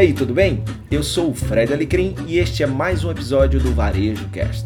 aí, 0.00 0.14
tudo 0.14 0.32
bem? 0.32 0.64
Eu 0.90 1.02
sou 1.02 1.30
o 1.30 1.34
Fred 1.34 1.74
Alecrim 1.74 2.14
e 2.26 2.38
este 2.38 2.62
é 2.62 2.66
mais 2.66 3.04
um 3.04 3.10
episódio 3.10 3.60
do 3.60 3.74
Varejo 3.74 4.26
Cast. 4.30 4.64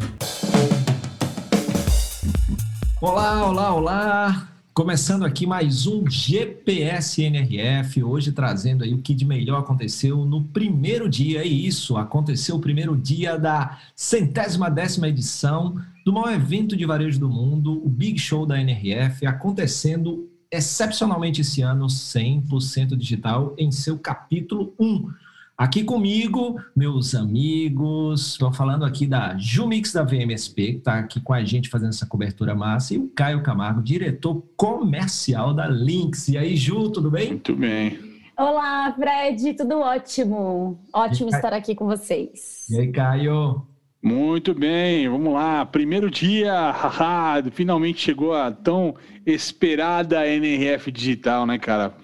Olá, 3.00 3.44
olá, 3.44 3.74
olá! 3.74 4.48
Começando 4.72 5.24
aqui 5.24 5.44
mais 5.44 5.88
um 5.88 6.08
GPS 6.08 7.20
NRF, 7.20 8.04
hoje 8.04 8.30
trazendo 8.30 8.84
aí 8.84 8.94
o 8.94 9.02
que 9.02 9.12
de 9.12 9.24
melhor 9.24 9.58
aconteceu 9.58 10.24
no 10.24 10.44
primeiro 10.44 11.08
dia, 11.08 11.40
é 11.40 11.46
isso, 11.46 11.96
aconteceu 11.96 12.54
o 12.54 12.60
primeiro 12.60 12.96
dia 12.96 13.36
da 13.36 13.78
centésima 13.96 14.70
décima 14.70 15.08
edição 15.08 15.74
do 16.04 16.12
maior 16.12 16.32
evento 16.32 16.76
de 16.76 16.86
varejo 16.86 17.18
do 17.18 17.28
mundo, 17.28 17.84
o 17.84 17.88
Big 17.88 18.20
Show 18.20 18.46
da 18.46 18.60
NRF, 18.60 19.26
acontecendo 19.26 20.30
excepcionalmente 20.48 21.40
esse 21.40 21.60
ano 21.60 21.86
100% 21.86 22.96
digital 22.96 23.52
em 23.58 23.72
seu 23.72 23.98
capítulo 23.98 24.72
1. 24.78 25.23
Aqui 25.56 25.84
comigo, 25.84 26.60
meus 26.74 27.14
amigos, 27.14 28.32
estou 28.32 28.52
falando 28.52 28.84
aqui 28.84 29.06
da 29.06 29.38
Jumix 29.38 29.92
da 29.92 30.02
VMSP, 30.02 30.72
que 30.72 30.78
está 30.78 30.98
aqui 30.98 31.20
com 31.20 31.32
a 31.32 31.44
gente 31.44 31.68
fazendo 31.68 31.90
essa 31.90 32.04
cobertura 32.04 32.56
massa, 32.56 32.94
e 32.94 32.98
o 32.98 33.08
Caio 33.14 33.40
Camargo, 33.40 33.80
diretor 33.80 34.42
comercial 34.56 35.54
da 35.54 35.68
Lynx. 35.68 36.26
E 36.26 36.36
aí, 36.36 36.56
Ju, 36.56 36.90
tudo 36.90 37.08
bem? 37.08 37.28
Muito 37.28 37.54
bem. 37.54 38.00
Olá, 38.36 38.92
Fred, 38.98 39.54
tudo 39.54 39.78
ótimo. 39.78 40.80
Ótimo 40.92 41.30
estar 41.30 41.52
aqui 41.52 41.76
com 41.76 41.86
vocês. 41.86 42.66
E 42.68 42.80
aí, 42.80 42.90
Caio? 42.90 43.64
Muito 44.02 44.52
bem, 44.52 45.08
vamos 45.08 45.32
lá. 45.32 45.64
Primeiro 45.64 46.10
dia, 46.10 46.52
haha, 46.72 47.42
finalmente 47.52 48.02
chegou 48.02 48.34
a 48.34 48.50
tão 48.50 48.96
esperada 49.26 50.26
NRF 50.26 50.90
digital, 50.90 51.46
né, 51.46 51.58
cara? 51.58 51.94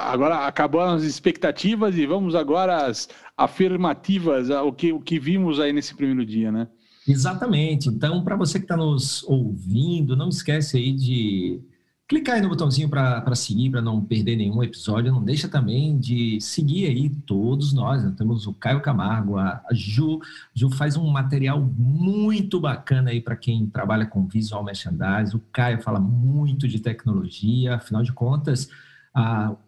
Agora 0.00 0.46
acabaram 0.46 0.94
as 0.94 1.02
expectativas 1.02 1.96
e 1.96 2.06
vamos 2.06 2.34
agora 2.34 2.86
às 2.86 3.08
afirmativas, 3.36 4.50
o 4.50 4.72
que, 4.72 4.92
o 4.92 5.00
que 5.00 5.18
vimos 5.18 5.60
aí 5.60 5.72
nesse 5.72 5.94
primeiro 5.94 6.26
dia, 6.26 6.50
né? 6.50 6.68
Exatamente. 7.06 7.88
Então, 7.88 8.22
para 8.22 8.36
você 8.36 8.58
que 8.58 8.64
está 8.64 8.76
nos 8.76 9.22
ouvindo, 9.24 10.16
não 10.16 10.28
esquece 10.28 10.76
aí 10.76 10.92
de 10.92 11.60
clicar 12.08 12.36
aí 12.36 12.40
no 12.40 12.48
botãozinho 12.48 12.88
para 12.88 13.34
seguir, 13.34 13.68
para 13.68 13.82
não 13.82 14.02
perder 14.02 14.34
nenhum 14.34 14.62
episódio. 14.62 15.12
Não 15.12 15.22
deixa 15.22 15.46
também 15.46 15.98
de 15.98 16.40
seguir 16.40 16.86
aí 16.86 17.10
todos 17.10 17.74
nós. 17.74 18.02
Né? 18.02 18.14
Temos 18.16 18.46
o 18.46 18.54
Caio 18.54 18.80
Camargo, 18.80 19.36
a, 19.36 19.62
Ju. 19.72 20.18
Ju 20.54 20.70
faz 20.70 20.96
um 20.96 21.06
material 21.08 21.60
muito 21.60 22.58
bacana 22.58 23.10
aí 23.10 23.20
para 23.20 23.36
quem 23.36 23.66
trabalha 23.66 24.06
com 24.06 24.26
visual 24.26 24.64
merchandising. 24.64 25.36
O 25.36 25.42
Caio 25.52 25.82
fala 25.82 26.00
muito 26.00 26.66
de 26.66 26.80
tecnologia. 26.80 27.74
Afinal 27.74 28.02
de 28.02 28.12
contas, 28.12 28.70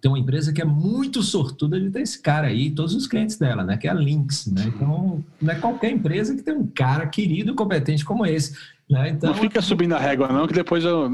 tem 0.01 0.11
uma 0.11 0.19
empresa 0.19 0.51
que 0.51 0.63
é 0.63 0.65
muito 0.65 1.23
sortuda 1.23 1.79
de 1.79 1.91
ter 1.91 2.01
esse 2.01 2.23
cara 2.23 2.47
aí, 2.47 2.71
todos 2.71 2.95
os 2.95 3.07
clientes 3.07 3.37
dela, 3.37 3.65
né? 3.65 3.77
Que 3.77 3.87
é 3.87 3.91
a 3.91 3.95
Lynx, 3.95 4.47
né? 4.47 4.65
Então, 4.75 5.23
não 5.41 5.53
é 5.53 5.57
qualquer 5.57 5.91
empresa 5.91 6.35
que 6.35 6.43
tem 6.43 6.55
um 6.55 6.67
cara 6.67 7.07
querido 7.07 7.53
e 7.53 7.55
competente 7.55 8.05
como 8.05 8.25
esse. 8.25 8.57
Né? 8.91 9.11
Então, 9.11 9.31
não 9.31 9.39
fica 9.39 9.63
subindo 9.63 9.95
a 9.95 9.99
régua, 9.99 10.29
não, 10.29 10.49
que 10.49 10.53
depois, 10.53 10.85
eu, 10.85 11.09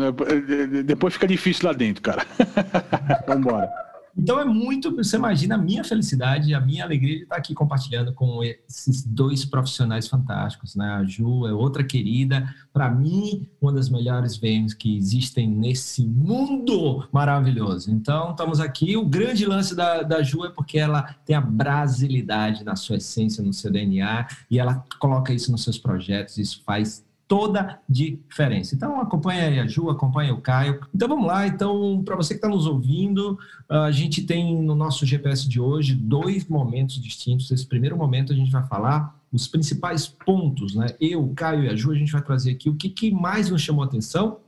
depois 0.85 1.13
fica 1.13 1.27
difícil 1.27 1.67
lá 1.67 1.75
dentro, 1.75 2.03
cara. 2.03 2.27
Vamos 3.29 3.47
embora. 3.47 3.87
Então 4.19 4.41
é 4.41 4.47
muito, 4.47 4.97
você 4.97 5.17
imagina 5.17 5.57
a 5.57 5.59
minha 5.59 5.85
felicidade, 5.85 6.55
a 6.55 6.61
minha 6.61 6.85
alegria 6.85 7.17
de 7.19 7.23
estar 7.25 7.37
aqui 7.37 7.53
compartilhando 7.53 8.15
com 8.15 8.43
esses 8.43 9.05
dois 9.05 9.45
profissionais 9.45 10.09
fantásticos, 10.09 10.75
né? 10.75 10.89
A 10.95 11.05
Ju 11.05 11.47
é 11.47 11.53
outra 11.53 11.85
querida, 11.85 12.49
para 12.73 12.91
mim, 12.91 13.47
uma 13.61 13.75
das 13.75 13.91
melhores 13.91 14.39
VMs 14.39 14.75
que 14.75 14.97
existem 14.97 15.47
nesse 15.47 16.07
mundo 16.07 17.07
maravilhoso. 17.13 17.91
Então, 17.91 18.31
estamos 18.31 18.59
aqui. 18.59 18.97
O 18.97 19.05
grande 19.05 19.45
lance 19.45 19.77
da, 19.77 20.03
da 20.03 20.23
Ju 20.23 20.47
é 20.47 20.49
porque 20.49 20.79
ela 20.79 21.15
tem 21.27 21.37
a 21.37 21.41
brasilidade 21.41 22.65
na 22.65 22.75
sua 22.75 22.97
essência, 22.97 23.45
no 23.45 23.53
seu 23.53 23.71
DNA, 23.71 24.27
e 24.51 24.59
ela 24.59 24.83
coloca 24.99 25.35
isso 25.35 25.53
nos 25.53 25.63
seus 25.63 25.77
projetos, 25.77 26.39
isso 26.39 26.63
faz 26.65 27.05
toda 27.29 27.81
diferença. 27.89 28.75
Então 28.75 29.01
acompanha 29.01 29.63
a 29.63 29.67
Ju, 29.67 29.91
acompanha 29.91 30.33
o 30.33 30.41
Caio. 30.41 30.81
Então 30.95 31.09
vamos 31.09 31.27
lá. 31.27 31.47
Então 31.47 32.03
para 32.05 32.17
você 32.17 32.35
que 32.35 32.39
está 32.39 32.49
nos 32.49 32.67
ouvindo, 32.67 33.39
a 33.69 33.91
gente 33.91 34.23
tem 34.23 34.63
no 34.63 34.75
nosso 34.75 35.05
GPS 35.05 35.49
de 35.49 35.61
hoje 35.61 35.95
dois 35.95 36.47
momentos 36.47 37.01
distintos. 37.01 37.51
Esse 37.51 37.67
primeiro 37.67 37.97
momento 37.97 38.33
a 38.33 38.37
gente 38.37 38.51
vai 38.51 38.67
falar 38.67 39.17
os 39.33 39.49
principais 39.49 40.07
pontos, 40.07 40.75
né? 40.75 40.87
Eu, 41.01 41.33
Caio 41.35 41.65
e 41.65 41.69
a 41.69 41.75
Ju, 41.75 41.91
a 41.91 41.97
gente 41.97 42.13
vai 42.13 42.23
trazer 42.23 42.53
aqui 42.53 42.71
o 42.71 42.77
que, 42.77 42.89
que 42.89 43.11
mais 43.11 43.51
nos 43.51 43.61
chamou 43.61 43.85
atenção 43.85 44.39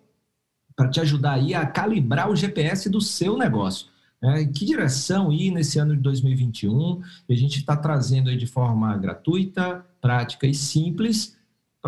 para 0.77 0.89
te 0.89 1.01
ajudar 1.01 1.33
aí 1.33 1.55
a 1.55 1.67
calibrar 1.67 2.31
o 2.31 2.37
GPS 2.37 2.89
do 2.89 3.01
seu 3.01 3.37
negócio. 3.37 3.89
É, 4.23 4.45
que 4.45 4.65
direção 4.65 5.33
ir 5.33 5.51
nesse 5.51 5.79
ano 5.79 5.97
de 5.97 6.03
2021? 6.03 7.03
E 7.29 7.33
a 7.33 7.37
gente 7.37 7.59
está 7.59 7.77
trazendo 7.77 8.31
aí 8.31 8.37
de 8.37 8.47
forma 8.47 8.97
gratuita, 8.97 9.85
prática 10.01 10.47
e 10.47 10.55
simples 10.55 11.38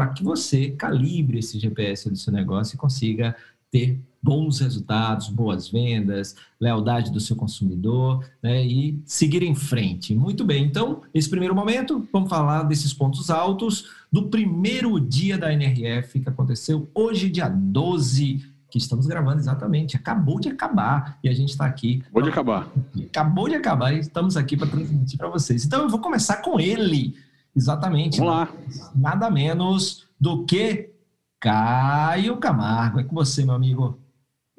para 0.00 0.08
que 0.08 0.24
você 0.24 0.70
calibre 0.70 1.40
esse 1.40 1.58
GPS 1.58 2.08
do 2.08 2.16
seu 2.16 2.32
negócio 2.32 2.74
e 2.74 2.78
consiga 2.78 3.36
ter 3.70 4.00
bons 4.22 4.58
resultados, 4.58 5.28
boas 5.28 5.68
vendas, 5.68 6.34
lealdade 6.58 7.12
do 7.12 7.20
seu 7.20 7.36
consumidor 7.36 8.24
né, 8.42 8.64
e 8.64 8.98
seguir 9.04 9.42
em 9.42 9.54
frente. 9.54 10.14
Muito 10.14 10.42
bem, 10.42 10.64
então, 10.64 11.02
esse 11.12 11.28
primeiro 11.28 11.54
momento, 11.54 12.08
vamos 12.10 12.30
falar 12.30 12.62
desses 12.62 12.94
pontos 12.94 13.28
altos 13.28 13.90
do 14.10 14.30
primeiro 14.30 14.98
dia 14.98 15.36
da 15.36 15.52
NRF 15.52 16.20
que 16.20 16.28
aconteceu 16.30 16.88
hoje, 16.94 17.28
dia 17.28 17.50
12 17.50 18.42
que 18.70 18.78
estamos 18.78 19.06
gravando 19.06 19.38
exatamente. 19.38 19.96
Acabou 19.96 20.40
de 20.40 20.48
acabar 20.48 21.18
e 21.22 21.28
a 21.28 21.34
gente 21.34 21.50
está 21.50 21.66
aqui. 21.66 22.00
Acabou 22.04 22.22
de 22.22 22.28
acabar. 22.30 22.68
Acabou 23.04 23.48
de 23.50 23.54
acabar 23.54 23.92
e 23.92 23.98
estamos 23.98 24.34
aqui 24.34 24.56
para 24.56 24.66
transmitir 24.66 25.18
para 25.18 25.28
vocês. 25.28 25.66
Então 25.66 25.82
eu 25.82 25.90
vou 25.90 26.00
começar 26.00 26.36
com 26.36 26.58
ele, 26.58 27.16
Exatamente. 27.56 28.18
Vamos 28.18 28.34
lá. 28.34 28.48
Nada 28.94 29.30
menos 29.30 30.06
do 30.20 30.44
que 30.44 30.90
Caio 31.40 32.36
Camargo. 32.36 33.00
É 33.00 33.04
com 33.04 33.14
você, 33.14 33.44
meu 33.44 33.54
amigo. 33.54 33.98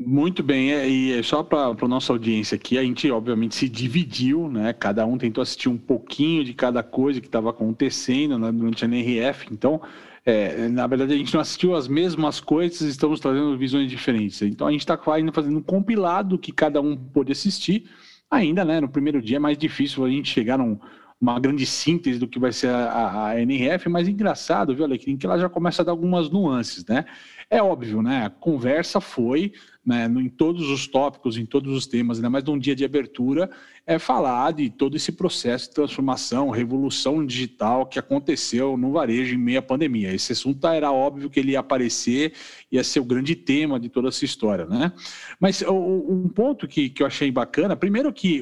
Muito 0.04 0.42
bem, 0.42 0.72
é, 0.72 0.90
e 0.90 1.14
é 1.14 1.22
só 1.22 1.44
para 1.44 1.76
a 1.80 1.88
nossa 1.88 2.12
audiência 2.12 2.56
aqui, 2.56 2.76
a 2.76 2.82
gente 2.82 3.10
obviamente 3.12 3.54
se 3.54 3.70
dividiu, 3.70 4.50
né? 4.50 4.74
Cada 4.74 5.06
um 5.06 5.16
tentou 5.16 5.44
assistir 5.44 5.70
um 5.70 5.78
pouquinho 5.78 6.44
de 6.44 6.56
cada 6.56 6.82
coisa 6.82 7.22
que 7.22 7.28
estava 7.28 7.52
acontecendo 7.52 8.40
né, 8.40 8.52
durante 8.52 8.84
a 8.84 8.88
NRF. 8.88 9.48
Então, 9.52 9.80
é, 10.26 10.68
na 10.70 10.88
verdade, 10.88 11.14
a 11.14 11.18
gente 11.18 11.34
não 11.34 11.42
assistiu 11.42 11.76
as 11.76 11.88
mesmas 11.88 12.40
coisas, 12.40 12.82
estamos 12.82 13.20
trazendo 13.20 13.56
visões 13.58 13.90
diferentes. 13.90 14.42
Então, 14.42 14.66
a 14.66 14.72
gente 14.72 14.82
está 14.82 15.00
ainda 15.14 15.32
fazendo 15.32 15.60
um 15.60 15.64
compilado 15.64 16.38
que 16.38 16.52
cada 16.52 16.82
um 16.82 16.98
pôde 16.98 17.32
assistir. 17.32 17.86
Ainda, 18.30 18.66
né? 18.66 18.82
No 18.82 18.90
primeiro 18.90 19.22
dia 19.22 19.36
é 19.36 19.40
mais 19.40 19.58
difícil 19.58 20.04
a 20.04 20.10
gente 20.10 20.30
chegar 20.30 20.58
num, 20.58 20.80
uma 21.22 21.40
grande 21.40 21.66
síntese 21.66 22.18
do 22.18 22.28
que 22.28 22.40
vai 22.40 22.52
ser 22.52 22.70
a, 22.70 23.28
a, 23.28 23.42
NRF, 23.42 23.88
mas 23.88 24.08
engraçado, 24.08 24.76
viu, 24.76 24.84
Alecrim, 24.84 25.16
que 25.16 25.26
ela 25.26 25.38
já 25.38 25.48
começa 25.48 25.84
a 25.84 25.86
dar 25.86 25.92
algumas 25.92 26.30
nuances, 26.30 26.84
né? 26.86 27.06
É 27.54 27.62
óbvio, 27.62 28.02
né? 28.02 28.28
A 28.28 28.30
conversa 28.30 29.02
foi 29.02 29.52
né, 29.86 30.06
em 30.06 30.30
todos 30.30 30.70
os 30.70 30.88
tópicos, 30.88 31.36
em 31.36 31.46
todos 31.46 31.76
os 31.76 31.86
temas, 31.86 32.18
ainda 32.18 32.30
mais 32.30 32.46
num 32.46 32.58
dia 32.58 32.74
de 32.74 32.86
abertura, 32.86 33.52
é 33.86 34.00
falar 34.00 34.54
de 34.54 34.70
todo 34.70 34.96
esse 34.96 35.12
processo 35.12 35.68
de 35.68 35.76
transformação, 35.76 36.50
revolução 36.50 37.26
digital 37.26 37.86
que 37.86 38.00
aconteceu 38.00 38.78
no 38.78 38.94
varejo 38.94 39.36
em 39.36 39.38
meio 39.38 39.60
à 39.60 39.62
pandemia. 39.62 40.14
Esse 40.14 40.32
assunto 40.32 40.66
era 40.66 40.94
óbvio 40.94 41.30
que 41.30 41.42
ele 41.42 41.52
ia 41.52 41.60
aparecer, 41.60 42.32
ia 42.72 42.86
ser 42.86 43.02
o 43.02 43.06
grande 43.06 43.36
tema 43.36 43.78
de 43.78 43.90
toda 43.90 44.08
essa 44.08 44.24
história, 44.24 44.66
né? 44.66 44.94
Mas 45.38 45.62
um 45.62 46.30
ponto 46.30 46.70
que, 46.70 46.90
que 46.90 47.04
eu 47.04 47.08
achei 47.08 47.30
bacana, 47.32 47.76
primeiro 47.76 48.14
que 48.14 48.42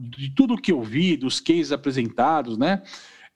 de 0.00 0.30
tudo 0.30 0.60
que 0.60 0.72
eu 0.72 0.82
vi, 0.82 1.16
dos 1.16 1.38
cases 1.38 1.70
apresentados, 1.70 2.58
né? 2.58 2.82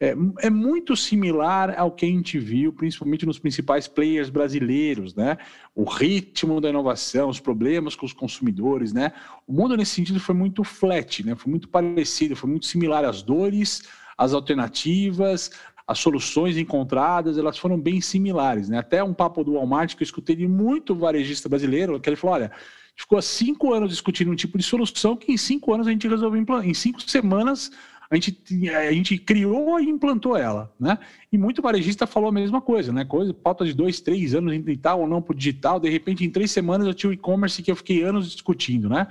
É, 0.03 0.17
é, 0.41 0.51
muito 0.51 0.97
similar 0.97 1.79
ao 1.79 1.93
que 1.93 2.05
a 2.05 2.09
gente 2.09 2.37
viu, 2.37 2.73
principalmente 2.73 3.25
nos 3.25 3.39
principais 3.39 3.87
players 3.87 4.29
brasileiros, 4.29 5.15
né? 5.15 5.39
O 5.77 5.85
ritmo 5.85 6.61
da 6.61 6.71
inovação, 6.71 7.29
os 7.29 7.39
problemas 7.39 7.95
com 7.95 8.05
os 8.05 8.13
consumidores, 8.13 8.93
né? 8.93 9.13
O 9.47 9.53
mundo 9.53 9.77
nesse 9.77 9.93
sentido 9.93 10.19
foi 10.19 10.35
muito 10.35 10.65
flat, 10.65 11.25
né? 11.25 11.37
Foi 11.37 11.49
muito 11.49 11.69
parecido, 11.69 12.35
foi 12.35 12.51
muito 12.51 12.67
similar 12.67 13.05
às 13.05 13.23
dores, 13.23 13.83
às 14.19 14.35
alternativas, 14.35 15.53
as 15.87 16.01
soluções 16.01 16.57
encontradas, 16.57 17.39
elas 17.39 17.57
foram 17.57 17.79
bem 17.79 18.01
similares, 18.01 18.69
né? 18.69 18.79
Até 18.79 19.05
um 19.05 19.15
papo 19.15 19.45
do 19.45 19.53
Walmart 19.53 19.95
que 19.95 20.03
eu 20.03 20.05
escutei 20.05 20.35
de 20.35 20.49
muito 20.49 20.97
varejista 20.97 21.49
brasileiro, 21.49 22.01
que 22.01 22.09
ele 22.09 22.17
falou, 22.17 22.35
olha, 22.35 22.51
ficou 22.97 23.19
há 23.19 23.23
cinco 23.23 23.73
anos 23.73 23.91
discutindo 23.91 24.33
um 24.33 24.37
tipo 24.37 24.59
de 24.59 24.65
solução 24.65 25.17
que 25.17 25.31
em 25.31 25.37
cinco 25.37 25.73
anos 25.73 25.87
a 25.87 25.93
gente 25.93 26.09
resolveu 26.09 26.45
em 26.65 26.75
cinco 26.75 27.01
semanas 27.03 27.71
a 28.13 28.15
gente, 28.15 28.69
a 28.69 28.93
gente 28.93 29.17
criou 29.17 29.81
e 29.81 29.89
implantou 29.89 30.37
ela, 30.37 30.71
né? 30.79 30.99
E 31.33 31.39
muito 31.39 31.63
varejista 31.63 32.07
falou 32.07 32.29
a 32.29 32.33
mesma 32.33 32.61
coisa, 32.61 32.93
né? 32.93 33.07
Coisa, 33.07 33.35
falta 33.43 33.65
de 33.65 33.73
dois, 33.73 34.03
três 34.03 34.35
anos 34.35 34.53
entre 34.53 34.77
tal 34.77 35.01
ou 35.01 35.09
não 35.09 35.23
para 35.23 35.35
digital, 35.35 35.81
de 35.81 35.89
repente 35.89 36.23
em 36.23 36.29
três 36.29 36.51
semanas 36.51 36.87
eu 36.87 36.93
tinha 36.93 37.09
o 37.09 37.13
e-commerce 37.15 37.63
que 37.63 37.71
eu 37.71 37.77
fiquei 37.77 38.03
anos 38.03 38.31
discutindo, 38.31 38.87
né? 38.87 39.07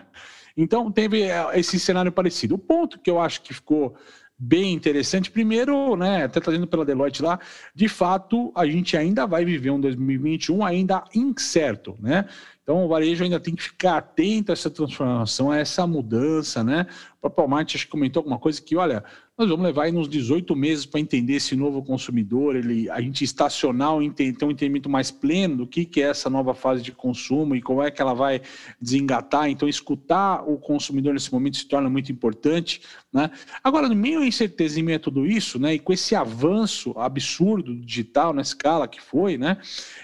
Então 0.56 0.92
teve 0.92 1.24
é, 1.24 1.60
esse 1.60 1.80
cenário 1.80 2.12
parecido. 2.12 2.54
O 2.54 2.60
ponto 2.60 3.00
que 3.00 3.10
eu 3.10 3.20
acho 3.20 3.42
que 3.42 3.56
ficou 3.56 3.96
bem 4.38 4.72
interessante, 4.72 5.32
primeiro, 5.32 5.96
né, 5.96 6.26
até 6.26 6.40
trazendo 6.40 6.68
pela 6.68 6.86
Deloitte 6.86 7.24
lá, 7.24 7.40
de 7.74 7.88
fato 7.88 8.52
a 8.56 8.68
gente 8.68 8.96
ainda 8.96 9.26
vai 9.26 9.44
viver 9.44 9.72
um 9.72 9.82
2021 9.82 10.64
ainda 10.64 11.04
incerto, 11.16 11.98
né? 12.00 12.26
Então, 12.72 12.86
o 12.86 12.88
varejo 12.88 13.22
ainda 13.22 13.38
tem 13.38 13.54
que 13.54 13.64
ficar 13.64 13.98
atento 13.98 14.50
a 14.50 14.54
essa 14.54 14.70
transformação, 14.70 15.52
a 15.52 15.58
essa 15.58 15.86
mudança, 15.86 16.64
né? 16.64 16.88
O 17.18 17.20
próprio 17.20 17.44
Walmart 17.44 17.76
acho 17.76 17.86
que 17.86 17.92
comentou 17.92 18.22
alguma 18.22 18.40
coisa 18.40 18.62
que, 18.62 18.78
olha, 18.78 19.04
nós 19.38 19.50
vamos 19.50 19.66
levar 19.66 19.84
aí 19.84 19.92
uns 19.92 20.08
18 20.08 20.56
meses 20.56 20.86
para 20.86 21.00
entender 21.00 21.34
esse 21.34 21.56
novo 21.56 21.84
consumidor, 21.84 22.56
ele, 22.56 22.90
a 22.90 23.02
gente 23.02 23.24
estacionar, 23.24 23.92
ter 24.16 24.46
um 24.46 24.52
entendimento 24.52 24.90
mais 24.90 25.10
pleno 25.10 25.58
do 25.58 25.68
que, 25.68 25.84
que 25.84 26.02
é 26.02 26.10
essa 26.10 26.30
nova 26.30 26.54
fase 26.54 26.84
de 26.84 26.92
consumo 26.92 27.56
e 27.56 27.62
como 27.62 27.82
é 27.82 27.90
que 27.90 28.02
ela 28.02 28.14
vai 28.14 28.42
desengatar. 28.80 29.50
Então, 29.50 29.68
escutar 29.68 30.48
o 30.48 30.58
consumidor 30.58 31.14
nesse 31.14 31.34
momento 31.34 31.58
se 31.58 31.68
torna 31.68 31.90
muito 31.90 32.12
importante. 32.12 32.82
Né? 33.12 33.32
Agora, 33.64 33.90
no 33.90 33.96
meio 33.96 34.20
da 34.20 34.28
incerteza 34.28 34.80
em 34.80 34.84
meio 34.84 34.98
a 34.98 35.02
tudo 35.02 35.26
isso, 35.26 35.60
né, 35.60 35.74
e 35.74 35.80
com 35.80 35.92
esse 35.92 36.14
avanço 36.16 36.94
absurdo 36.96 37.76
digital 37.76 38.34
na 38.34 38.44
escala 38.44 38.88
que 38.88 39.02
foi, 39.02 39.38
né, 39.40 39.58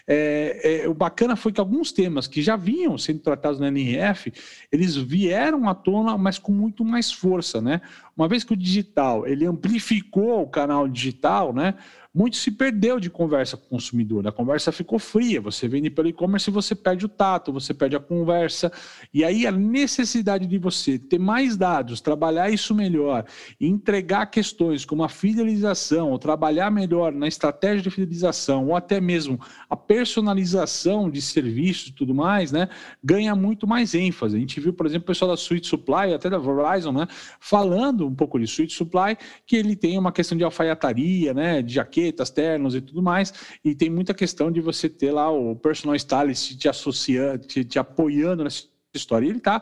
é, 0.08 0.82
é, 0.84 0.90
o 0.90 0.96
bacana 0.96 1.36
foi 1.36 1.52
que 1.52 1.60
alguns 1.60 1.92
temas 1.92 2.28
que 2.28 2.42
já 2.42 2.56
vinham 2.58 2.98
sendo 2.98 3.20
tratados 3.20 3.60
na 3.60 3.68
NRF, 3.68 4.34
eles 4.72 4.96
vieram 4.96 5.70
à 5.70 5.76
tona, 5.76 6.18
mas 6.18 6.38
com 6.38 6.52
muito 6.52 6.84
mais 6.84 7.12
força. 7.12 7.62
Né? 7.62 7.82
Uma 8.18 8.28
vez 8.28 8.44
que 8.44 8.54
o 8.54 8.58
digital 8.58 9.28
ele 9.28 9.46
amplificou 9.46 10.42
o 10.42 10.50
canal 10.50 10.88
digital, 10.88 11.54
né? 11.54 11.76
muito 12.18 12.36
se 12.36 12.50
perdeu 12.50 13.00
de 13.00 13.12
conversa 13.12 13.56
com 13.56 13.68
o 13.68 13.70
consumidor. 13.70 14.28
A 14.28 14.32
conversa 14.32 14.72
ficou 14.72 14.98
fria. 14.98 15.40
Você 15.40 15.68
vende 15.68 15.92
pelo 15.92 16.08
e-commerce 16.08 16.50
e 16.50 16.54
você 16.54 16.74
perde 16.74 17.06
o 17.06 17.10
tato, 17.10 17.54
você 17.54 17.76
perde 17.76 17.96
a 17.96 18.00
conversa. 18.00 18.72
E 19.14 19.24
aí 19.24 19.46
a 19.46 19.52
necessidade 19.52 20.48
de 20.48 20.58
você 20.58 20.98
ter 20.98 21.20
mais 21.20 21.56
dados, 21.56 22.02
trabalhar 22.02 22.50
isso 22.50 22.74
melhor, 22.74 23.24
entregar 23.62 24.26
questões 24.26 24.84
como 24.84 25.04
a 25.04 25.10
fidelização, 25.10 26.10
ou 26.10 26.18
trabalhar 26.18 26.72
melhor 26.72 27.14
na 27.14 27.28
estratégia 27.28 27.84
de 27.84 27.92
fidelização, 27.92 28.70
ou 28.70 28.76
até 28.76 29.00
mesmo 29.00 29.40
a 29.70 29.78
personalização 29.78 31.12
de 31.12 31.22
serviços 31.22 31.90
e 31.90 31.94
tudo 31.94 32.16
mais, 32.16 32.52
né, 32.52 32.68
ganha 33.04 33.36
muito 33.36 33.68
mais 33.68 33.94
ênfase. 33.94 34.38
A 34.38 34.40
gente 34.40 34.60
viu, 34.60 34.74
por 34.74 34.88
exemplo, 34.88 35.04
o 35.04 35.08
pessoal 35.08 35.30
da 35.30 35.38
Suite 35.38 35.68
Supply, 35.68 36.16
até 36.16 36.32
da 36.32 36.40
Verizon, 36.40 36.94
né, 36.94 37.08
falando 37.40 38.07
um 38.08 38.16
pouco 38.16 38.40
de 38.40 38.48
Suite 38.48 38.74
Supply, 38.74 39.18
que 39.46 39.56
ele 39.56 39.76
tem 39.76 39.98
uma 39.98 40.12
questão 40.12 40.38
de 40.38 40.44
alfaiataria, 40.44 41.34
né, 41.34 41.62
de 41.62 41.74
jaqueta 41.74 42.08
etiquetas, 42.08 42.30
ternos 42.30 42.76
e 42.76 42.82
tudo 42.82 43.02
mais. 43.02 43.34
E 43.64 43.76
tem 43.76 43.90
muita 43.90 44.14
questão 44.14 44.52
de 44.52 44.62
você 44.62 44.90
ter 44.90 45.12
lá 45.12 45.30
o 45.32 45.56
personal 45.56 45.96
stylist 45.96 46.58
te 46.58 46.70
associando, 46.70 47.46
te, 47.46 47.64
te 47.64 47.80
apoiando 47.80 48.44
nessa 48.44 48.64
história. 48.94 49.28
Ele 49.28 49.38
está, 49.38 49.62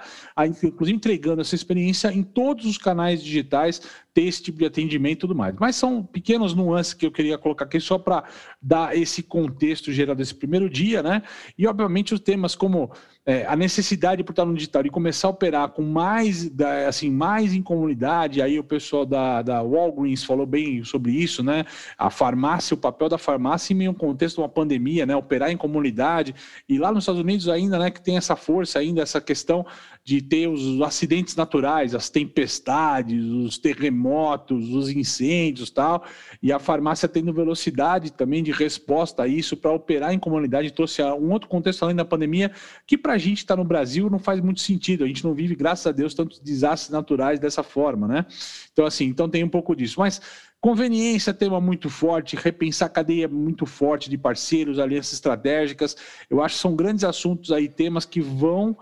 inclusive, 0.63 0.95
entregando 0.95 1.42
essa 1.42 1.56
experiência 1.56 2.12
em 2.12 2.24
todos 2.24 2.65
os 2.65 2.77
canais 2.77 3.21
digitais, 3.21 3.81
ter 4.13 4.24
esse 4.24 4.42
tipo 4.44 4.59
de 4.59 4.65
atendimento 4.65 5.18
e 5.18 5.21
tudo 5.21 5.36
mais. 5.36 5.56
Mas 5.59 5.75
são 5.75 6.03
pequenas 6.03 6.53
nuances 6.53 6.94
que 6.94 7.06
eu 7.06 7.12
queria 7.12 7.38
colocar 7.38 7.65
aqui 7.65 7.80
só 7.80 7.98
para 7.98 8.24
dar 8.62 8.95
esse 8.95 9.21
contexto 9.21 9.91
geral 9.91 10.15
desse 10.15 10.33
primeiro 10.33 10.69
dia, 10.69 11.03
né? 11.03 11.21
E, 11.57 11.68
obviamente, 11.68 12.13
os 12.13 12.19
temas 12.19 12.56
como 12.56 12.91
é, 13.25 13.45
a 13.45 13.56
necessidade 13.56 14.24
por 14.24 14.31
estar 14.31 14.45
no 14.45 14.54
digital 14.54 14.86
e 14.86 14.89
começar 14.89 15.27
a 15.27 15.31
operar 15.31 15.69
com 15.69 15.81
mais, 15.81 16.51
assim, 16.88 17.10
mais 17.10 17.54
em 17.54 17.62
comunidade, 17.62 18.42
aí 18.42 18.60
o 18.60 18.63
pessoal 18.63 19.06
da, 19.06 19.42
da 19.42 19.62
Walgreens 19.63 20.24
falou 20.24 20.45
bem 20.45 20.83
sobre 20.83 21.12
isso, 21.12 21.44
né? 21.44 21.66
A 21.98 22.12
farmácia, 22.12 22.75
o 22.75 22.77
papel 22.77 23.10
da 23.10 23.18
farmácia 23.18 23.74
em 23.74 23.77
meio 23.77 23.92
um 23.92 23.95
contexto 23.95 24.36
de 24.36 24.42
uma 24.42 24.50
pandemia, 24.50 25.06
né? 25.06 25.16
Operar 25.16 25.50
em 25.50 25.57
comunidade. 25.57 26.36
E 26.69 26.77
lá 26.77 26.92
nos 26.92 27.04
Estados 27.04 27.22
Unidos 27.22 27.50
ainda, 27.50 27.80
né, 27.80 27.89
que 27.89 28.01
tem 28.01 28.16
essa 28.16 28.36
força 28.36 28.77
ainda, 28.77 29.01
essa 29.01 29.19
questão 29.19 29.66
de 30.06 30.22
ter 30.22 30.48
os 30.48 30.80
acidentes 30.84 31.36
naturais, 31.36 31.96
as 31.96 32.12
tempestades, 32.12 33.25
os 33.25 33.57
terremotos, 33.57 34.69
os 34.69 34.88
incêndios 34.90 35.72
tal, 35.72 36.06
e 36.44 36.52
a 36.52 36.60
farmácia 36.60 37.10
tendo 37.10 37.34
velocidade 37.34 38.13
também 38.13 38.44
de 38.44 38.52
resposta 38.52 39.24
a 39.24 39.28
isso 39.28 39.57
para 39.57 39.72
operar 39.72 40.13
em 40.13 40.19
comunidade, 40.19 40.72
trouxe 40.72 41.02
um 41.02 41.31
outro 41.31 41.50
contexto 41.50 41.81
além 41.81 41.96
da 41.96 42.06
pandemia, 42.06 42.52
que 42.86 43.00
para 43.00 43.13
a 43.13 43.18
gente 43.18 43.40
está 43.40 43.56
no 43.56 43.63
Brasil 43.63 44.07
não 44.07 44.19
faz 44.19 44.40
muito 44.40 44.62
sentido, 44.62 45.04
a 45.04 45.07
gente 45.07 45.24
não 45.24 45.34
vive, 45.34 45.56
graças 45.56 45.88
a 45.88 45.92
Deus, 45.92 46.13
tantos 46.13 46.40
desastres 46.40 46.92
naturais 46.92 47.40
dessa 47.40 47.63
forma, 47.63 48.08
né? 48.08 48.28
Então, 48.72 48.86
assim, 48.86 49.06
então 49.06 49.28
tem 49.28 49.44
um 49.44 49.50
pouco 49.50 49.75
disso, 49.75 50.00
mas 50.00 50.22
Conveniência, 50.66 51.31
tema 51.31 51.62
muito 51.62 51.92
forte, 51.92 52.36
repensar 52.36 52.90
cadeia 52.90 53.28
muito 53.28 53.68
forte 53.68 54.10
de 54.10 54.18
parceiros, 54.18 54.80
alianças 54.80 55.13
estratégicas. 55.13 55.96
Eu 56.28 56.42
acho 56.42 56.56
que 56.56 56.62
são 56.62 56.75
grandes 56.75 57.04
assuntos 57.04 57.51
aí, 57.51 57.69
temas 57.69 58.04
que 58.04 58.19
vão 58.19 58.75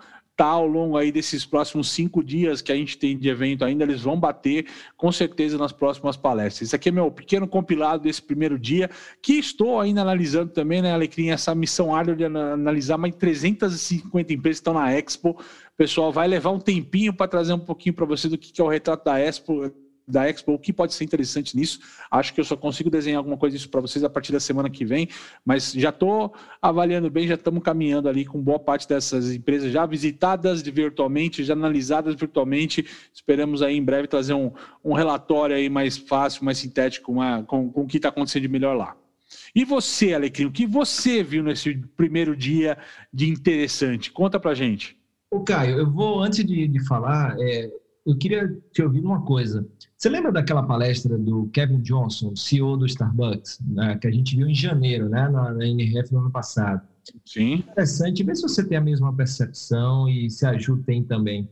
tá 0.44 0.50
ao 0.50 0.68
longo 0.68 0.98
aí 0.98 1.10
desses 1.10 1.46
próximos 1.46 1.90
cinco 1.90 2.22
dias 2.22 2.62
que 2.62 2.70
a 2.70 2.76
gente 2.76 2.98
tem 2.98 3.18
de 3.18 3.30
evento 3.30 3.64
ainda, 3.64 3.86
eles 3.86 4.02
vão 4.02 4.20
bater 4.20 4.66
com 4.98 5.10
certeza 5.10 5.58
nas 5.58 5.72
próximas 5.72 6.18
palestras. 6.18 6.68
Isso 6.68 6.76
aqui 6.76 6.90
é 6.90 6.92
meu 6.92 7.10
pequeno 7.10 7.48
compilado 7.48 8.04
desse 8.04 8.22
primeiro 8.22 8.60
dia, 8.60 8.90
que 9.22 9.34
estou 9.34 9.80
ainda 9.80 10.02
analisando 10.02 10.52
também, 10.52 10.82
né, 10.82 10.92
Alecrim, 10.92 11.30
essa 11.30 11.56
missão 11.56 11.96
árdua 11.96 12.14
de 12.14 12.26
analisar 12.26 12.98
mais 12.98 13.16
350 13.16 14.34
empresas 14.34 14.60
que 14.60 14.62
estão 14.62 14.74
na 14.74 14.92
Expo. 14.92 15.38
Pessoal 15.78 16.12
vai 16.12 16.28
levar 16.28 16.52
um 16.52 16.60
tempinho 16.60 17.14
para 17.14 17.28
trazer 17.28 17.54
um 17.54 17.60
pouquinho 17.60 17.96
para 17.96 18.06
você 18.06 18.28
do 18.28 18.38
que 18.38 18.60
é 18.60 18.64
o 18.64 18.68
retrato 18.68 19.06
da 19.06 19.18
Expo, 19.18 19.72
da 20.08 20.30
Expo, 20.30 20.54
o 20.54 20.60
que 20.60 20.74
pode 20.74 20.94
ser 20.94 21.04
interessante 21.04 21.56
nisso. 21.56 21.80
Acho 22.12 22.34
que 22.34 22.40
eu 22.40 22.44
só 22.44 22.56
consigo 22.56 22.90
desenhar 22.90 23.18
alguma 23.18 23.38
coisa 23.38 23.56
disso 23.56 23.70
para 23.70 23.82
vocês 23.82 24.04
a 24.04 24.10
partir 24.10 24.32
da 24.32 24.40
semana 24.40 24.70
que 24.70 24.86
vem, 24.86 25.08
mas 25.46 25.72
já 25.72 25.90
estou 25.90 26.34
avaliando 26.62 27.10
bem, 27.10 27.28
já 27.28 27.36
estamos 27.36 27.64
caminhando 27.64 28.10
ali 28.10 28.26
com 28.26 28.42
boa 28.42 28.60
parte 28.60 28.88
dessas 28.88 29.32
empresas 29.34 29.72
já 29.72 29.86
visitadas 29.86 30.62
virtualmente, 30.62 31.44
já 31.44 31.54
analisadas 31.54 32.16
virtualmente. 32.16 32.86
Esperamos 33.14 33.62
aí 33.62 33.76
em 33.76 33.84
breve 33.84 34.08
trazer 34.08 34.34
um, 34.34 34.52
um 34.84 34.94
relatório 34.94 35.56
aí 35.56 35.70
mais 35.70 35.98
fácil, 35.98 36.46
mais 36.46 36.58
sintético 36.58 37.12
uma, 37.12 37.44
com, 37.44 37.70
com 37.70 37.82
o 37.82 37.88
que 37.88 37.98
está 37.98 38.10
acontecendo 38.10 38.44
de 38.44 38.50
melhor 38.50 38.76
lá. 38.76 38.96
E 39.56 39.66
você, 39.66 40.14
Alecrim, 40.14 40.46
o 40.46 40.52
que 40.52 40.66
você 40.66 41.24
viu 41.24 41.44
nesse 41.44 41.76
primeiro 41.96 42.36
dia 42.36 42.78
de 43.12 43.30
interessante? 43.30 44.12
Conta 44.12 44.40
para 44.40 44.54
gente. 44.54 44.98
O 45.32 45.44
Caio, 45.44 45.80
eu 45.80 45.90
vou, 45.90 46.22
antes 46.22 46.46
de, 46.46 46.68
de 46.68 46.86
falar, 46.86 47.36
é, 47.40 47.70
eu 48.06 48.18
queria 48.18 48.54
te 48.72 48.82
ouvir 48.82 49.02
uma 49.02 49.22
coisa. 49.22 49.66
Você 49.98 50.10
lembra 50.10 50.32
daquela 50.32 50.64
palestra 50.64 51.18
do 51.18 51.48
Kevin 51.54 51.82
Johnson, 51.82 52.36
CEO 52.36 52.76
do 52.76 52.86
Starbucks, 52.86 53.60
né, 53.66 53.98
que 53.98 54.08
a 54.08 54.12
gente 54.12 54.36
viu 54.36 54.48
em 54.48 54.56
janeiro, 54.56 55.08
né, 55.08 55.30
na, 55.30 55.54
na 55.54 55.66
NRF 55.66 56.12
no 56.14 56.20
ano 56.20 56.32
passado? 56.32 56.82
Sim. 57.26 57.56
Interessante, 57.56 58.24
vê 58.24 58.36
se 58.36 58.42
você 58.42 58.64
tem 58.64 58.78
a 58.78 58.82
mesma 58.82 59.14
percepção 59.14 60.10
e 60.10 60.30
se 60.30 60.46
a 60.46 60.58
Ju 60.58 60.78
tem 60.84 61.04
também. 61.04 61.50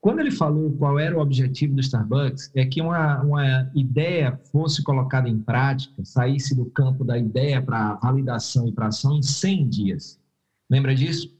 Quando 0.00 0.20
ele 0.20 0.30
falou 0.30 0.70
qual 0.72 0.98
era 0.98 1.16
o 1.16 1.20
objetivo 1.20 1.74
do 1.74 1.80
Starbucks, 1.80 2.50
é 2.54 2.66
que 2.66 2.80
uma, 2.82 3.22
uma 3.22 3.70
ideia 3.74 4.38
fosse 4.52 4.82
colocada 4.82 5.28
em 5.28 5.38
prática, 5.38 6.04
saísse 6.04 6.54
do 6.54 6.66
campo 6.66 7.04
da 7.04 7.18
ideia 7.18 7.62
para 7.62 7.94
validação 7.94 8.68
e 8.68 8.72
para 8.72 8.88
ação 8.88 9.16
em 9.16 9.22
100 9.22 9.68
dias. 9.68 10.20
Lembra 10.68 10.94
disso? 10.94 11.34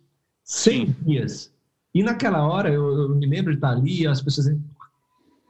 100 0.45 0.87
Sim. 0.87 0.97
dias. 1.05 1.54
E 1.95 2.03
naquela 2.03 2.45
hora, 2.47 2.71
eu, 2.71 3.03
eu, 3.03 3.09
me 3.11 3.25
lembro 3.25 3.53
de 3.53 3.59
estar 3.59 3.71
ali, 3.71 4.07
as 4.07 4.21
pessoas 4.21 4.47
dizendo, 4.47 4.65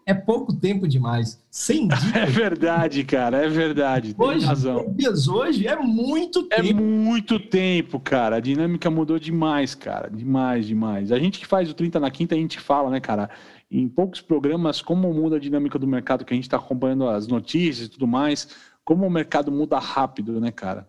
é 0.06 0.12
pouco 0.12 0.52
tempo 0.52 0.86
demais. 0.86 1.42
100 1.50 1.88
dias. 1.88 2.14
É 2.14 2.26
verdade, 2.26 3.02
cara, 3.04 3.38
é 3.38 3.48
verdade. 3.48 4.14
Hoje, 4.18 4.40
tem 4.40 4.46
razão. 4.46 4.94
dias 4.94 5.26
hoje 5.26 5.66
é 5.66 5.76
muito 5.76 6.46
é 6.50 6.56
tempo. 6.56 6.68
É 6.68 6.82
muito 6.82 7.40
tempo, 7.40 7.98
cara. 7.98 8.36
A 8.36 8.40
dinâmica 8.40 8.90
mudou 8.90 9.18
demais, 9.18 9.74
cara. 9.74 10.10
Demais, 10.10 10.66
demais. 10.66 11.10
A 11.10 11.18
gente 11.18 11.38
que 11.38 11.46
faz 11.46 11.70
o 11.70 11.74
30 11.74 11.98
na 11.98 12.10
quinta, 12.10 12.34
a 12.34 12.38
gente 12.38 12.60
fala, 12.60 12.90
né, 12.90 13.00
cara, 13.00 13.30
em 13.70 13.88
poucos 13.88 14.20
programas, 14.20 14.82
como 14.82 15.12
muda 15.14 15.36
a 15.36 15.40
dinâmica 15.40 15.78
do 15.78 15.86
mercado, 15.86 16.26
que 16.26 16.34
a 16.34 16.36
gente 16.36 16.44
está 16.44 16.58
acompanhando 16.58 17.08
as 17.08 17.26
notícias 17.26 17.86
e 17.86 17.90
tudo 17.90 18.06
mais, 18.06 18.48
como 18.84 19.06
o 19.06 19.10
mercado 19.10 19.50
muda 19.50 19.78
rápido, 19.78 20.38
né, 20.38 20.50
cara? 20.50 20.86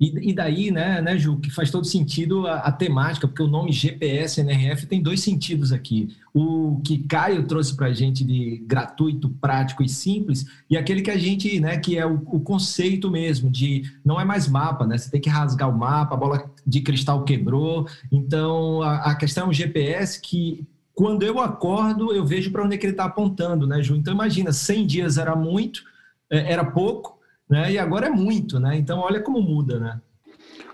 E, 0.00 0.30
e, 0.30 0.32
daí, 0.32 0.70
né, 0.70 1.02
né, 1.02 1.18
Ju, 1.18 1.38
que 1.38 1.50
faz 1.50 1.72
todo 1.72 1.84
sentido 1.84 2.46
a, 2.46 2.58
a, 2.58 2.70
temática, 2.70 3.26
porque 3.26 3.42
o 3.42 3.48
nome 3.48 3.72
GPS 3.72 4.40
NRF 4.40 4.86
tem 4.86 5.02
dois 5.02 5.20
sentidos 5.20 5.72
aqui. 5.72 6.16
O 6.32 6.80
que 6.84 6.98
Caio 6.98 7.44
trouxe 7.48 7.74
para 7.74 7.88
a 7.88 7.92
gente 7.92 8.22
de 8.22 8.62
gratuito, 8.64 9.28
prático 9.40 9.82
e 9.82 9.88
simples, 9.88 10.46
e 10.70 10.76
aquele 10.76 11.02
que 11.02 11.10
a 11.10 11.18
gente, 11.18 11.58
né, 11.58 11.78
que 11.78 11.98
é 11.98 12.06
o, 12.06 12.14
o, 12.26 12.38
conceito 12.38 13.10
mesmo, 13.10 13.50
de 13.50 13.90
não 14.04 14.20
é 14.20 14.24
mais 14.24 14.46
mapa, 14.46 14.86
né? 14.86 14.96
Você 14.96 15.10
tem 15.10 15.20
que 15.20 15.28
rasgar 15.28 15.68
o 15.68 15.76
mapa, 15.76 16.14
a 16.14 16.18
bola 16.18 16.48
de 16.64 16.80
cristal 16.80 17.24
quebrou. 17.24 17.88
Então, 18.12 18.82
a, 18.82 19.10
a 19.10 19.14
questão 19.16 19.46
é 19.46 19.48
um 19.48 19.52
GPS 19.52 20.20
que 20.20 20.64
quando 20.94 21.24
eu 21.24 21.40
acordo, 21.40 22.12
eu 22.12 22.24
vejo 22.24 22.52
para 22.52 22.64
onde 22.64 22.76
é 22.76 22.78
que 22.78 22.86
ele 22.86 22.92
está 22.92 23.04
apontando, 23.04 23.66
né, 23.66 23.82
Ju? 23.82 23.96
Então, 23.96 24.14
imagina, 24.14 24.52
100 24.52 24.86
dias 24.86 25.18
era 25.18 25.34
muito, 25.34 25.82
é, 26.30 26.52
era 26.52 26.64
pouco, 26.64 27.17
né? 27.48 27.72
E 27.72 27.78
agora 27.78 28.06
é 28.06 28.10
muito, 28.10 28.58
né? 28.60 28.76
Então 28.76 29.00
olha 29.00 29.20
como 29.20 29.40
muda, 29.40 29.78
né? 29.78 30.00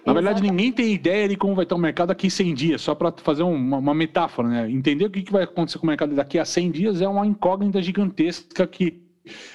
Na 0.04 0.12
verdade, 0.12 0.42
ninguém 0.42 0.70
tem 0.70 0.92
ideia 0.92 1.26
de 1.26 1.34
como 1.34 1.54
vai 1.54 1.64
estar 1.64 1.76
o 1.76 1.78
mercado 1.78 2.08
daqui 2.08 2.28
100 2.28 2.54
dias, 2.54 2.82
só 2.82 2.94
para 2.94 3.10
fazer 3.10 3.42
uma, 3.42 3.78
uma, 3.78 3.94
metáfora, 3.94 4.48
né? 4.48 4.70
Entender 4.70 5.06
o 5.06 5.10
que, 5.10 5.22
que 5.22 5.32
vai 5.32 5.44
acontecer 5.44 5.78
com 5.78 5.86
o 5.86 5.88
mercado 5.88 6.14
daqui 6.14 6.38
a 6.38 6.44
100 6.44 6.70
dias 6.70 7.00
é 7.00 7.08
uma 7.08 7.26
incógnita 7.26 7.80
gigantesca 7.80 8.66
que 8.66 9.02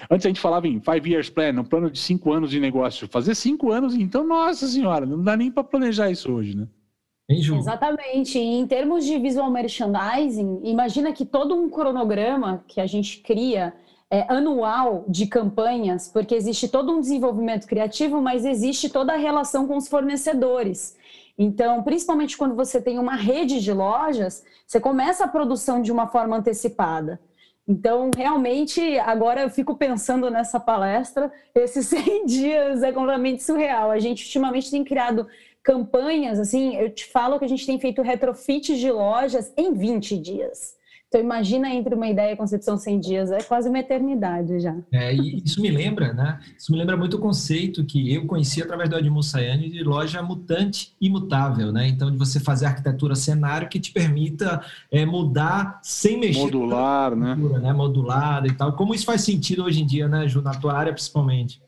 Antes 0.09 0.25
a 0.25 0.29
gente 0.29 0.39
falava 0.39 0.67
em 0.67 0.79
five 0.79 1.11
years 1.11 1.29
plan, 1.29 1.51
um 1.59 1.63
plano 1.63 1.91
de 1.91 1.99
cinco 1.99 2.33
anos 2.33 2.49
de 2.49 2.59
negócio. 2.59 3.07
Fazer 3.07 3.35
cinco 3.35 3.71
anos, 3.71 3.93
então, 3.93 4.25
nossa 4.25 4.67
senhora, 4.67 5.05
não 5.05 5.23
dá 5.23 5.37
nem 5.37 5.51
para 5.51 5.63
planejar 5.63 6.09
isso 6.09 6.31
hoje, 6.31 6.57
né? 6.57 6.67
Exatamente. 7.29 8.39
E 8.39 8.41
em 8.41 8.65
termos 8.65 9.05
de 9.05 9.19
visual 9.19 9.51
merchandising, 9.51 10.61
imagina 10.63 11.13
que 11.13 11.23
todo 11.23 11.55
um 11.55 11.69
cronograma 11.69 12.63
que 12.67 12.81
a 12.81 12.87
gente 12.87 13.19
cria 13.19 13.73
é, 14.11 14.25
anual 14.27 15.05
de 15.07 15.27
campanhas, 15.27 16.07
porque 16.07 16.33
existe 16.33 16.67
todo 16.67 16.91
um 16.91 16.99
desenvolvimento 16.99 17.67
criativo, 17.67 18.21
mas 18.21 18.45
existe 18.45 18.89
toda 18.89 19.13
a 19.13 19.17
relação 19.17 19.67
com 19.67 19.77
os 19.77 19.87
fornecedores. 19.87 20.97
Então, 21.37 21.83
principalmente 21.83 22.37
quando 22.37 22.55
você 22.55 22.81
tem 22.81 22.99
uma 22.99 23.15
rede 23.15 23.61
de 23.61 23.71
lojas, 23.71 24.43
você 24.67 24.79
começa 24.79 25.23
a 25.23 25.27
produção 25.27 25.81
de 25.81 25.91
uma 25.91 26.07
forma 26.07 26.35
antecipada. 26.37 27.19
Então, 27.67 28.09
realmente, 28.17 28.97
agora 28.97 29.41
eu 29.41 29.49
fico 29.49 29.75
pensando 29.75 30.29
nessa 30.31 30.59
palestra, 30.59 31.31
esses 31.53 31.85
100 31.87 32.25
dias 32.25 32.83
é 32.83 32.91
completamente 32.91 33.43
surreal. 33.43 33.91
A 33.91 33.99
gente 33.99 34.25
ultimamente 34.25 34.71
tem 34.71 34.83
criado 34.83 35.27
campanhas, 35.61 36.39
assim, 36.39 36.75
eu 36.75 36.89
te 36.89 37.05
falo 37.05 37.37
que 37.37 37.45
a 37.45 37.47
gente 37.47 37.65
tem 37.65 37.79
feito 37.79 38.01
retrofits 38.01 38.79
de 38.79 38.91
lojas 38.91 39.53
em 39.55 39.71
20 39.71 40.17
dias. 40.17 40.78
Então, 41.09 41.19
imagina 41.19 41.73
entre 41.73 41.95
uma 41.95 42.07
ideia 42.07 42.33
e 42.33 42.37
concepção 42.37 42.77
100 42.77 42.99
dias, 42.99 43.31
é 43.31 43.41
quase 43.41 43.67
uma 43.67 43.79
eternidade 43.79 44.59
já. 44.59 44.77
É, 44.91 45.11
e 45.11 45.41
isso 45.43 45.59
me 45.59 45.71
lembra, 45.71 46.13
né? 46.13 46.39
Isso 46.55 46.71
me 46.71 46.77
lembra 46.77 46.95
muito 46.95 47.17
o 47.17 47.19
conceito 47.19 47.83
que 47.83 48.13
eu 48.13 48.27
conheci 48.27 48.61
através 48.61 48.87
do 48.91 48.95
Edmund 48.95 49.25
Sayane 49.25 49.71
de 49.71 49.83
loja 49.83 50.21
mutante 50.21 50.93
imutável, 51.01 51.71
né? 51.71 51.87
Então, 51.87 52.11
de 52.11 52.17
você 52.17 52.39
fazer 52.39 52.67
arquitetura 52.67 53.15
cenário 53.15 53.67
que 53.67 53.79
te 53.79 53.91
permita 53.91 54.63
é, 54.91 55.03
mudar 55.03 55.79
sem 55.81 56.19
mexer. 56.19 56.41
Modular, 56.41 57.15
né? 57.15 57.35
né? 57.35 57.73
Modulada 57.73 58.47
e 58.47 58.53
tal. 58.53 58.73
Como 58.73 58.93
isso 58.93 59.05
faz 59.05 59.21
sentido 59.21 59.63
hoje 59.63 59.81
em 59.81 59.87
dia, 59.87 60.07
né, 60.07 60.27
Ju, 60.27 60.43
na 60.43 60.51
tua 60.51 60.75
área 60.75 60.93
principalmente? 60.93 61.59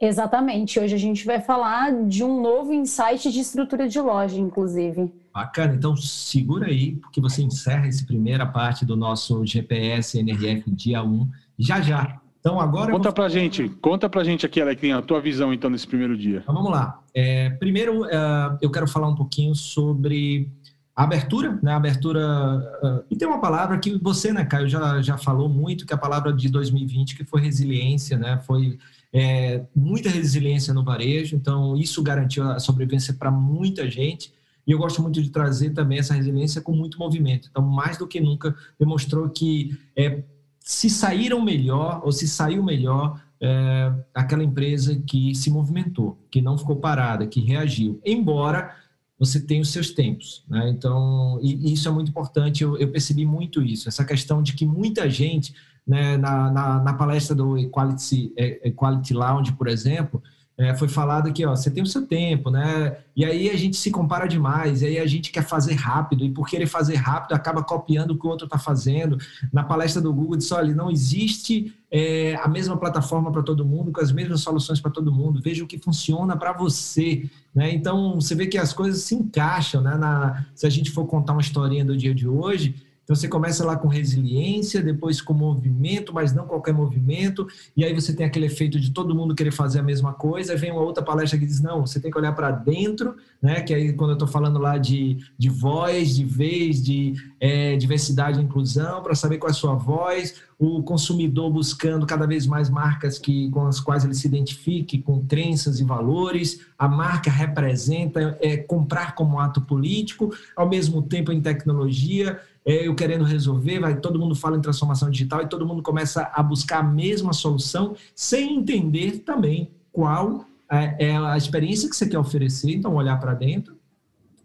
Exatamente. 0.00 0.78
Hoje 0.78 0.94
a 0.94 0.98
gente 0.98 1.24
vai 1.24 1.40
falar 1.40 1.92
de 2.06 2.22
um 2.22 2.40
novo 2.40 2.72
insight 2.72 3.30
de 3.30 3.40
estrutura 3.40 3.88
de 3.88 3.98
loja, 3.98 4.38
inclusive. 4.38 5.12
Bacana. 5.32 5.74
Então 5.74 5.96
segura 5.96 6.66
aí, 6.66 6.96
porque 6.96 7.20
você 7.20 7.42
encerra 7.42 7.86
essa 7.86 8.04
primeira 8.04 8.46
parte 8.46 8.84
do 8.84 8.96
nosso 8.96 9.44
GPS 9.44 10.18
NRF 10.18 10.70
dia 10.70 11.02
1 11.02 11.28
já 11.58 11.80
já. 11.80 12.20
Então 12.40 12.60
agora 12.60 12.92
conta 12.92 13.08
vou... 13.08 13.12
pra 13.12 13.28
gente, 13.28 13.68
conta 13.68 14.08
pra 14.08 14.22
gente 14.22 14.46
aqui, 14.46 14.60
Alecrim, 14.60 14.92
a 14.92 15.02
tua 15.02 15.20
visão 15.20 15.52
então 15.52 15.68
nesse 15.68 15.86
primeiro 15.86 16.16
dia. 16.16 16.38
Então 16.42 16.54
vamos 16.54 16.70
lá. 16.70 17.02
É, 17.12 17.50
primeiro 17.50 18.02
uh, 18.04 18.56
eu 18.60 18.70
quero 18.70 18.86
falar 18.86 19.08
um 19.08 19.14
pouquinho 19.14 19.54
sobre 19.54 20.48
abertura, 20.96 21.58
né? 21.62 21.72
Abertura 21.72 22.58
uh, 22.82 23.04
e 23.10 23.16
tem 23.16 23.28
uma 23.28 23.40
palavra 23.40 23.78
que 23.78 23.98
você, 23.98 24.32
né, 24.32 24.46
Caio, 24.46 24.66
já 24.66 25.02
já 25.02 25.18
falou 25.18 25.46
muito, 25.46 25.84
que 25.84 25.92
é 25.92 25.96
a 25.96 25.98
palavra 25.98 26.32
de 26.32 26.48
2020 26.48 27.16
que 27.16 27.24
foi 27.24 27.42
resiliência, 27.42 28.16
né? 28.16 28.40
Foi 28.46 28.78
é, 29.12 29.62
muita 29.74 30.08
resiliência 30.08 30.72
no 30.72 30.82
varejo, 30.82 31.36
então 31.36 31.76
isso 31.76 32.02
garantiu 32.02 32.50
a 32.50 32.58
sobrevivência 32.58 33.12
para 33.12 33.30
muita 33.30 33.90
gente. 33.90 34.32
E 34.66 34.72
eu 34.72 34.78
gosto 34.78 35.00
muito 35.00 35.22
de 35.22 35.30
trazer 35.30 35.70
também 35.70 35.98
essa 35.98 36.14
resiliência 36.14 36.60
com 36.60 36.72
muito 36.72 36.98
movimento. 36.98 37.48
Então, 37.50 37.62
mais 37.62 37.98
do 37.98 38.06
que 38.06 38.18
nunca, 38.18 38.54
demonstrou 38.78 39.28
que 39.28 39.78
é, 39.94 40.24
se 40.58 40.90
saíram 40.90 41.40
melhor 41.40 42.00
ou 42.04 42.10
se 42.10 42.26
saiu 42.26 42.64
melhor 42.64 43.20
é, 43.40 43.92
aquela 44.12 44.42
empresa 44.42 45.00
que 45.06 45.34
se 45.34 45.50
movimentou, 45.50 46.18
que 46.30 46.42
não 46.42 46.58
ficou 46.58 46.76
parada, 46.76 47.26
que 47.26 47.40
reagiu. 47.40 48.00
Embora 48.04 48.74
você 49.18 49.40
tenha 49.40 49.62
os 49.62 49.70
seus 49.70 49.90
tempos. 49.90 50.44
Né? 50.48 50.70
Então, 50.70 51.38
e, 51.42 51.72
isso 51.72 51.88
é 51.88 51.90
muito 51.90 52.10
importante, 52.10 52.62
eu, 52.62 52.76
eu 52.76 52.90
percebi 52.90 53.24
muito 53.24 53.62
isso, 53.62 53.88
essa 53.88 54.04
questão 54.04 54.42
de 54.42 54.52
que 54.52 54.66
muita 54.66 55.08
gente 55.08 55.54
né, 55.86 56.16
na, 56.16 56.50
na, 56.50 56.82
na, 56.82 56.94
palestra 56.94 57.34
do 57.34 57.56
Equality, 57.56 58.32
é, 58.36 58.68
Equality 58.68 59.14
Lounge, 59.14 59.52
por 59.52 59.68
exemplo, 59.68 60.22
é, 60.58 60.74
foi 60.74 60.88
falado 60.88 61.30
que 61.34 61.44
ó, 61.44 61.54
você 61.54 61.70
tem 61.70 61.82
o 61.82 61.86
seu 61.86 62.06
tempo, 62.06 62.50
né? 62.50 62.96
E 63.14 63.26
aí 63.26 63.50
a 63.50 63.56
gente 63.56 63.76
se 63.76 63.90
compara 63.90 64.26
demais, 64.26 64.80
e 64.80 64.86
aí 64.86 64.98
a 64.98 65.06
gente 65.06 65.30
quer 65.30 65.42
fazer 65.42 65.74
rápido, 65.74 66.24
e 66.24 66.30
por 66.30 66.48
querer 66.48 66.66
fazer 66.66 66.94
rápido 66.94 67.34
acaba 67.34 67.62
copiando 67.62 68.12
o 68.12 68.18
que 68.18 68.26
o 68.26 68.30
outro 68.30 68.46
está 68.46 68.58
fazendo. 68.58 69.18
Na 69.52 69.62
palestra 69.62 70.00
do 70.00 70.12
Google 70.14 70.36
disse: 70.36 70.54
olha, 70.54 70.74
não 70.74 70.90
existe 70.90 71.74
é, 71.90 72.36
a 72.36 72.48
mesma 72.48 72.76
plataforma 72.76 73.30
para 73.30 73.42
todo 73.42 73.66
mundo, 73.66 73.92
com 73.92 74.00
as 74.00 74.10
mesmas 74.10 74.40
soluções 74.40 74.80
para 74.80 74.90
todo 74.90 75.12
mundo, 75.12 75.42
veja 75.42 75.62
o 75.62 75.66
que 75.66 75.78
funciona 75.78 76.34
para 76.36 76.54
você. 76.54 77.28
Né? 77.54 77.74
Então 77.74 78.14
você 78.14 78.34
vê 78.34 78.46
que 78.46 78.56
as 78.56 78.72
coisas 78.72 79.02
se 79.02 79.14
encaixam, 79.14 79.82
né? 79.82 79.94
Na, 79.96 80.46
se 80.54 80.66
a 80.66 80.70
gente 80.70 80.90
for 80.90 81.06
contar 81.06 81.32
uma 81.32 81.42
historinha 81.42 81.84
do 81.84 81.96
dia 81.96 82.14
de 82.14 82.26
hoje, 82.26 82.74
então 83.06 83.14
você 83.14 83.28
começa 83.28 83.64
lá 83.64 83.76
com 83.76 83.86
resiliência, 83.86 84.82
depois 84.82 85.20
com 85.20 85.32
movimento, 85.32 86.12
mas 86.12 86.34
não 86.34 86.44
qualquer 86.44 86.74
movimento, 86.74 87.46
e 87.76 87.84
aí 87.84 87.94
você 87.94 88.12
tem 88.12 88.26
aquele 88.26 88.46
efeito 88.46 88.80
de 88.80 88.90
todo 88.90 89.14
mundo 89.14 89.32
querer 89.32 89.52
fazer 89.52 89.78
a 89.78 89.82
mesma 89.82 90.12
coisa, 90.12 90.56
vem 90.56 90.72
uma 90.72 90.80
outra 90.80 91.04
palestra 91.04 91.38
que 91.38 91.46
diz, 91.46 91.60
não, 91.60 91.86
você 91.86 92.00
tem 92.00 92.10
que 92.10 92.18
olhar 92.18 92.32
para 92.32 92.50
dentro, 92.50 93.14
né? 93.40 93.60
Que 93.60 93.72
aí 93.72 93.92
quando 93.92 94.10
eu 94.10 94.14
estou 94.14 94.26
falando 94.26 94.58
lá 94.58 94.76
de, 94.76 95.18
de 95.38 95.48
voz, 95.48 96.16
de 96.16 96.24
vez, 96.24 96.82
de 96.82 97.14
é, 97.38 97.76
diversidade 97.76 98.40
e 98.40 98.42
inclusão, 98.42 99.00
para 99.00 99.14
saber 99.14 99.38
qual 99.38 99.50
é 99.50 99.52
a 99.52 99.54
sua 99.54 99.76
voz, 99.76 100.42
o 100.58 100.82
consumidor 100.82 101.48
buscando 101.48 102.06
cada 102.06 102.26
vez 102.26 102.44
mais 102.44 102.68
marcas 102.68 103.20
que, 103.20 103.48
com 103.50 103.66
as 103.66 103.78
quais 103.78 104.04
ele 104.04 104.14
se 104.14 104.26
identifique, 104.26 104.98
com 105.00 105.24
crenças 105.24 105.78
e 105.78 105.84
valores, 105.84 106.60
a 106.76 106.88
marca 106.88 107.30
representa 107.30 108.36
é, 108.40 108.56
comprar 108.56 109.14
como 109.14 109.38
ato 109.38 109.60
político, 109.60 110.34
ao 110.56 110.68
mesmo 110.68 111.02
tempo 111.02 111.30
em 111.30 111.40
tecnologia, 111.40 112.40
eu 112.66 112.94
querendo 112.96 113.24
resolver, 113.24 113.78
vai, 113.78 114.00
todo 114.00 114.18
mundo 114.18 114.34
fala 114.34 114.56
em 114.56 114.60
transformação 114.60 115.08
digital 115.08 115.40
e 115.42 115.48
todo 115.48 115.64
mundo 115.64 115.82
começa 115.82 116.30
a 116.34 116.42
buscar 116.42 116.80
a 116.80 116.82
mesma 116.82 117.32
solução 117.32 117.94
sem 118.12 118.56
entender 118.56 119.18
também 119.20 119.70
qual 119.92 120.44
é, 120.70 121.10
é 121.10 121.16
a 121.16 121.36
experiência 121.36 121.88
que 121.88 121.94
você 121.94 122.08
quer 122.08 122.18
oferecer, 122.18 122.72
então 122.72 122.92
olhar 122.94 123.20
para 123.20 123.34
dentro, 123.34 123.76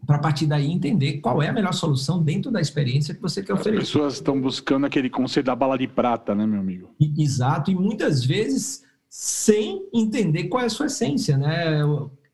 para 0.06 0.18
partir 0.18 0.46
daí 0.46 0.70
entender 0.70 1.18
qual 1.18 1.42
é 1.42 1.48
a 1.48 1.52
melhor 1.52 1.74
solução 1.74 2.22
dentro 2.22 2.50
da 2.50 2.60
experiência 2.60 3.12
que 3.12 3.20
você 3.20 3.42
quer 3.42 3.54
oferecer. 3.54 3.82
As 3.82 3.88
pessoas 3.88 4.14
estão 4.14 4.40
buscando 4.40 4.86
aquele 4.86 5.10
conceito 5.10 5.46
da 5.46 5.56
bala 5.56 5.76
de 5.76 5.88
prata, 5.88 6.32
né, 6.32 6.46
meu 6.46 6.60
amigo? 6.60 6.90
E, 7.00 7.22
exato, 7.22 7.72
e 7.72 7.74
muitas 7.74 8.24
vezes 8.24 8.84
sem 9.08 9.86
entender 9.92 10.44
qual 10.44 10.62
é 10.62 10.66
a 10.66 10.70
sua 10.70 10.86
essência, 10.86 11.36
né? 11.36 11.80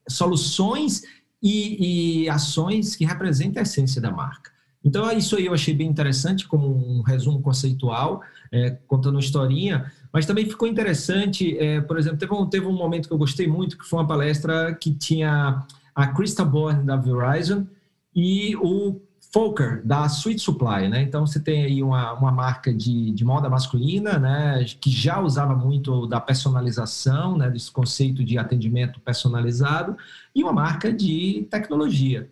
Soluções 0.08 1.02
e, 1.42 2.24
e 2.24 2.28
ações 2.28 2.94
que 2.94 3.04
representam 3.04 3.60
a 3.60 3.62
essência 3.62 4.00
da 4.00 4.10
marca. 4.10 4.57
Então, 4.84 5.10
isso 5.12 5.36
aí 5.36 5.46
eu 5.46 5.54
achei 5.54 5.74
bem 5.74 5.88
interessante, 5.88 6.46
como 6.46 6.68
um 6.68 7.02
resumo 7.02 7.42
conceitual, 7.42 8.22
é, 8.52 8.70
contando 8.86 9.16
uma 9.16 9.20
historinha, 9.20 9.92
mas 10.12 10.24
também 10.24 10.46
ficou 10.46 10.68
interessante, 10.68 11.58
é, 11.58 11.80
por 11.80 11.98
exemplo, 11.98 12.18
teve 12.18 12.32
um, 12.32 12.46
teve 12.46 12.66
um 12.66 12.72
momento 12.72 13.08
que 13.08 13.14
eu 13.14 13.18
gostei 13.18 13.46
muito, 13.46 13.76
que 13.76 13.84
foi 13.84 13.98
uma 13.98 14.06
palestra 14.06 14.74
que 14.74 14.94
tinha 14.94 15.66
a 15.94 16.06
Krista 16.06 16.44
Bourne, 16.44 16.84
da 16.84 16.96
Verizon, 16.96 17.66
e 18.14 18.56
o 18.56 19.00
Fokker, 19.32 19.82
da 19.84 20.06
Sweet 20.06 20.40
Supply, 20.40 20.88
né? 20.88 21.02
Então, 21.02 21.26
você 21.26 21.38
tem 21.38 21.64
aí 21.64 21.82
uma, 21.82 22.14
uma 22.14 22.32
marca 22.32 22.72
de, 22.72 23.10
de 23.12 23.24
moda 23.24 23.50
masculina, 23.50 24.18
né? 24.18 24.64
Que 24.80 24.90
já 24.90 25.20
usava 25.20 25.54
muito 25.54 26.06
da 26.06 26.20
personalização, 26.20 27.36
né? 27.36 27.50
Desse 27.50 27.70
conceito 27.70 28.24
de 28.24 28.38
atendimento 28.38 29.00
personalizado, 29.00 29.96
e 30.34 30.42
uma 30.42 30.52
marca 30.52 30.90
de 30.92 31.46
tecnologia. 31.50 32.30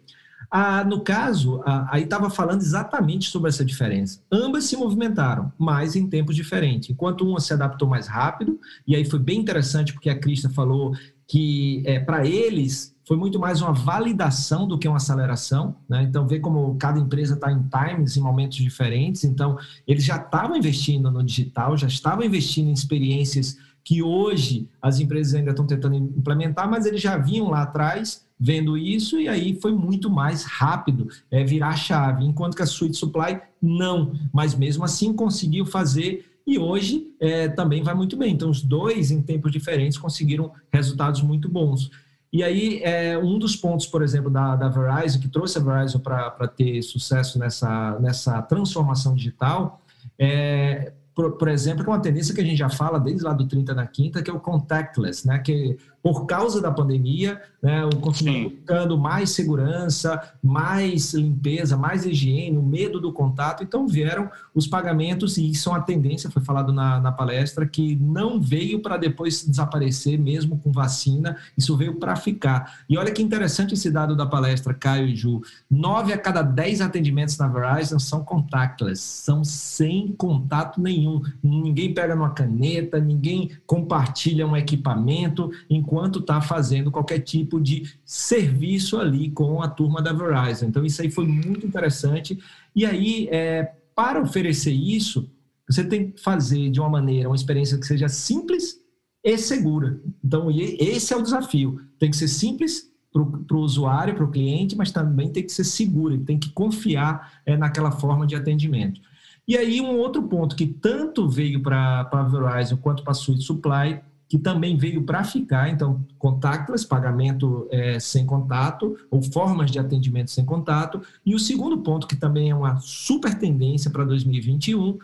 Ah, 0.50 0.85
no 0.85 1.00
caso, 1.00 1.62
ah, 1.65 1.88
aí 1.91 2.05
estava 2.05 2.31
falando 2.31 2.61
exatamente 2.61 3.29
sobre 3.29 3.49
essa 3.49 3.65
diferença. 3.65 4.21
Ambas 4.31 4.65
se 4.65 4.76
movimentaram, 4.76 5.53
mas 5.59 5.97
em 5.97 6.09
tempos 6.09 6.37
diferentes. 6.37 6.91
Enquanto 6.91 7.29
uma 7.29 7.41
se 7.41 7.53
adaptou 7.53 7.88
mais 7.88 8.07
rápido, 8.07 8.61
e 8.87 8.95
aí 8.95 9.05
foi 9.05 9.19
bem 9.19 9.38
interessante 9.38 9.93
porque 9.93 10.11
a 10.11 10.19
Crista 10.19 10.49
falou 10.49 10.95
que 11.26 11.83
é, 11.85 11.99
para 11.99 12.26
eles 12.26 12.95
foi 13.07 13.17
muito 13.17 13.38
mais 13.38 13.62
uma 13.62 13.73
validação 13.73 14.67
do 14.67 14.76
que 14.76 14.88
uma 14.88 14.97
aceleração. 14.97 15.76
Né? 15.88 16.03
Então, 16.03 16.26
vê 16.26 16.41
como 16.41 16.76
cada 16.76 16.99
empresa 16.99 17.35
está 17.35 17.53
em 17.53 17.62
times, 17.62 18.17
em 18.17 18.21
momentos 18.21 18.59
diferentes. 18.59 19.23
Então, 19.23 19.57
eles 19.87 20.05
já 20.05 20.17
estavam 20.17 20.57
investindo 20.57 21.09
no 21.11 21.23
digital, 21.23 21.76
já 21.76 21.87
estavam 21.87 22.25
investindo 22.25 22.69
em 22.69 22.73
experiências 22.73 23.57
que 23.85 24.03
hoje 24.03 24.69
as 24.83 24.99
empresas 24.99 25.35
ainda 25.35 25.50
estão 25.50 25.65
tentando 25.65 25.95
implementar, 25.95 26.69
mas 26.69 26.87
eles 26.87 27.00
já 27.00 27.17
vinham 27.17 27.49
lá 27.49 27.62
atrás 27.62 28.25
vendo 28.38 28.76
isso 28.76 29.19
e 29.19 29.28
aí 29.28 29.59
foi 29.61 29.73
muito 29.73 30.11
mais 30.11 30.45
rápido 30.45 31.09
é, 31.31 31.43
virar 31.43 31.69
a 31.69 31.76
chave, 31.76 32.25
enquanto 32.25 32.57
que 32.57 32.62
a 32.62 32.66
Suite 32.66 32.97
Supply 32.97 33.40
não, 33.61 34.12
mas 34.33 34.55
mesmo 34.55 34.85
assim 34.85 35.12
conseguiu 35.12 35.64
fazer 35.64 36.25
e 36.47 36.59
hoje 36.59 37.09
é, 37.19 37.49
também 37.49 37.83
vai 37.83 37.95
muito 37.95 38.16
bem. 38.16 38.33
Então, 38.33 38.49
os 38.49 38.62
dois, 38.62 39.11
em 39.11 39.21
tempos 39.21 39.50
diferentes, 39.50 39.99
conseguiram 39.99 40.52
resultados 40.73 41.21
muito 41.21 41.49
bons. 41.49 41.90
E 42.33 42.43
aí, 42.43 42.81
é, 42.85 43.19
um 43.19 43.38
dos 43.38 43.57
pontos, 43.57 43.87
por 43.87 44.02
exemplo, 44.02 44.31
da, 44.31 44.55
da 44.55 44.69
Verizon, 44.69 45.19
que 45.19 45.28
trouxe 45.28 45.59
a 45.59 45.61
Verizon 45.61 45.99
para 45.99 46.47
ter 46.47 46.83
sucesso 46.83 47.38
nessa, 47.38 47.99
nessa 47.99 48.40
transformação 48.43 49.14
digital, 49.14 49.81
é, 50.19 50.93
por, 51.14 51.33
por, 51.33 51.49
exemplo, 51.49 51.83
que 51.83 51.90
é 51.90 51.93
uma 51.93 52.00
tendência 52.02 52.35
que 52.35 52.40
a 52.40 52.45
gente 52.45 52.59
já 52.59 52.69
fala 52.69 53.00
desde 53.00 53.25
lá 53.25 53.33
do 53.33 53.49
30 53.49 53.75
na 53.75 53.87
quinta, 53.87 54.23
que 54.23 54.31
é 54.31 54.35
o 54.35 54.38
contactless, 54.38 55.26
né? 55.26 55.38
Que 55.38 55.76
por 56.07 56.25
causa 56.25 56.61
da 56.61 56.71
pandemia, 56.71 57.43
né, 57.61 57.85
o 57.85 57.97
consumidor 57.97 58.53
buscando 58.53 58.97
mais 58.97 59.31
segurança, 59.31 60.23
mais 60.41 61.13
limpeza, 61.13 61.77
mais 61.77 62.07
higiene, 62.07 62.57
o 62.57 62.63
medo 62.63 63.01
do 63.01 63.13
contato, 63.13 63.65
então 63.65 63.89
vieram 63.89 64.31
os 64.55 64.69
pagamentos, 64.69 65.37
e 65.37 65.51
isso 65.51 65.69
é 65.69 65.73
uma 65.73 65.83
tendência, 65.83 66.31
foi 66.31 66.43
falado 66.43 66.73
na, 66.73 67.01
na 67.01 67.11
palestra, 67.11 67.67
que 67.67 67.97
não 67.97 68.41
veio 68.41 68.79
para 68.79 68.97
depois 68.97 69.45
desaparecer, 69.45 70.17
mesmo 70.17 70.59
com 70.59 70.71
vacina, 70.71 71.39
isso 71.59 71.77
veio 71.77 71.97
para 71.97 72.15
ficar. 72.15 72.85
E 72.89 72.97
olha 72.97 73.11
que 73.11 73.21
interessante 73.21 73.75
esse 73.75 73.91
dado 73.91 74.15
da 74.15 74.27
palestra, 74.27 74.73
Caio 74.73 75.09
e 75.09 75.17
Ju, 75.17 75.43
nove 75.69 76.13
a 76.13 76.19
cada 76.19 76.41
dez 76.41 76.81
atendimentos 76.81 77.37
na 77.37 77.49
Verizon 77.49 77.99
são 77.99 78.23
contactless, 78.23 79.01
são 79.01 79.43
sem 79.43 80.15
contato 80.17 80.81
nenhum, 80.81 81.21
ninguém 81.43 81.93
pega 81.93 82.15
numa 82.15 82.31
caneta, 82.31 83.01
ninguém 83.01 83.51
compartilha 83.67 84.47
um 84.47 84.57
equipamento, 84.57 85.51
enquanto 85.69 85.96
enquanto 85.97 86.19
está 86.19 86.43
fazendo 86.43 86.91
qualquer 86.91 87.21
tipo 87.21 87.59
de 87.59 87.99
serviço 88.05 88.99
ali 88.99 89.31
com 89.31 89.62
a 89.62 89.69
turma 89.69 90.03
da 90.03 90.12
Verizon. 90.12 90.67
Então, 90.67 90.85
isso 90.85 91.00
aí 91.00 91.11
foi 91.11 91.26
muito 91.26 91.67
interessante. 91.67 92.38
E 92.75 92.85
aí, 92.85 93.29
é, 93.31 93.73
para 93.95 94.21
oferecer 94.21 94.73
isso, 94.73 95.31
você 95.67 95.83
tem 95.83 96.11
que 96.11 96.21
fazer 96.21 96.69
de 96.69 96.79
uma 96.79 96.91
maneira, 96.91 97.31
uma 97.31 97.35
experiência 97.35 97.79
que 97.79 97.87
seja 97.87 98.09
simples 98.09 98.79
e 99.25 99.38
segura. 99.38 99.99
Então, 100.23 100.49
esse 100.50 101.15
é 101.15 101.17
o 101.17 101.23
desafio. 101.23 101.81
Tem 101.99 102.11
que 102.11 102.17
ser 102.17 102.29
simples 102.29 102.93
para 103.11 103.57
o 103.57 103.61
usuário, 103.61 104.15
para 104.15 104.25
o 104.25 104.31
cliente, 104.31 104.76
mas 104.76 104.93
também 104.93 105.33
tem 105.33 105.43
que 105.43 105.53
ser 105.53 105.65
seguro, 105.65 106.19
tem 106.19 106.38
que 106.38 106.50
confiar 106.50 107.41
é, 107.47 107.57
naquela 107.57 107.91
forma 107.91 108.26
de 108.26 108.37
atendimento. 108.37 109.00
E 109.49 109.57
aí, 109.57 109.81
um 109.81 109.97
outro 109.97 110.23
ponto 110.25 110.55
que 110.55 110.67
tanto 110.67 111.26
veio 111.26 111.62
para 111.62 112.07
a 112.12 112.23
Verizon 112.25 112.76
quanto 112.76 113.03
para 113.03 113.12
a 113.12 113.15
Suite 113.15 113.43
Supply, 113.43 114.03
que 114.28 114.38
também 114.38 114.76
veio 114.76 115.02
para 115.04 115.23
ficar, 115.23 115.68
então, 115.71 116.04
contactless, 116.18 116.87
pagamento 116.87 117.68
é, 117.71 117.99
sem 118.00 118.26
contato, 118.26 118.97
ou 119.11 119.23
formas 119.23 119.71
de 119.71 119.78
atendimento 119.78 120.30
sem 120.30 120.45
contato. 120.45 121.00
E 121.25 121.35
o 121.35 121.38
segundo 121.38 121.78
ponto, 121.78 122.06
que 122.06 122.16
também 122.16 122.50
é 122.50 122.54
uma 122.54 122.78
super 122.80 123.38
tendência 123.38 123.90
para 123.90 124.04
2021, 124.04 124.99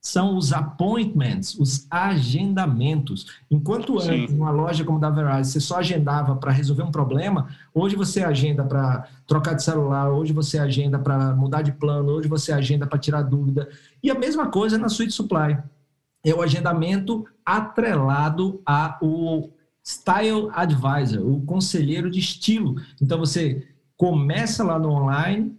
são 0.00 0.36
os 0.36 0.52
appointments, 0.52 1.58
os 1.58 1.86
agendamentos. 1.90 3.26
Enquanto 3.50 4.00
Sim. 4.00 4.22
antes, 4.22 4.34
numa 4.34 4.50
loja 4.50 4.84
como 4.84 5.00
da 5.00 5.10
Verizon, 5.10 5.44
você 5.44 5.60
só 5.60 5.78
agendava 5.78 6.36
para 6.36 6.52
resolver 6.52 6.84
um 6.84 6.90
problema, 6.90 7.48
hoje 7.74 7.96
você 7.96 8.22
agenda 8.22 8.64
para 8.64 9.08
trocar 9.26 9.54
de 9.54 9.62
celular, 9.62 10.10
hoje 10.10 10.32
você 10.32 10.58
agenda 10.58 10.98
para 10.98 11.34
mudar 11.34 11.62
de 11.62 11.72
plano, 11.72 12.12
hoje 12.12 12.28
você 12.28 12.52
agenda 12.52 12.86
para 12.86 12.98
tirar 12.98 13.22
dúvida. 13.22 13.68
E 14.02 14.10
a 14.10 14.14
mesma 14.14 14.46
coisa 14.46 14.78
na 14.78 14.88
Suite 14.88 15.12
Supply. 15.12 15.58
É 16.24 16.34
o 16.34 16.42
agendamento 16.42 17.26
atrelado 17.44 18.60
ao 18.66 19.50
Style 19.84 20.50
Advisor, 20.52 21.26
o 21.26 21.40
conselheiro 21.42 22.10
de 22.10 22.20
estilo. 22.20 22.76
Então 23.00 23.18
você 23.18 23.66
começa 23.96 24.62
lá 24.62 24.78
no 24.78 24.90
online, 24.90 25.56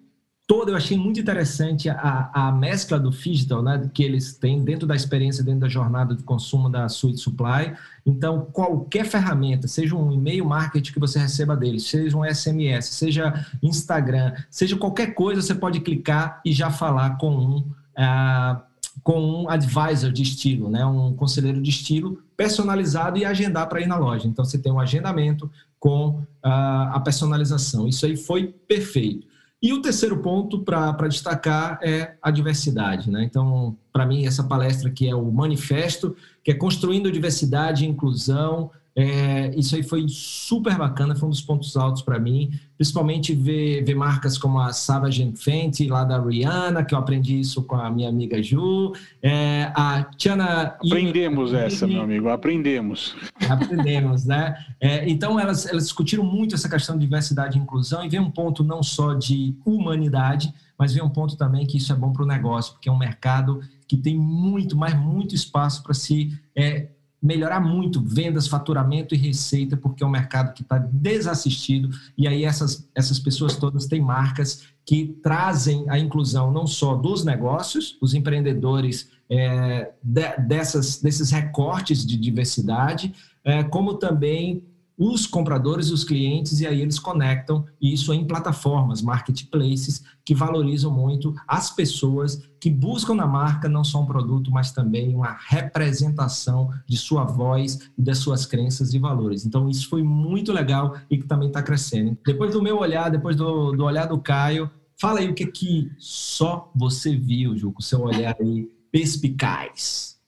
toda, 0.50 0.72
eu 0.72 0.76
achei 0.76 0.98
muito 0.98 1.20
interessante 1.20 1.90
a, 1.90 2.30
a 2.34 2.52
mescla 2.52 3.00
do 3.00 3.12
digital, 3.12 3.62
né, 3.62 3.90
que 3.94 4.04
eles 4.04 4.36
têm 4.36 4.64
dentro 4.64 4.88
da 4.88 4.96
experiência, 4.96 5.44
dentro 5.44 5.60
da 5.60 5.68
jornada 5.68 6.16
de 6.16 6.24
consumo 6.24 6.70
da 6.70 6.90
Suite 6.90 7.20
Supply. 7.20 7.76
Então, 8.04 8.48
qualquer 8.52 9.06
ferramenta, 9.06 9.68
seja 9.68 9.96
um 9.96 10.12
e-mail 10.12 10.46
marketing 10.46 10.94
que 10.94 11.00
você 11.00 11.20
receba 11.20 11.56
deles, 11.56 11.84
seja 11.84 12.18
um 12.18 12.26
SMS, 12.26 12.86
seja 12.86 13.46
Instagram, 13.62 14.34
seja 14.50 14.76
qualquer 14.76 15.14
coisa, 15.14 15.42
você 15.42 15.54
pode 15.54 15.82
clicar 15.82 16.42
e 16.44 16.52
já 16.52 16.72
falar 16.72 17.18
com 17.18 17.30
um, 17.30 17.58
uh, 17.58 18.69
com 19.04 19.44
um 19.44 19.50
advisor 19.50 20.12
de 20.12 20.24
estilo, 20.24 20.70
né, 20.70 20.86
um 20.86 21.14
conselheiro 21.14 21.62
de 21.62 21.70
estilo 21.70 22.22
personalizado 22.36 23.18
e 23.18 23.26
agendar 23.26 23.68
para 23.68 23.82
ir 23.82 23.88
na 23.88 23.98
loja. 23.98 24.28
Então, 24.28 24.44
você 24.44 24.58
tem 24.58 24.72
um 24.72 24.80
agendamento 24.80 25.50
com 25.80 26.10
uh, 26.10 26.24
a 26.44 27.00
personalização. 27.00 27.88
Isso 27.88 28.06
aí 28.06 28.18
foi 28.18 28.48
perfeito. 28.68 29.28
E 29.62 29.74
o 29.74 29.82
terceiro 29.82 30.18
ponto 30.20 30.60
para 30.60 31.08
destacar 31.08 31.80
é 31.82 32.16
a 32.22 32.32
diversidade. 32.32 33.12
Né? 33.12 33.26
Então, 33.26 33.78
para 33.92 34.06
mim, 34.06 34.26
essa 34.26 34.44
palestra 34.44 34.90
aqui 34.90 35.10
é 35.10 35.16
o 35.16 35.32
manifesto, 35.32 36.16
que 36.44 36.52
é 36.52 36.54
construindo 36.54 37.12
diversidade 37.12 37.84
e 37.84 37.88
inclusão 37.88 38.72
é, 38.96 39.54
isso 39.56 39.76
aí 39.76 39.84
foi 39.84 40.06
super 40.10 40.78
bacana, 40.78 41.16
foi 41.16 41.28
um 41.28 41.32
dos 41.32 41.42
pontos 41.42 41.78
altos 41.78 42.02
para 42.02 42.20
mim, 42.20 42.52
principalmente 42.76 43.34
ver, 43.34 43.84
ver 43.84 43.96
marcas 43.96 44.38
como 44.38 44.60
a 44.60 44.74
Savage 44.74 45.32
Fenty, 45.36 45.88
lá 45.88 46.04
da 46.04 46.20
Rihanna, 46.22 46.84
que 46.84 46.94
eu 46.94 47.00
aprendi 47.00 47.40
isso 47.40 47.64
com 47.64 47.76
a 47.76 47.90
minha 47.90 48.10
amiga 48.10 48.42
Ju, 48.42 48.94
é, 49.22 49.72
a 49.76 50.04
Tiana... 50.18 50.76
Aprendemos 50.86 51.54
essa, 51.54 51.88
meu 51.88 52.02
amigo, 52.02 52.30
aprendemos. 52.30 53.16
Aprendemos, 53.50 54.26
né? 54.26 54.56
É, 54.82 55.08
então, 55.10 55.40
elas, 55.40 55.66
elas 55.66 55.84
discutiram 55.84 56.24
muito 56.24 56.56
essa 56.56 56.68
questão 56.68 56.96
de 56.96 57.02
diversidade 57.02 57.58
e 57.58 57.62
inclusão 57.62 58.04
e 58.04 58.10
vem 58.10 58.20
um 58.20 58.32
ponto 58.32 58.64
não 58.64 58.84
só 58.84 59.14
de 59.14 59.56
humanidade, 59.66 60.54
mas 60.78 60.94
vem 60.94 61.04
um 61.04 61.10
ponto 61.10 61.38
também 61.38 61.66
que 61.66 61.78
isso 61.78 61.94
é 61.94 61.96
bom 61.96 62.12
para 62.12 62.24
o 62.24 62.28
negócio, 62.28 62.74
porque 62.74 62.90
é 62.90 62.92
um 62.92 62.98
mercado 62.98 63.62
que 63.88 63.96
tem 63.96 64.18
muito, 64.18 64.76
mas 64.76 64.94
muito 64.94 65.36
espaço 65.36 65.84
para 65.84 65.94
se... 65.94 66.38
É, 66.56 66.90
melhorar 67.22 67.60
muito 67.60 68.02
vendas, 68.02 68.48
faturamento 68.48 69.14
e 69.14 69.18
receita, 69.18 69.76
porque 69.76 70.04
é 70.04 70.08
um 70.08 70.12
mercado 70.12 70.54
que 70.54 70.62
está 70.62 70.78
desassistido, 70.78 71.90
e 72.18 72.28
aí 72.28 72.46
essas, 72.46 72.88
essas 72.96 73.20
pessoas 73.20 73.58
todas 73.58 73.88
têm 73.88 74.02
marcas 74.02 74.64
que 74.86 75.18
trazem 75.22 75.86
a 75.90 76.00
inclusão 76.00 76.52
não 76.52 76.66
só 76.66 76.96
dos 76.96 77.24
negócios, 77.24 77.98
os 78.02 78.14
empreendedores 78.14 79.10
é, 79.30 79.92
de, 80.02 80.38
dessas, 80.38 81.02
desses 81.02 81.30
recortes 81.30 82.06
de 82.06 82.18
diversidade, 82.18 83.14
é, 83.44 83.64
como 83.64 83.96
também 83.96 84.64
os 85.00 85.26
compradores 85.26 85.88
e 85.88 85.94
os 85.94 86.04
clientes, 86.04 86.60
e 86.60 86.68
aí 86.68 86.82
eles 86.82 87.00
conectam 87.00 87.66
isso 87.82 88.14
em 88.14 88.28
plataformas, 88.28 89.02
marketplaces, 89.02 90.04
que 90.26 90.36
valorizam 90.36 90.92
muito 90.92 91.34
as 91.48 91.72
pessoas 91.72 92.44
que 92.60 92.70
buscam 92.70 93.16
na 93.16 93.26
marca 93.26 93.70
não 93.70 93.82
só 93.82 94.02
um 94.02 94.06
produto, 94.06 94.52
mas 94.52 94.74
também 94.74 95.16
uma 95.16 95.38
representação 95.48 96.70
de 96.86 96.98
sua 96.98 97.24
voz 97.24 97.80
e 97.98 98.02
das 98.02 98.18
suas 98.18 98.46
crenças 98.46 98.94
e 98.94 99.00
valores. 99.00 99.46
Então, 99.46 99.70
isso 99.70 99.88
foi 99.88 100.04
muito 100.04 100.52
legal 100.52 100.98
e 101.10 101.18
que 101.18 101.26
também 101.26 101.48
está 101.48 101.64
crescendo. 101.64 102.18
Depois 102.26 102.52
do 102.52 102.62
meu 102.62 102.78
olhar, 102.78 103.10
depois 103.10 103.38
do, 103.38 103.72
do 103.72 103.86
olhar 103.86 104.06
do 104.06 104.20
Caio, 104.20 104.70
fala 105.00 105.20
aí 105.20 105.30
o 105.30 105.34
que, 105.34 105.46
que 105.46 105.90
só 105.98 106.70
você 106.76 107.16
viu, 107.16 107.58
Ju, 107.58 107.72
com 107.72 107.80
o 107.80 107.84
seu 107.84 108.02
olhar 108.02 108.36
aí 108.38 108.70
perspicaz. 108.92 110.19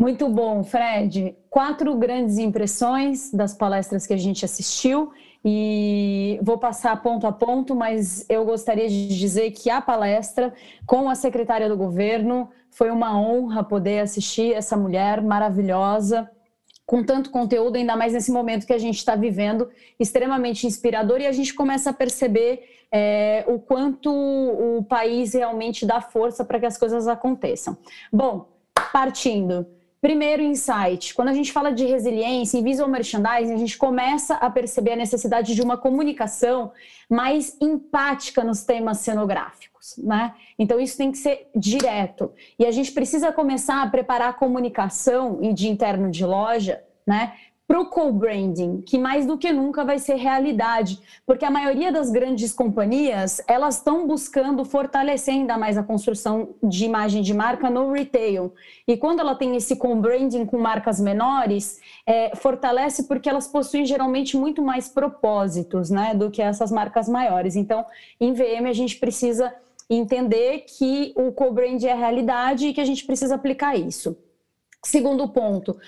Muito 0.00 0.30
bom, 0.30 0.64
Fred. 0.64 1.36
Quatro 1.50 1.94
grandes 1.94 2.38
impressões 2.38 3.30
das 3.30 3.52
palestras 3.52 4.06
que 4.06 4.14
a 4.14 4.16
gente 4.16 4.46
assistiu 4.46 5.12
e 5.44 6.40
vou 6.42 6.56
passar 6.56 7.02
ponto 7.02 7.26
a 7.26 7.32
ponto, 7.32 7.74
mas 7.74 8.24
eu 8.26 8.42
gostaria 8.46 8.88
de 8.88 9.08
dizer 9.08 9.50
que 9.50 9.68
a 9.68 9.78
palestra 9.78 10.54
com 10.86 11.10
a 11.10 11.14
secretária 11.14 11.68
do 11.68 11.76
governo 11.76 12.48
foi 12.70 12.90
uma 12.90 13.20
honra 13.20 13.62
poder 13.62 14.00
assistir 14.00 14.54
essa 14.54 14.74
mulher 14.74 15.20
maravilhosa 15.20 16.30
com 16.86 17.04
tanto 17.04 17.28
conteúdo, 17.30 17.76
ainda 17.76 17.94
mais 17.94 18.14
nesse 18.14 18.32
momento 18.32 18.66
que 18.66 18.72
a 18.72 18.78
gente 18.78 18.96
está 18.96 19.14
vivendo, 19.14 19.68
extremamente 19.98 20.66
inspirador, 20.66 21.20
e 21.20 21.26
a 21.26 21.32
gente 21.32 21.52
começa 21.52 21.90
a 21.90 21.92
perceber 21.92 22.64
é, 22.90 23.44
o 23.46 23.58
quanto 23.58 24.10
o 24.10 24.82
país 24.82 25.34
realmente 25.34 25.84
dá 25.84 26.00
força 26.00 26.42
para 26.42 26.58
que 26.58 26.64
as 26.64 26.78
coisas 26.78 27.06
aconteçam. 27.06 27.76
Bom, 28.10 28.48
partindo. 28.94 29.66
Primeiro 30.00 30.42
insight, 30.42 31.14
quando 31.14 31.28
a 31.28 31.34
gente 31.34 31.52
fala 31.52 31.70
de 31.70 31.84
resiliência 31.84 32.56
em 32.56 32.64
visual 32.64 32.88
merchandising, 32.88 33.52
a 33.52 33.58
gente 33.58 33.76
começa 33.76 34.34
a 34.36 34.48
perceber 34.48 34.92
a 34.92 34.96
necessidade 34.96 35.54
de 35.54 35.60
uma 35.60 35.76
comunicação 35.76 36.72
mais 37.08 37.54
empática 37.60 38.42
nos 38.42 38.64
temas 38.64 38.98
cenográficos, 38.98 39.96
né? 39.98 40.34
Então 40.58 40.80
isso 40.80 40.96
tem 40.96 41.12
que 41.12 41.18
ser 41.18 41.50
direto. 41.54 42.32
E 42.58 42.64
a 42.64 42.70
gente 42.70 42.92
precisa 42.92 43.30
começar 43.30 43.82
a 43.82 43.90
preparar 43.90 44.30
a 44.30 44.32
comunicação 44.32 45.38
e 45.42 45.52
de 45.52 45.68
interno 45.68 46.10
de 46.10 46.24
loja, 46.24 46.82
né, 47.06 47.34
para 47.70 47.80
o 47.80 47.86
co-branding, 47.86 48.80
que 48.80 48.98
mais 48.98 49.24
do 49.24 49.38
que 49.38 49.52
nunca 49.52 49.84
vai 49.84 49.96
ser 49.96 50.16
realidade, 50.16 50.98
porque 51.24 51.44
a 51.44 51.50
maioria 51.52 51.92
das 51.92 52.10
grandes 52.10 52.52
companhias 52.52 53.40
elas 53.46 53.76
estão 53.76 54.08
buscando 54.08 54.64
fortalecer 54.64 55.34
ainda 55.34 55.56
mais 55.56 55.78
a 55.78 55.82
construção 55.84 56.48
de 56.60 56.84
imagem 56.84 57.22
de 57.22 57.32
marca 57.32 57.70
no 57.70 57.92
retail. 57.92 58.52
E 58.88 58.96
quando 58.96 59.20
ela 59.20 59.36
tem 59.36 59.54
esse 59.54 59.76
co-branding 59.76 60.46
com 60.46 60.58
marcas 60.58 60.98
menores, 60.98 61.78
é, 62.04 62.34
fortalece 62.34 63.04
porque 63.04 63.30
elas 63.30 63.46
possuem 63.46 63.86
geralmente 63.86 64.36
muito 64.36 64.60
mais 64.60 64.88
propósitos, 64.88 65.90
né, 65.90 66.12
do 66.12 66.28
que 66.28 66.42
essas 66.42 66.72
marcas 66.72 67.08
maiores. 67.08 67.54
Então, 67.54 67.86
em 68.20 68.32
VM 68.32 68.66
a 68.68 68.72
gente 68.72 68.96
precisa 68.96 69.54
entender 69.88 70.64
que 70.66 71.12
o 71.14 71.30
co-brand 71.30 71.80
é 71.84 71.92
a 71.92 71.96
realidade 71.96 72.66
e 72.66 72.74
que 72.74 72.80
a 72.80 72.84
gente 72.84 73.06
precisa 73.06 73.36
aplicar 73.36 73.76
isso. 73.76 74.16
Segundo 74.82 75.28
ponto, 75.28 75.78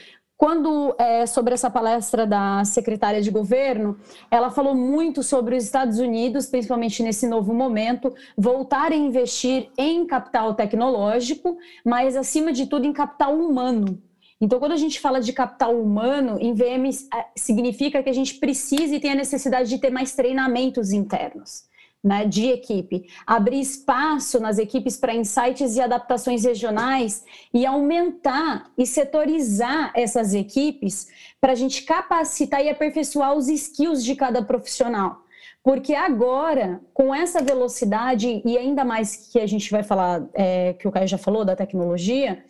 quando, 0.43 0.93
é, 0.99 1.25
sobre 1.25 1.55
essa 1.55 1.71
palestra 1.71 2.27
da 2.27 2.65
secretária 2.65 3.23
de 3.23 3.31
governo, 3.31 3.97
ela 4.29 4.51
falou 4.51 4.75
muito 4.75 5.23
sobre 5.23 5.55
os 5.55 5.63
Estados 5.63 6.01
Unidos, 6.01 6.47
principalmente 6.47 7.01
nesse 7.01 7.29
novo 7.29 7.55
momento, 7.55 8.13
voltar 8.37 8.91
a 8.91 8.97
investir 8.97 9.71
em 9.79 10.05
capital 10.05 10.53
tecnológico, 10.55 11.57
mas, 11.85 12.17
acima 12.17 12.53
de 12.53 12.67
tudo, 12.67 12.85
em 12.85 12.93
capital 12.93 13.39
humano. 13.39 14.03
Então, 14.41 14.59
quando 14.59 14.73
a 14.73 14.77
gente 14.77 14.99
fala 14.99 15.21
de 15.21 15.33
capital 15.33 15.81
humano, 15.81 16.37
em 16.41 16.53
VM 16.53 16.91
é, 17.15 17.27
significa 17.37 18.03
que 18.03 18.11
a 18.11 18.13
gente 18.13 18.35
precisa 18.41 18.97
e 18.97 18.99
tem 18.99 19.13
a 19.13 19.15
necessidade 19.15 19.69
de 19.69 19.79
ter 19.79 19.91
mais 19.91 20.13
treinamentos 20.13 20.91
internos 20.91 21.71
né, 22.03 22.25
de 22.25 22.49
equipe, 22.49 23.07
abrir 23.27 23.61
espaço 23.61 24.41
nas 24.41 24.59
equipes 24.59 24.97
para 24.97 25.15
insights 25.15 25.77
e 25.77 25.81
adaptações 25.81 26.45
regionais 26.45 27.25
e 27.55 27.65
aumentar 27.65 28.71
e 28.77 28.87
setorizar 28.87 29.93
essas 29.95 30.35
equipes 30.35 31.09
para 31.41 31.53
a 31.53 31.55
gente 31.55 31.83
capacitar 31.85 32.65
e 32.65 32.69
aperfeiçoar 32.69 33.35
os 33.35 33.49
skills 33.49 34.03
de 34.05 34.17
cada 34.17 34.43
profissional. 34.43 35.23
Porque 35.63 35.95
agora, 35.95 36.81
com 36.93 37.15
essa 37.15 37.41
velocidade, 37.41 38.43
e 38.45 38.59
ainda 38.59 38.85
mais 38.85 39.15
que 39.31 39.39
a 39.39 39.47
gente 39.47 39.71
vai 39.71 39.85
falar, 39.85 40.29
é, 40.35 40.73
que 40.73 40.89
o 40.89 40.91
Caio 40.91 41.07
já 41.07 41.19
falou, 41.19 41.45
da 41.45 41.55
tecnologia, 41.55 42.45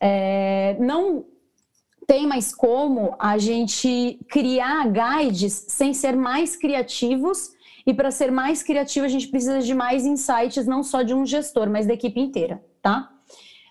é, 0.00 0.76
não 0.78 1.24
tem 2.06 2.26
mais 2.26 2.54
como 2.54 3.16
a 3.18 3.36
gente 3.38 4.18
criar 4.28 4.86
guides 4.88 5.64
sem 5.68 5.92
ser 5.92 6.16
mais 6.16 6.56
criativos. 6.56 7.50
E 7.86 7.92
para 7.92 8.10
ser 8.10 8.30
mais 8.30 8.62
criativo, 8.62 9.06
a 9.06 9.08
gente 9.08 9.28
precisa 9.28 9.60
de 9.60 9.74
mais 9.74 10.04
insights, 10.04 10.66
não 10.66 10.82
só 10.82 11.02
de 11.02 11.14
um 11.14 11.26
gestor, 11.26 11.68
mas 11.68 11.86
da 11.86 11.94
equipe 11.94 12.20
inteira, 12.20 12.62
tá? 12.80 13.10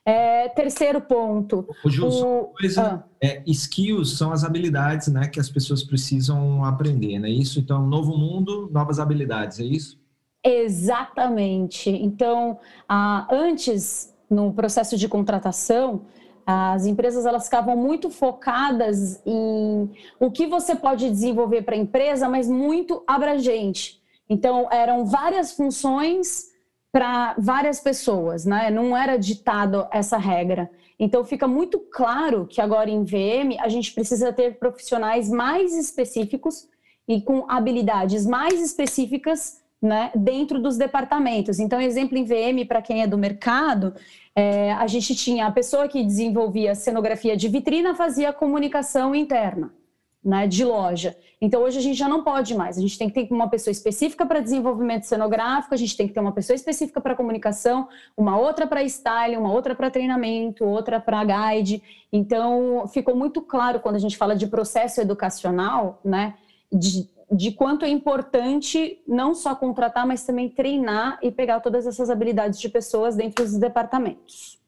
É, 0.04 0.50
terceiro 0.50 1.00
ponto. 1.00 1.68
O 1.84 1.90
Ju, 1.90 2.08
o... 2.08 2.44
coisa, 2.60 3.06
ah. 3.06 3.10
é, 3.22 3.44
skills 3.46 4.18
são 4.18 4.32
as 4.32 4.44
habilidades 4.44 5.08
né, 5.10 5.28
que 5.28 5.40
as 5.40 5.50
pessoas 5.50 5.84
precisam 5.84 6.66
aprender, 6.66 7.20
não 7.20 7.28
é 7.28 7.32
isso? 7.32 7.60
Então, 7.60 7.86
novo 7.86 8.18
mundo, 8.18 8.68
novas 8.72 9.00
habilidades, 9.00 9.60
é 9.60 9.64
isso? 9.64 10.00
Exatamente. 10.44 11.90
Então, 11.90 12.60
ah, 12.90 13.28
antes, 13.32 14.12
no 14.28 14.52
processo 14.54 14.98
de 14.98 15.08
contratação, 15.08 16.02
as 16.46 16.88
empresas 16.88 17.26
elas 17.28 17.46
ficavam 17.46 17.78
muito 17.78 18.10
focadas 18.10 19.22
em 19.24 19.90
o 20.20 20.32
que 20.32 20.48
você 20.48 20.76
pode 20.76 21.08
desenvolver 21.10 21.62
para 21.62 21.76
a 21.76 21.78
empresa, 21.78 22.28
mas 22.28 22.50
muito 22.50 23.04
abrangente. 23.06 24.01
Então, 24.32 24.70
eram 24.72 25.04
várias 25.04 25.52
funções 25.52 26.50
para 26.90 27.36
várias 27.38 27.82
pessoas, 27.82 28.46
né? 28.46 28.72
Não 28.72 28.96
era 28.96 29.18
ditado 29.18 29.86
essa 29.92 30.18
regra. 30.18 30.72
Então 30.98 31.26
fica 31.26 31.50
muito 31.50 31.80
claro 31.80 32.48
que 32.48 32.62
agora 32.62 32.90
em 32.90 33.04
VM 33.04 33.60
a 33.60 33.68
gente 33.68 33.94
precisa 33.94 34.32
ter 34.32 34.58
profissionais 34.58 35.30
mais 35.30 35.76
específicos 35.76 36.70
e 37.06 37.22
com 37.22 37.46
habilidades 37.50 38.26
mais 38.26 38.62
específicas 38.62 39.62
né, 39.82 40.12
dentro 40.16 40.62
dos 40.62 40.78
departamentos. 40.78 41.60
Então, 41.60 41.82
exemplo 41.82 42.18
em 42.18 42.24
VM, 42.24 42.66
para 42.66 42.82
quem 42.82 43.02
é 43.02 43.08
do 43.08 43.18
mercado, 43.18 43.94
é, 44.34 44.72
a 44.72 44.88
gente 44.88 45.14
tinha 45.14 45.48
a 45.48 45.52
pessoa 45.52 45.90
que 45.90 46.06
desenvolvia 46.06 46.74
cenografia 46.74 47.36
de 47.36 47.50
vitrina, 47.50 47.96
fazia 47.96 48.32
comunicação 48.32 49.14
interna 49.14 49.74
né, 50.24 50.46
de 50.46 50.64
loja. 50.64 51.18
Então 51.40 51.64
hoje 51.64 51.80
a 51.80 51.82
gente 51.82 51.98
já 51.98 52.08
não 52.08 52.24
pode 52.24 52.54
mais. 52.54 52.78
A 52.78 52.82
gente 52.82 52.98
tem 52.98 53.10
que 53.10 53.26
ter 53.26 53.34
uma 53.34 53.50
pessoa 53.50 53.72
específica 53.72 54.26
para 54.26 54.40
desenvolvimento 54.40 55.06
cenográfico, 55.06 55.74
a 55.74 55.78
gente 55.78 55.98
tem 55.98 56.08
que 56.08 56.14
ter 56.14 56.20
uma 56.20 56.32
pessoa 56.32 56.56
específica 56.56 57.02
para 57.02 57.16
comunicação, 57.16 57.88
uma 58.16 58.38
outra 58.38 58.68
para 58.68 58.84
styling, 58.84 59.38
uma 59.38 59.52
outra 59.52 59.74
para 59.74 59.90
treinamento, 59.90 60.64
outra 60.64 61.00
para 61.00 61.24
guide. 61.24 61.82
Então 62.14 62.88
ficou 62.88 63.16
muito 63.16 63.42
claro 63.42 63.80
quando 63.80 63.96
a 63.96 64.00
gente 64.00 64.16
fala 64.16 64.36
de 64.36 64.46
processo 64.46 65.02
educacional, 65.02 66.00
né, 66.06 66.36
de, 66.72 67.10
de 67.32 67.52
quanto 67.52 67.84
é 67.84 67.90
importante 67.90 69.02
não 69.08 69.34
só 69.34 69.56
contratar, 69.56 70.06
mas 70.06 70.24
também 70.24 70.50
treinar 70.50 71.18
e 71.24 71.32
pegar 71.32 71.60
todas 71.62 71.88
essas 71.88 72.12
habilidades 72.12 72.60
de 72.60 72.70
pessoas 72.70 73.16
dentro 73.16 73.44
dos 73.44 73.58
departamentos. 73.58 74.60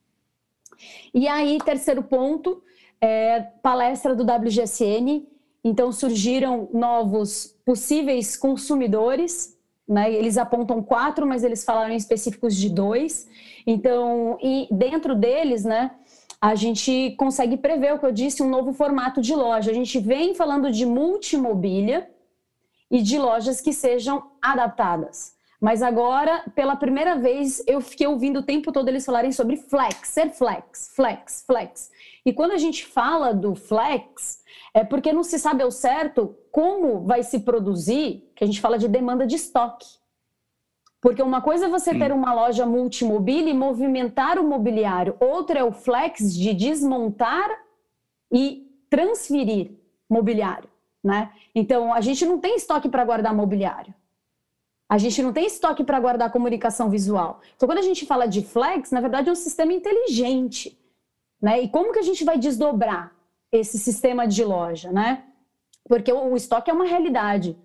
E 1.13 1.27
aí, 1.27 1.59
terceiro 1.63 2.01
ponto, 2.01 2.63
é 2.99 3.41
palestra 3.61 4.15
do 4.15 4.23
WGSN, 4.23 5.27
então 5.63 5.91
surgiram 5.91 6.69
novos 6.73 7.55
possíveis 7.65 8.35
consumidores, 8.35 9.57
né? 9.87 10.13
Eles 10.13 10.37
apontam 10.37 10.81
quatro, 10.83 11.25
mas 11.25 11.43
eles 11.43 11.63
falaram 11.63 11.93
em 11.93 11.97
específicos 11.97 12.55
de 12.55 12.69
dois. 12.69 13.27
Então, 13.65 14.37
e 14.41 14.67
dentro 14.71 15.15
deles, 15.15 15.63
né? 15.63 15.91
A 16.41 16.55
gente 16.55 17.15
consegue 17.17 17.55
prever 17.55 17.93
o 17.93 17.99
que 17.99 18.05
eu 18.05 18.11
disse, 18.11 18.43
um 18.43 18.49
novo 18.49 18.73
formato 18.73 19.21
de 19.21 19.33
loja. 19.33 19.71
A 19.71 19.73
gente 19.73 19.97
vem 19.99 20.35
falando 20.35 20.69
de 20.69 20.85
multimobília 20.85 22.09
e 22.91 23.01
de 23.01 23.17
lojas 23.17 23.61
que 23.61 23.71
sejam 23.71 24.31
adaptadas. 24.41 25.35
Mas 25.63 25.81
agora, 25.81 26.43
pela 26.53 26.75
primeira 26.75 27.15
vez, 27.15 27.63
eu 27.65 27.79
fiquei 27.79 28.05
ouvindo 28.05 28.39
o 28.41 28.43
tempo 28.43 28.69
todo 28.69 28.89
eles 28.89 29.05
falarem 29.05 29.31
sobre 29.31 29.55
flex, 29.55 30.09
ser 30.09 30.29
flex, 30.31 30.91
flex, 30.93 31.45
flex. 31.47 31.89
E 32.25 32.33
quando 32.33 32.51
a 32.51 32.57
gente 32.57 32.85
fala 32.85 33.33
do 33.33 33.55
flex, 33.55 34.43
é 34.73 34.83
porque 34.83 35.13
não 35.13 35.23
se 35.23 35.39
sabe 35.39 35.63
ao 35.63 35.71
certo 35.71 36.35
como 36.51 37.05
vai 37.05 37.23
se 37.23 37.39
produzir, 37.39 38.29
que 38.35 38.43
a 38.43 38.45
gente 38.45 38.59
fala 38.59 38.77
de 38.77 38.89
demanda 38.89 39.25
de 39.25 39.37
estoque. 39.37 39.87
Porque 40.99 41.23
uma 41.23 41.41
coisa 41.41 41.67
é 41.67 41.69
você 41.69 41.97
ter 41.97 42.11
uma 42.11 42.33
loja 42.33 42.65
multimobília 42.65 43.49
e 43.49 43.53
movimentar 43.53 44.37
o 44.37 44.43
mobiliário, 44.43 45.15
outra 45.17 45.59
é 45.59 45.63
o 45.63 45.71
flex 45.71 46.35
de 46.35 46.53
desmontar 46.53 47.49
e 48.29 48.69
transferir 48.89 49.71
mobiliário, 50.09 50.69
né? 51.01 51.31
Então, 51.55 51.93
a 51.93 52.01
gente 52.01 52.25
não 52.25 52.37
tem 52.37 52.57
estoque 52.57 52.89
para 52.89 53.05
guardar 53.05 53.33
mobiliário. 53.33 53.93
A 54.93 54.97
gente 54.97 55.21
não 55.23 55.33
tem 55.33 55.45
estoque 55.45 55.83
para 55.83 55.99
guardar 55.99 56.31
comunicação 56.31 56.89
visual. 56.89 57.41
Então, 57.55 57.67
quando 57.67 57.79
a 57.79 57.87
gente 57.89 58.05
fala 58.05 58.25
de 58.27 58.41
flex, 58.41 58.91
na 58.91 59.01
verdade 59.01 59.29
é 59.29 59.31
um 59.31 59.35
sistema 59.47 59.73
inteligente, 59.73 60.77
né? 61.41 61.61
E 61.61 61.67
como 61.67 61.91
que 61.93 61.99
a 61.99 62.07
gente 62.09 62.23
vai 62.23 62.37
desdobrar? 62.37 63.13
esse 63.53 63.77
sistema 63.77 64.27
de 64.27 64.43
loja, 64.43 64.91
né? 64.91 65.23
Porque 65.87 66.11
o, 66.11 66.35
estoque 66.35 66.71
é 66.71 66.73
uma 66.73 66.85
realidade. 66.85 67.55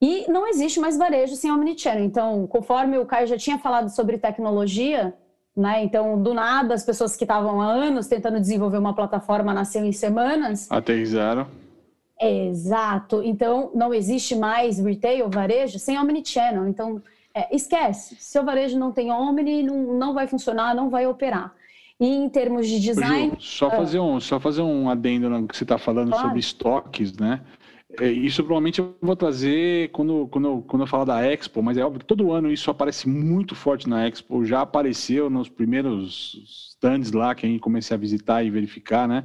E 0.00 0.30
não 0.30 0.48
existe 0.48 0.80
mais 0.80 0.96
varejo 0.96 1.36
sem 1.36 1.50
omnichannel. 1.52 2.04
Então, 2.04 2.46
conforme 2.46 2.98
o 2.98 3.06
Caio 3.06 3.26
já 3.26 3.36
tinha 3.36 3.58
falado 3.58 3.90
sobre 3.90 4.18
tecnologia, 4.18 5.14
né? 5.54 5.84
Então, 5.84 6.20
do 6.20 6.32
nada, 6.32 6.74
as 6.74 6.84
pessoas 6.84 7.16
que 7.16 7.24
estavam 7.24 7.60
há 7.60 7.66
anos 7.66 8.06
tentando 8.06 8.40
desenvolver 8.40 8.78
uma 8.78 8.94
plataforma 8.94 9.52
nasceram 9.52 9.86
em 9.86 9.92
semanas. 9.92 10.70
Aterrizaram. 10.70 11.46
Exato. 12.20 13.22
Então, 13.22 13.70
não 13.74 13.92
existe 13.92 14.34
mais 14.34 14.78
retail, 14.78 15.28
varejo, 15.28 15.78
sem 15.78 15.98
omnichannel. 15.98 16.66
Então, 16.66 17.02
é, 17.34 17.54
esquece. 17.54 18.16
Se 18.18 18.38
o 18.38 18.44
varejo 18.44 18.78
não 18.78 18.90
tem 18.92 19.12
omni, 19.12 19.62
não, 19.62 19.94
não 19.94 20.14
vai 20.14 20.26
funcionar, 20.26 20.74
não 20.74 20.88
vai 20.88 21.06
operar. 21.06 21.54
E 22.00 22.06
em 22.06 22.28
termos 22.28 22.66
de 22.66 22.80
design. 22.80 23.32
Só, 23.38 23.68
ah. 23.68 23.70
fazer 23.70 23.98
um, 23.98 24.20
só 24.20 24.40
fazer 24.40 24.62
um 24.62 24.88
adendo 24.88 25.28
no 25.28 25.46
que 25.46 25.56
você 25.56 25.64
está 25.64 25.78
falando 25.78 26.10
claro. 26.10 26.24
sobre 26.24 26.40
estoques, 26.40 27.16
né? 27.16 27.40
É, 28.00 28.10
isso 28.10 28.42
provavelmente 28.42 28.80
eu 28.80 28.94
vou 29.00 29.14
trazer 29.14 29.90
quando, 29.90 30.26
quando, 30.28 30.48
eu, 30.48 30.64
quando 30.66 30.82
eu 30.82 30.86
falar 30.86 31.04
da 31.04 31.24
Expo, 31.24 31.62
mas 31.62 31.78
é 31.78 31.84
óbvio 31.84 32.00
que 32.00 32.06
todo 32.06 32.32
ano 32.32 32.50
isso 32.50 32.70
aparece 32.70 33.08
muito 33.08 33.54
forte 33.54 33.88
na 33.88 34.06
Expo, 34.06 34.44
já 34.44 34.60
apareceu 34.60 35.30
nos 35.30 35.48
primeiros 35.48 36.74
stands 36.76 37.12
lá 37.12 37.34
que 37.34 37.46
a 37.46 37.48
gente 37.48 37.60
comecei 37.60 37.94
a 37.94 37.98
visitar 37.98 38.42
e 38.42 38.50
verificar, 38.50 39.06
né? 39.06 39.24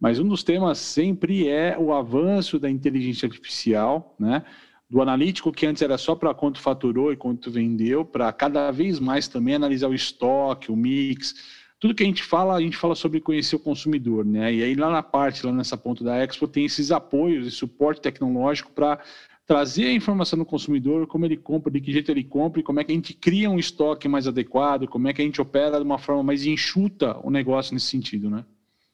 Mas 0.00 0.18
um 0.18 0.26
dos 0.26 0.42
temas 0.42 0.78
sempre 0.78 1.46
é 1.46 1.76
o 1.78 1.92
avanço 1.92 2.58
da 2.58 2.70
inteligência 2.70 3.26
artificial, 3.26 4.16
né? 4.18 4.42
Do 4.88 5.02
analítico 5.02 5.52
que 5.52 5.66
antes 5.66 5.82
era 5.82 5.98
só 5.98 6.16
para 6.16 6.34
quanto 6.34 6.58
faturou 6.58 7.12
e 7.12 7.16
quanto 7.16 7.50
vendeu, 7.50 8.04
para 8.04 8.32
cada 8.32 8.70
vez 8.70 8.98
mais 8.98 9.28
também 9.28 9.54
analisar 9.54 9.88
o 9.88 9.94
estoque, 9.94 10.72
o 10.72 10.76
mix, 10.76 11.34
tudo 11.78 11.94
que 11.94 12.02
a 12.02 12.06
gente 12.06 12.22
fala, 12.22 12.54
a 12.54 12.60
gente 12.60 12.76
fala 12.76 12.94
sobre 12.94 13.20
conhecer 13.20 13.56
o 13.56 13.60
consumidor, 13.60 14.24
né? 14.24 14.52
E 14.52 14.62
aí 14.62 14.74
lá 14.74 14.90
na 14.90 15.02
parte, 15.02 15.44
lá 15.46 15.52
nessa 15.52 15.76
ponta 15.76 16.02
da 16.02 16.16
Expo, 16.16 16.48
tem 16.48 16.64
esses 16.64 16.90
apoios 16.90 17.46
e 17.46 17.50
suporte 17.50 18.00
tecnológico 18.00 18.72
para 18.72 18.98
trazer 19.46 19.86
a 19.86 19.92
informação 19.92 20.38
do 20.38 20.44
consumidor, 20.44 21.06
como 21.06 21.24
ele 21.24 21.36
compra, 21.36 21.72
de 21.72 21.80
que 21.80 21.92
jeito 21.92 22.10
ele 22.10 22.22
compra, 22.22 22.60
e 22.60 22.62
como 22.62 22.80
é 22.80 22.84
que 22.84 22.92
a 22.92 22.94
gente 22.94 23.14
cria 23.14 23.50
um 23.50 23.58
estoque 23.58 24.08
mais 24.08 24.26
adequado, 24.26 24.86
como 24.86 25.08
é 25.08 25.12
que 25.12 25.22
a 25.22 25.24
gente 25.24 25.40
opera 25.40 25.78
de 25.78 25.84
uma 25.84 25.98
forma 25.98 26.22
mais 26.22 26.46
enxuta 26.46 27.18
o 27.22 27.30
negócio 27.30 27.74
nesse 27.74 27.86
sentido, 27.86 28.30
né? 28.30 28.44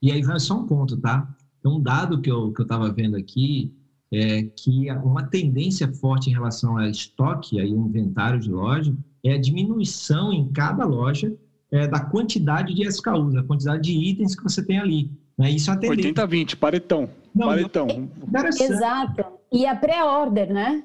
E 0.03 0.13
aí 0.13 0.23
vai 0.23 0.39
só 0.39 0.55
um 0.55 0.67
ponto, 0.67 0.97
tá? 0.97 1.29
Um 1.65 1.81
dado 1.81 2.21
que 2.21 2.31
eu 2.31 2.53
estava 2.59 2.93
vendo 2.93 3.17
aqui 3.17 3.75
é 4.13 4.45
que 4.45 4.91
uma 5.03 5.25
tendência 5.25 5.93
forte 5.93 6.31
em 6.31 6.33
relação 6.33 6.79
ao 6.79 6.89
estoque, 6.89 7.61
aí 7.61 7.73
o 7.73 7.87
inventário 7.87 8.39
de 8.39 8.51
loja, 8.51 8.95
é 9.25 9.35
a 9.35 9.41
diminuição 9.41 10.33
em 10.33 10.49
cada 10.53 10.85
loja 10.85 11.35
é, 11.71 11.89
da 11.89 12.01
quantidade 12.01 12.73
de 12.73 12.87
SKUs, 12.87 13.35
da 13.35 13.43
quantidade 13.43 13.83
de 13.83 13.93
itens 13.93 14.37
que 14.37 14.43
você 14.43 14.65
tem 14.65 14.79
ali. 14.79 15.11
Né? 15.37 15.51
Isso 15.51 15.71
é 15.71 15.77
80-20, 15.77 16.57
paretão. 16.57 17.11
Não, 17.35 17.49
paretão. 17.49 17.89
É 17.89 18.65
Exato. 18.65 19.25
E 19.53 19.67
a 19.67 19.75
pré-order, 19.75 20.53
né? 20.53 20.85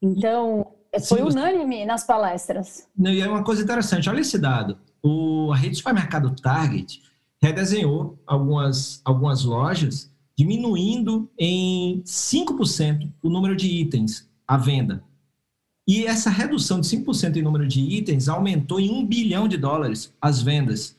Então, 0.00 0.66
foi 1.06 1.18
Sim, 1.18 1.24
unânime 1.24 1.84
nas 1.84 2.04
palestras. 2.04 2.88
Não, 2.96 3.10
e 3.10 3.20
é 3.20 3.28
uma 3.28 3.42
coisa 3.42 3.62
interessante, 3.62 4.08
olha 4.08 4.20
esse 4.20 4.38
dado. 4.38 4.78
O, 5.02 5.50
a 5.52 5.56
rede 5.56 5.70
de 5.70 5.76
supermercado 5.78 6.34
Target 6.36 7.02
redesenhou 7.42 8.22
algumas, 8.24 9.02
algumas 9.04 9.42
lojas, 9.44 10.10
diminuindo 10.38 11.28
em 11.36 12.00
5% 12.06 13.10
o 13.20 13.28
número 13.28 13.56
de 13.56 13.66
itens 13.66 14.30
à 14.46 14.56
venda. 14.56 15.02
E 15.86 16.06
essa 16.06 16.30
redução 16.30 16.80
de 16.80 16.86
5% 16.86 17.36
em 17.36 17.42
número 17.42 17.66
de 17.66 17.80
itens 17.80 18.28
aumentou 18.28 18.78
em 18.78 18.90
1 18.90 19.06
bilhão 19.06 19.48
de 19.48 19.56
dólares 19.56 20.14
as 20.20 20.40
vendas, 20.40 20.96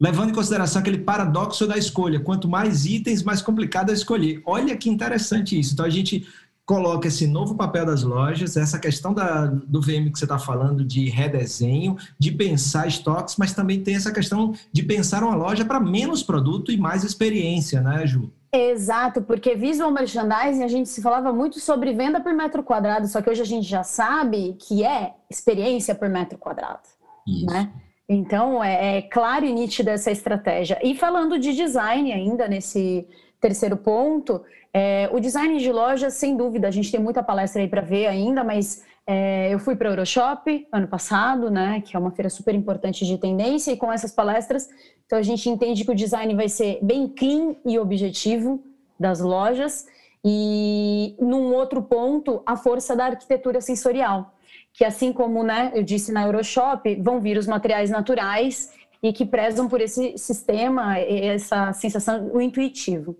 levando 0.00 0.30
em 0.30 0.34
consideração 0.34 0.80
aquele 0.80 0.98
paradoxo 0.98 1.66
da 1.66 1.76
escolha. 1.76 2.20
Quanto 2.20 2.48
mais 2.48 2.86
itens, 2.86 3.24
mais 3.24 3.42
complicado 3.42 3.90
é 3.90 3.92
escolher. 3.92 4.40
Olha 4.46 4.76
que 4.76 4.88
interessante 4.88 5.58
isso. 5.58 5.74
Então, 5.74 5.84
a 5.84 5.90
gente 5.90 6.24
coloca 6.68 7.08
esse 7.08 7.26
novo 7.26 7.54
papel 7.54 7.86
das 7.86 8.02
lojas, 8.02 8.54
essa 8.54 8.78
questão 8.78 9.14
da, 9.14 9.46
do 9.46 9.80
VM 9.80 10.12
que 10.12 10.18
você 10.18 10.26
está 10.26 10.38
falando 10.38 10.84
de 10.84 11.08
redesenho, 11.08 11.96
de 12.18 12.30
pensar 12.30 12.86
estoques, 12.86 13.36
mas 13.38 13.54
também 13.54 13.82
tem 13.82 13.96
essa 13.96 14.12
questão 14.12 14.52
de 14.70 14.82
pensar 14.82 15.22
uma 15.22 15.34
loja 15.34 15.64
para 15.64 15.80
menos 15.80 16.22
produto 16.22 16.70
e 16.70 16.76
mais 16.76 17.04
experiência, 17.04 17.80
né, 17.80 18.06
Ju? 18.06 18.30
Exato, 18.52 19.22
porque 19.22 19.54
visual 19.54 19.90
merchandising 19.90 20.62
a 20.62 20.68
gente 20.68 20.90
se 20.90 21.00
falava 21.00 21.32
muito 21.32 21.58
sobre 21.58 21.94
venda 21.94 22.20
por 22.20 22.34
metro 22.34 22.62
quadrado, 22.62 23.08
só 23.08 23.22
que 23.22 23.30
hoje 23.30 23.40
a 23.40 23.46
gente 23.46 23.66
já 23.66 23.82
sabe 23.82 24.54
que 24.58 24.84
é 24.84 25.14
experiência 25.30 25.94
por 25.94 26.10
metro 26.10 26.36
quadrado, 26.36 26.86
Isso. 27.26 27.46
né? 27.46 27.72
Então 28.06 28.62
é, 28.62 28.98
é 28.98 29.02
claro 29.02 29.46
e 29.46 29.52
nítido 29.54 29.88
essa 29.88 30.10
estratégia. 30.10 30.78
E 30.82 30.94
falando 30.94 31.38
de 31.38 31.54
design 31.54 32.12
ainda 32.12 32.46
nesse 32.46 33.06
terceiro 33.40 33.76
ponto, 33.76 34.42
é, 34.72 35.08
o 35.12 35.20
design 35.20 35.58
de 35.58 35.72
loja, 35.72 36.10
sem 36.10 36.36
dúvida, 36.36 36.68
a 36.68 36.70
gente 36.70 36.90
tem 36.90 37.00
muita 37.00 37.22
palestra 37.22 37.62
aí 37.62 37.68
para 37.68 37.80
ver 37.80 38.06
ainda, 38.06 38.44
mas 38.44 38.84
é, 39.06 39.52
eu 39.52 39.58
fui 39.58 39.74
para 39.74 39.88
a 39.88 39.92
Euroshop 39.92 40.66
ano 40.70 40.86
passado, 40.88 41.50
né, 41.50 41.82
que 41.84 41.96
é 41.96 41.98
uma 41.98 42.10
feira 42.10 42.28
super 42.28 42.54
importante 42.54 43.06
de 43.06 43.16
tendência, 43.16 43.72
e 43.72 43.76
com 43.76 43.92
essas 43.92 44.12
palestras, 44.12 44.68
então 45.06 45.18
a 45.18 45.22
gente 45.22 45.48
entende 45.48 45.84
que 45.84 45.90
o 45.90 45.94
design 45.94 46.34
vai 46.34 46.50
ser 46.50 46.78
bem 46.82 47.08
clean 47.08 47.56
e 47.64 47.78
objetivo 47.78 48.62
das 49.00 49.20
lojas. 49.20 49.86
E 50.22 51.16
num 51.18 51.54
outro 51.54 51.82
ponto, 51.82 52.42
a 52.44 52.56
força 52.56 52.94
da 52.94 53.06
arquitetura 53.06 53.60
sensorial, 53.62 54.34
que 54.74 54.84
assim 54.84 55.12
como 55.12 55.42
né, 55.42 55.72
eu 55.74 55.82
disse 55.82 56.12
na 56.12 56.26
Euroshop, 56.26 56.94
vão 56.96 57.20
vir 57.20 57.38
os 57.38 57.46
materiais 57.46 57.88
naturais 57.88 58.70
e 59.02 59.12
que 59.12 59.24
prezam 59.24 59.66
por 59.68 59.80
esse 59.80 60.18
sistema, 60.18 60.98
essa 60.98 61.72
sensação, 61.72 62.30
o 62.34 62.40
intuitivo. 62.40 63.16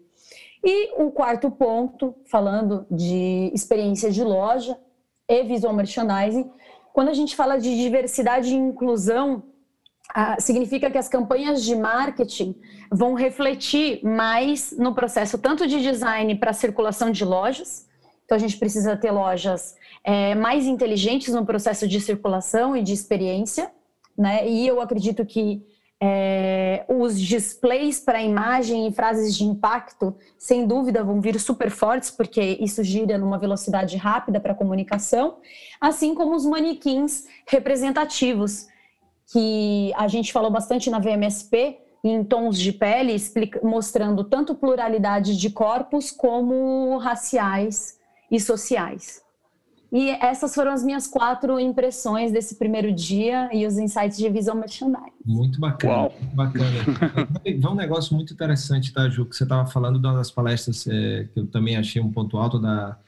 E 0.64 1.03
o 1.03 1.11
quarto 1.11 1.51
ponto, 1.51 2.14
falando 2.27 2.87
de 2.90 3.51
experiência 3.55 4.11
de 4.11 4.23
loja 4.23 4.77
e 5.29 5.42
visual 5.44 5.75
merchandising, 5.75 6.51
quando 6.92 7.09
a 7.09 7.14
gente 7.14 7.37
fala 7.37 7.59
de 7.59 7.77
diversidade 7.77 8.53
e 8.53 8.57
inclusão, 8.57 9.44
significa 10.38 10.90
que 10.90 10.99
as 10.99 11.09
campanhas 11.09 11.62
de 11.62 11.77
marketing 11.77 12.57
vão 12.90 13.14
refletir 13.14 14.03
mais 14.03 14.73
no 14.73 14.94
processo 14.94 15.38
tanto 15.38 15.66
de 15.66 15.81
design 15.81 16.35
para 16.37 16.53
circulação 16.53 17.11
de 17.11 17.25
lojas, 17.25 17.87
então 18.25 18.37
a 18.37 18.38
gente 18.38 18.59
precisa 18.59 18.97
ter 18.97 19.11
lojas 19.11 19.75
é, 20.05 20.35
mais 20.35 20.66
inteligentes 20.66 21.33
no 21.33 21.47
processo 21.47 21.87
de 21.87 22.01
circulação 22.01 22.77
e 22.77 22.83
de 22.83 22.92
experiência, 22.92 23.71
né? 24.16 24.47
E 24.47 24.66
eu 24.66 24.81
acredito 24.81 25.25
que 25.25 25.62
é, 26.01 26.85
os 26.89 27.21
displays 27.21 27.99
para 27.99 28.23
imagem 28.23 28.87
e 28.87 28.93
frases 28.93 29.37
de 29.37 29.45
impacto, 29.45 30.15
sem 30.39 30.67
dúvida, 30.67 31.03
vão 31.03 31.21
vir 31.21 31.39
super 31.41 31.71
fortes, 31.71 32.11
porque 32.11 32.57
isso 32.61 32.85
gira 32.85 33.19
numa 33.19 33.39
velocidade 33.39 33.97
rápida 33.97 34.39
para 34.39 34.53
a 34.53 34.57
comunicação, 34.57 35.39
assim 35.81 36.15
como 36.15 36.37
os 36.37 36.47
manequins 36.47 37.27
representativos, 37.47 38.69
que 39.33 39.93
a 39.97 40.07
gente 40.09 40.33
falou 40.33 40.51
bastante 40.51 40.89
na 40.89 40.99
VMSP, 40.99 41.79
em 42.03 42.23
tons 42.23 42.59
de 42.59 42.73
pele, 42.73 43.17
mostrando 43.63 44.23
tanto 44.23 44.55
pluralidade 44.55 45.37
de 45.37 45.51
corpos 45.51 46.13
como 46.13 46.97
raciais 46.99 47.99
e 48.31 48.39
sociais. 48.39 49.21
E 49.90 50.11
essas 50.11 50.55
foram 50.55 50.72
as 50.72 50.85
minhas 50.85 51.07
quatro 51.07 51.59
impressões 51.59 52.31
desse 52.31 52.57
primeiro 52.57 52.92
dia 52.92 53.48
e 53.53 53.66
os 53.66 53.79
insights 53.79 54.18
de 54.18 54.29
visual 54.29 54.57
merchandising. 54.57 55.12
Muito 55.24 55.59
bacana, 55.59 55.92
Uau. 55.94 56.14
muito 56.20 56.37
bacana. 56.37 56.66
Vai 57.59 57.72
um 57.72 57.74
negócio 57.74 58.14
muito 58.14 58.33
interessante, 58.33 58.92
tá, 58.92 59.09
Ju, 59.09 59.24
que 59.24 59.35
você 59.35 59.44
estava 59.44 59.66
falando 59.66 59.98
das 59.98 60.31
palestras 60.31 60.87
é, 60.87 61.27
que 61.33 61.40
eu 61.40 61.46
também 61.46 61.77
achei 61.77 62.03
um 62.03 62.12
ponto 62.12 62.37
alto 62.37 62.59
da, 62.59 62.98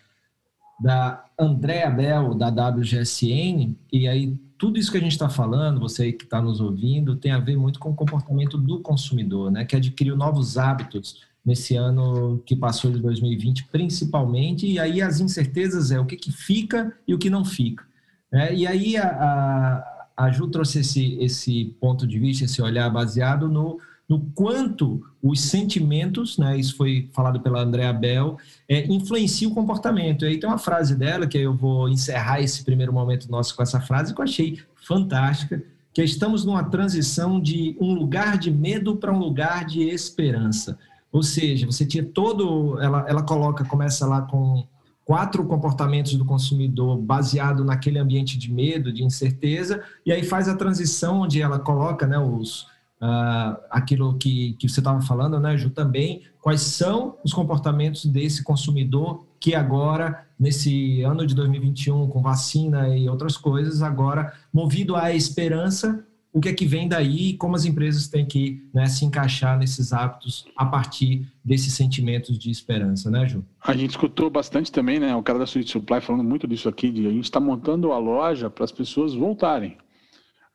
da 0.80 1.24
Andrea 1.38 1.90
Bell, 1.90 2.34
da 2.34 2.48
WGSN, 2.48 3.76
e 3.92 4.08
aí 4.08 4.38
tudo 4.56 4.78
isso 4.78 4.90
que 4.90 4.98
a 4.98 5.00
gente 5.00 5.12
está 5.12 5.28
falando, 5.28 5.80
você 5.80 6.12
que 6.12 6.24
está 6.24 6.40
nos 6.40 6.60
ouvindo, 6.60 7.16
tem 7.16 7.32
a 7.32 7.38
ver 7.38 7.56
muito 7.56 7.78
com 7.78 7.90
o 7.90 7.94
comportamento 7.94 8.56
do 8.56 8.80
consumidor, 8.80 9.50
né, 9.50 9.64
que 9.64 9.76
adquiriu 9.76 10.16
novos 10.16 10.56
hábitos 10.56 11.22
nesse 11.44 11.74
ano 11.76 12.42
que 12.44 12.54
passou 12.54 12.90
de 12.90 13.00
2020, 13.00 13.68
principalmente, 13.72 14.66
e 14.66 14.78
aí 14.78 15.00
as 15.00 15.20
incertezas 15.20 15.90
é 15.90 15.98
o 15.98 16.06
que, 16.06 16.16
que 16.16 16.32
fica 16.32 16.92
e 17.06 17.14
o 17.14 17.18
que 17.18 17.30
não 17.30 17.44
fica. 17.44 17.84
Né? 18.30 18.54
E 18.54 18.66
aí 18.66 18.96
a, 18.96 19.08
a, 19.08 20.24
a 20.24 20.30
Ju 20.30 20.48
trouxe 20.48 20.80
esse, 20.80 21.16
esse 21.20 21.76
ponto 21.80 22.06
de 22.06 22.18
vista, 22.18 22.44
esse 22.44 22.60
olhar 22.60 22.88
baseado 22.90 23.48
no, 23.48 23.78
no 24.08 24.20
quanto 24.34 25.02
os 25.22 25.40
sentimentos, 25.40 26.36
né, 26.36 26.58
isso 26.58 26.76
foi 26.76 27.08
falado 27.12 27.40
pela 27.40 27.62
Andrea 27.62 27.92
Bell, 27.92 28.36
é, 28.68 28.84
influenciam 28.92 29.52
o 29.52 29.54
comportamento. 29.54 30.24
E 30.24 30.28
aí 30.28 30.40
tem 30.40 30.48
uma 30.48 30.58
frase 30.58 30.96
dela, 30.96 31.26
que 31.26 31.38
eu 31.38 31.54
vou 31.54 31.88
encerrar 31.88 32.40
esse 32.40 32.64
primeiro 32.64 32.92
momento 32.92 33.30
nosso 33.30 33.54
com 33.54 33.62
essa 33.62 33.80
frase, 33.80 34.12
que 34.12 34.20
eu 34.20 34.24
achei 34.24 34.58
fantástica, 34.74 35.62
que 35.92 36.00
é, 36.00 36.04
estamos 36.04 36.44
numa 36.44 36.64
transição 36.64 37.40
de 37.40 37.76
um 37.80 37.94
lugar 37.94 38.36
de 38.36 38.50
medo 38.50 38.96
para 38.96 39.12
um 39.12 39.18
lugar 39.18 39.64
de 39.64 39.82
esperança. 39.82 40.78
Ou 41.12 41.22
seja, 41.22 41.66
você 41.66 41.84
tinha 41.84 42.04
todo. 42.04 42.80
Ela, 42.80 43.04
ela 43.08 43.22
coloca, 43.22 43.64
começa 43.64 44.06
lá 44.06 44.22
com 44.22 44.64
quatro 45.04 45.44
comportamentos 45.44 46.14
do 46.14 46.24
consumidor 46.24 46.96
baseado 46.96 47.64
naquele 47.64 47.98
ambiente 47.98 48.38
de 48.38 48.52
medo, 48.52 48.92
de 48.92 49.02
incerteza, 49.02 49.82
e 50.06 50.12
aí 50.12 50.22
faz 50.22 50.48
a 50.48 50.54
transição 50.54 51.22
onde 51.22 51.42
ela 51.42 51.58
coloca 51.58 52.06
né, 52.06 52.16
os, 52.16 52.62
uh, 53.00 53.58
aquilo 53.68 54.16
que, 54.18 54.52
que 54.52 54.68
você 54.68 54.78
estava 54.78 55.00
falando, 55.00 55.40
né, 55.40 55.56
Ju, 55.56 55.70
também, 55.70 56.22
quais 56.40 56.60
são 56.60 57.16
os 57.24 57.32
comportamentos 57.32 58.06
desse 58.06 58.44
consumidor 58.44 59.24
que 59.40 59.52
agora, 59.52 60.26
nesse 60.38 61.02
ano 61.02 61.26
de 61.26 61.34
2021, 61.34 62.06
com 62.08 62.22
vacina 62.22 62.94
e 62.96 63.08
outras 63.08 63.36
coisas, 63.36 63.82
agora, 63.82 64.32
movido 64.52 64.94
à 64.94 65.12
esperança, 65.12 66.04
o 66.32 66.40
que 66.40 66.48
é 66.48 66.52
que 66.52 66.64
vem 66.64 66.88
daí 66.88 67.30
e 67.30 67.36
como 67.36 67.56
as 67.56 67.64
empresas 67.64 68.06
têm 68.06 68.24
que 68.24 68.64
né, 68.72 68.86
se 68.86 69.04
encaixar 69.04 69.58
nesses 69.58 69.92
hábitos 69.92 70.44
a 70.56 70.64
partir 70.64 71.26
desses 71.44 71.74
sentimentos 71.74 72.38
de 72.38 72.50
esperança, 72.50 73.10
né, 73.10 73.26
Ju? 73.26 73.44
A 73.62 73.74
gente 73.74 73.90
escutou 73.90 74.30
bastante 74.30 74.70
também, 74.70 75.00
né, 75.00 75.14
o 75.14 75.22
cara 75.22 75.38
da 75.38 75.46
Suite 75.46 75.70
Supply 75.70 76.00
falando 76.00 76.24
muito 76.24 76.46
disso 76.46 76.68
aqui, 76.68 76.90
de 76.90 77.06
a 77.06 77.10
gente 77.10 77.24
está 77.24 77.40
montando 77.40 77.92
a 77.92 77.98
loja 77.98 78.48
para 78.48 78.64
as 78.64 78.72
pessoas 78.72 79.14
voltarem. 79.14 79.76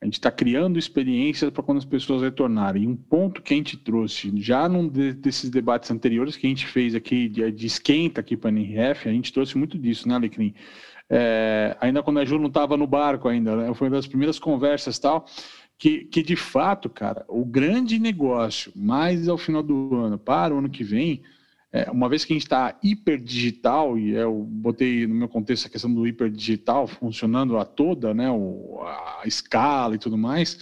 A 0.01 0.05
gente 0.05 0.15
está 0.15 0.29
criando 0.29 0.77
experiências 0.77 1.49
para 1.49 1.63
quando 1.63 1.79
as 1.79 1.85
pessoas 1.85 2.21
retornarem. 2.21 2.83
E 2.83 2.88
um 2.88 2.95
ponto 2.95 3.41
que 3.41 3.53
a 3.53 3.57
gente 3.57 3.75
trouxe, 3.75 4.31
já 4.35 4.69
num 4.69 4.88
de, 4.88 5.13
desses 5.13 5.49
debates 5.49 5.89
anteriores 5.89 6.38
que 6.38 6.45
a 6.45 6.49
gente 6.49 6.67
fez 6.67 6.93
aqui, 6.93 7.27
de, 7.27 7.51
de 7.51 7.65
esquenta 7.65 8.21
aqui 8.21 8.38
para 8.38 8.49
a 8.49 8.53
NRF, 8.53 9.09
a 9.09 9.11
gente 9.11 9.33
trouxe 9.33 9.57
muito 9.57 9.79
disso, 9.79 10.07
né, 10.07 10.15
Alecrim? 10.15 10.53
É, 11.09 11.77
ainda 11.79 12.01
quando 12.01 12.19
a 12.19 12.25
Ju 12.25 12.39
não 12.39 12.47
estava 12.47 12.75
no 12.75 12.88
barco 12.88 13.27
ainda, 13.27 13.55
né? 13.55 13.73
foi 13.73 13.88
uma 13.88 13.97
das 13.97 14.07
primeiras 14.07 14.39
conversas 14.39 14.97
tal, 14.97 15.25
que, 15.77 16.05
que 16.05 16.23
de 16.23 16.35
fato, 16.35 16.89
cara, 16.89 17.25
o 17.27 17.43
grande 17.43 17.99
negócio, 17.99 18.71
mais 18.75 19.27
ao 19.27 19.38
final 19.38 19.61
do 19.61 19.95
ano, 19.95 20.17
para 20.17 20.53
o 20.53 20.59
ano 20.59 20.69
que 20.69 20.83
vem, 20.83 21.21
é, 21.71 21.91
uma 21.91 22.07
vez 22.07 22.23
que 22.23 22.31
a 22.31 22.35
gente 22.35 22.45
está 22.45 22.77
hiperdigital, 22.81 23.97
e 23.97 24.11
eu 24.11 24.33
botei 24.33 25.05
no 25.05 25.13
meu 25.13 25.27
contexto 25.27 25.65
a 25.65 25.69
questão 25.69 25.93
do 25.93 26.07
hiperdigital 26.07 26.88
funcionando 26.88 27.57
a 27.57 27.65
toda, 27.65 28.13
né, 28.13 28.31
o, 28.31 28.81
a 28.83 29.23
escala 29.25 29.95
e 29.95 29.99
tudo 29.99 30.17
mais, 30.17 30.59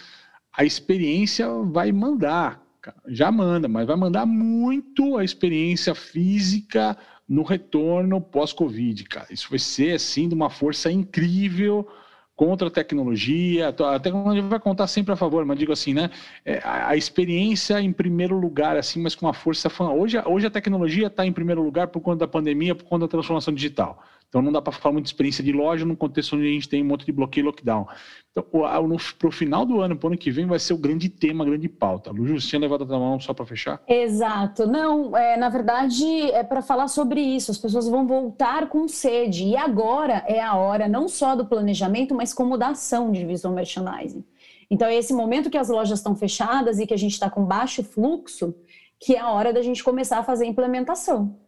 a 0.52 0.66
experiência 0.66 1.48
vai 1.72 1.92
mandar, 1.92 2.64
já 3.08 3.32
manda, 3.32 3.68
mas 3.68 3.86
vai 3.86 3.96
mandar 3.96 4.26
muito 4.26 5.18
a 5.18 5.24
experiência 5.24 5.94
física 5.94 6.98
no 7.30 7.44
retorno 7.44 8.20
pós-Covid, 8.20 9.04
cara. 9.06 9.28
Isso 9.32 9.50
vai 9.50 9.60
ser, 9.60 9.96
assim, 9.96 10.28
de 10.28 10.36
uma 10.36 10.50
força 10.50 10.92
incrível 10.92 11.88
contra 12.36 12.68
a 12.68 12.72
tecnologia, 12.72 13.70
a 13.70 14.00
tecnologia 14.00 14.42
vai 14.42 14.60
contar 14.60 14.88
sempre 14.88 15.14
a 15.14 15.16
favor, 15.16 15.46
mas 15.46 15.58
digo 15.58 15.72
assim, 15.72 15.94
né? 15.94 16.10
É, 16.44 16.60
a 16.64 16.96
experiência 16.96 17.80
em 17.80 17.92
primeiro 17.94 18.38
lugar, 18.40 18.76
assim, 18.76 19.02
mas 19.02 19.16
com 19.16 19.26
uma 19.26 19.34
força. 19.34 19.70
Hoje, 19.92 20.18
hoje 20.26 20.48
a 20.48 20.52
tecnologia 20.52 21.08
está 21.08 21.26
em 21.26 21.32
primeiro 21.32 21.62
lugar 21.62 21.88
por 21.88 22.02
conta 22.02 22.20
da 22.20 22.28
pandemia, 22.28 22.74
por 22.74 22.86
conta 22.86 23.06
da 23.06 23.12
transformação 23.12 23.54
digital. 23.54 24.04
Então 24.34 24.42
não 24.42 24.52
dá 24.52 24.60
para 24.60 24.74
falar 24.74 24.94
muito 24.94 25.06
de 25.06 25.10
experiência 25.12 25.44
de 25.44 25.52
loja 25.52 25.86
num 25.86 25.96
contexto 25.96 26.36
onde 26.36 26.48
a 26.48 26.50
gente 26.50 26.68
tem 26.68 26.82
um 26.82 26.88
monte 26.88 27.06
de 27.06 27.12
bloqueio 27.12 27.44
e 27.44 27.46
lockdown. 27.46 27.86
Então, 28.32 28.44
para 28.44 29.28
o 29.28 29.32
final 29.32 29.64
do 29.64 29.80
ano, 29.80 29.96
para 29.96 30.08
o 30.08 30.10
ano 30.10 30.18
que 30.18 30.32
vem, 30.32 30.48
vai 30.48 30.58
ser 30.58 30.74
o 30.74 30.78
grande 30.80 31.08
tema, 31.08 31.44
a 31.44 31.48
grande 31.48 31.70
pauta. 31.70 32.10
Lu, 32.10 32.26
você 32.26 32.48
tinha 32.48 32.60
levado 32.60 32.92
a 32.92 32.98
mão 32.98 33.20
só 33.20 33.32
para 33.32 33.46
fechar? 33.46 33.80
Exato. 33.88 34.66
Não, 34.66 35.16
é, 35.16 35.38
na 35.38 35.50
verdade, 35.50 36.04
é 36.32 36.44
para 36.44 36.64
falar 36.64 36.88
sobre 36.88 37.22
isso. 37.22 37.52
As 37.52 37.60
pessoas 37.60 37.88
vão 37.88 38.08
voltar 38.08 38.70
com 38.70 38.88
sede. 38.88 39.44
E 39.44 39.56
agora 39.56 40.24
é 40.26 40.42
a 40.42 40.56
hora 40.56 40.88
não 40.88 41.08
só 41.08 41.36
do 41.36 41.46
planejamento, 41.46 42.16
mas 42.16 42.34
como 42.34 42.58
da 42.58 42.70
ação 42.70 43.12
de 43.12 43.24
visual 43.24 43.54
merchandising. 43.54 44.26
Então, 44.68 44.88
é 44.88 44.96
esse 44.96 45.14
momento 45.14 45.52
que 45.52 45.60
as 45.60 45.70
lojas 45.70 46.00
estão 46.00 46.16
fechadas 46.16 46.80
e 46.80 46.88
que 46.88 46.94
a 46.96 46.98
gente 46.98 47.14
está 47.14 47.30
com 47.30 47.46
baixo 47.46 47.84
fluxo, 47.84 48.56
que 49.00 49.16
é 49.16 49.20
a 49.20 49.30
hora 49.30 49.54
da 49.54 49.62
gente 49.62 49.84
começar 49.84 50.18
a 50.18 50.24
fazer 50.24 50.46
a 50.46 50.48
implementação 50.48 51.43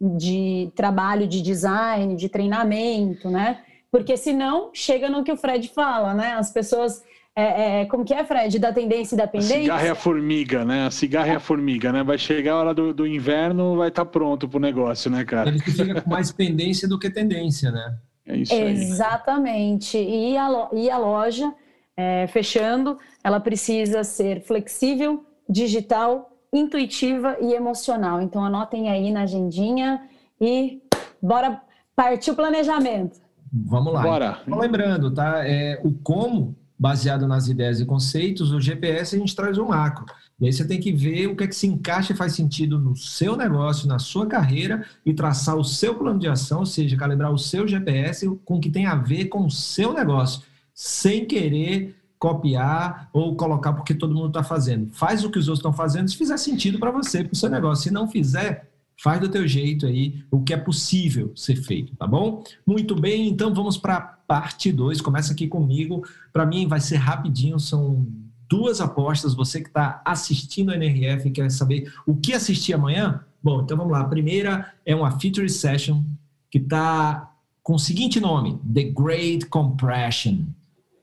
de 0.00 0.70
trabalho 0.74 1.26
de 1.26 1.40
design, 1.40 2.16
de 2.16 2.28
treinamento, 2.28 3.30
né? 3.30 3.58
Porque 3.90 4.16
senão 4.16 4.70
chega 4.74 5.08
no 5.08 5.24
que 5.24 5.32
o 5.32 5.36
Fred 5.36 5.68
fala, 5.68 6.12
né? 6.14 6.34
As 6.34 6.50
pessoas. 6.50 7.02
É, 7.34 7.82
é, 7.82 7.86
como 7.86 8.04
que 8.04 8.14
é, 8.14 8.24
Fred? 8.24 8.58
Da 8.58 8.72
tendência 8.72 9.14
e 9.14 9.18
da 9.18 9.26
pendência? 9.26 9.56
A 9.56 9.60
cigarra 9.60 9.86
é 9.86 9.90
a 9.90 9.94
formiga, 9.94 10.64
né? 10.64 10.86
A 10.86 10.90
cigarra 10.90 11.28
é 11.28 11.36
a 11.36 11.40
formiga, 11.40 11.92
né? 11.92 12.02
Vai 12.02 12.18
chegar 12.18 12.52
a 12.52 12.56
hora 12.56 12.74
do, 12.74 12.94
do 12.94 13.06
inverno, 13.06 13.76
vai 13.76 13.88
estar 13.88 14.04
tá 14.04 14.10
pronto 14.10 14.48
pro 14.48 14.58
negócio, 14.58 15.10
né, 15.10 15.24
cara? 15.24 15.50
Ele 15.50 15.58
fica 15.60 16.00
com 16.00 16.10
mais 16.10 16.32
pendência 16.32 16.88
do 16.88 16.98
que 16.98 17.10
tendência, 17.10 17.70
né? 17.70 17.98
É 18.26 18.36
isso 18.36 18.52
aí. 18.54 18.70
Exatamente. 18.70 19.98
E 19.98 20.36
a, 20.36 20.68
e 20.72 20.90
a 20.90 20.98
loja, 20.98 21.52
é, 21.96 22.26
fechando, 22.26 22.98
ela 23.22 23.38
precisa 23.38 24.02
ser 24.02 24.42
flexível, 24.42 25.24
digital 25.48 26.35
intuitiva 26.52 27.36
e 27.40 27.52
emocional. 27.52 28.20
Então 28.20 28.44
anotem 28.44 28.88
aí 28.88 29.10
na 29.12 29.22
agendinha 29.22 30.02
e 30.40 30.82
bora 31.20 31.60
partir 31.94 32.30
o 32.30 32.36
planejamento. 32.36 33.20
Vamos 33.52 33.92
lá. 33.92 34.02
Bora. 34.02 34.40
Então, 34.46 34.58
lembrando, 34.58 35.10
tá? 35.10 35.46
É, 35.46 35.80
o 35.82 35.92
como, 35.92 36.54
baseado 36.78 37.26
nas 37.26 37.48
ideias 37.48 37.80
e 37.80 37.86
conceitos, 37.86 38.52
o 38.52 38.60
GPS 38.60 39.16
a 39.16 39.18
gente 39.18 39.34
traz 39.34 39.56
o 39.56 39.66
macro. 39.66 40.04
E 40.38 40.46
aí 40.46 40.52
você 40.52 40.66
tem 40.66 40.78
que 40.78 40.92
ver 40.92 41.28
o 41.28 41.36
que 41.36 41.44
é 41.44 41.46
que 41.46 41.56
se 41.56 41.66
encaixa 41.66 42.12
e 42.12 42.16
faz 42.16 42.34
sentido 42.34 42.78
no 42.78 42.94
seu 42.94 43.36
negócio, 43.36 43.88
na 43.88 43.98
sua 43.98 44.26
carreira 44.26 44.84
e 45.04 45.14
traçar 45.14 45.56
o 45.56 45.64
seu 45.64 45.94
plano 45.94 46.18
de 46.18 46.28
ação, 46.28 46.60
ou 46.60 46.66
seja, 46.66 46.96
calibrar 46.96 47.32
o 47.32 47.38
seu 47.38 47.66
GPS 47.66 48.28
com 48.44 48.56
o 48.56 48.60
que 48.60 48.70
tem 48.70 48.84
a 48.84 48.94
ver 48.94 49.26
com 49.26 49.46
o 49.46 49.50
seu 49.50 49.94
negócio, 49.94 50.42
sem 50.74 51.24
querer 51.24 51.95
copiar 52.18 53.08
ou 53.12 53.36
colocar 53.36 53.72
porque 53.72 53.94
todo 53.94 54.14
mundo 54.14 54.28
está 54.28 54.42
fazendo. 54.42 54.90
Faz 54.92 55.24
o 55.24 55.30
que 55.30 55.38
os 55.38 55.48
outros 55.48 55.60
estão 55.60 55.72
fazendo 55.72 56.08
se 56.08 56.16
fizer 56.16 56.36
sentido 56.36 56.78
para 56.78 56.90
você, 56.90 57.22
para 57.22 57.32
o 57.32 57.36
seu 57.36 57.50
negócio. 57.50 57.84
Se 57.84 57.90
não 57.90 58.08
fizer, 58.08 58.70
faz 59.02 59.20
do 59.20 59.28
teu 59.28 59.46
jeito 59.46 59.86
aí 59.86 60.24
o 60.30 60.42
que 60.42 60.54
é 60.54 60.56
possível 60.56 61.32
ser 61.36 61.56
feito, 61.56 61.94
tá 61.96 62.06
bom? 62.06 62.42
Muito 62.66 62.94
bem, 62.94 63.28
então 63.28 63.52
vamos 63.52 63.76
para 63.76 64.00
parte 64.00 64.72
2. 64.72 65.00
Começa 65.00 65.32
aqui 65.32 65.46
comigo. 65.46 66.06
Para 66.32 66.46
mim 66.46 66.66
vai 66.66 66.80
ser 66.80 66.96
rapidinho, 66.96 67.60
são 67.60 68.06
duas 68.48 68.80
apostas. 68.80 69.34
Você 69.34 69.60
que 69.60 69.68
está 69.68 70.00
assistindo 70.04 70.70
a 70.70 70.76
NRF 70.76 71.28
e 71.28 71.30
quer 71.30 71.50
saber 71.50 71.92
o 72.06 72.16
que 72.16 72.32
assistir 72.32 72.72
amanhã? 72.72 73.20
Bom, 73.42 73.62
então 73.62 73.76
vamos 73.76 73.92
lá. 73.92 74.00
A 74.00 74.08
primeira 74.08 74.72
é 74.84 74.94
uma 74.94 75.18
feature 75.18 75.48
session 75.48 76.02
que 76.50 76.58
está 76.58 77.30
com 77.62 77.74
o 77.74 77.78
seguinte 77.78 78.20
nome: 78.20 78.58
The 78.72 78.84
Great 78.84 79.46
Compression. 79.46 80.44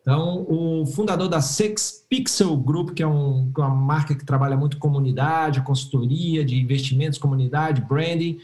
Então, 0.03 0.45
o 0.49 0.85
fundador 0.85 1.29
da 1.29 1.39
Six 1.39 2.05
Pixel 2.09 2.57
Group, 2.57 2.89
que 2.89 3.01
é 3.01 3.07
um, 3.07 3.49
uma 3.57 3.69
marca 3.69 4.13
que 4.13 4.25
trabalha 4.25 4.57
muito 4.57 4.77
com 4.77 4.89
comunidade, 4.89 5.61
consultoria 5.61 6.43
de 6.43 6.59
investimentos, 6.59 7.17
comunidade, 7.17 7.81
branding, 7.81 8.37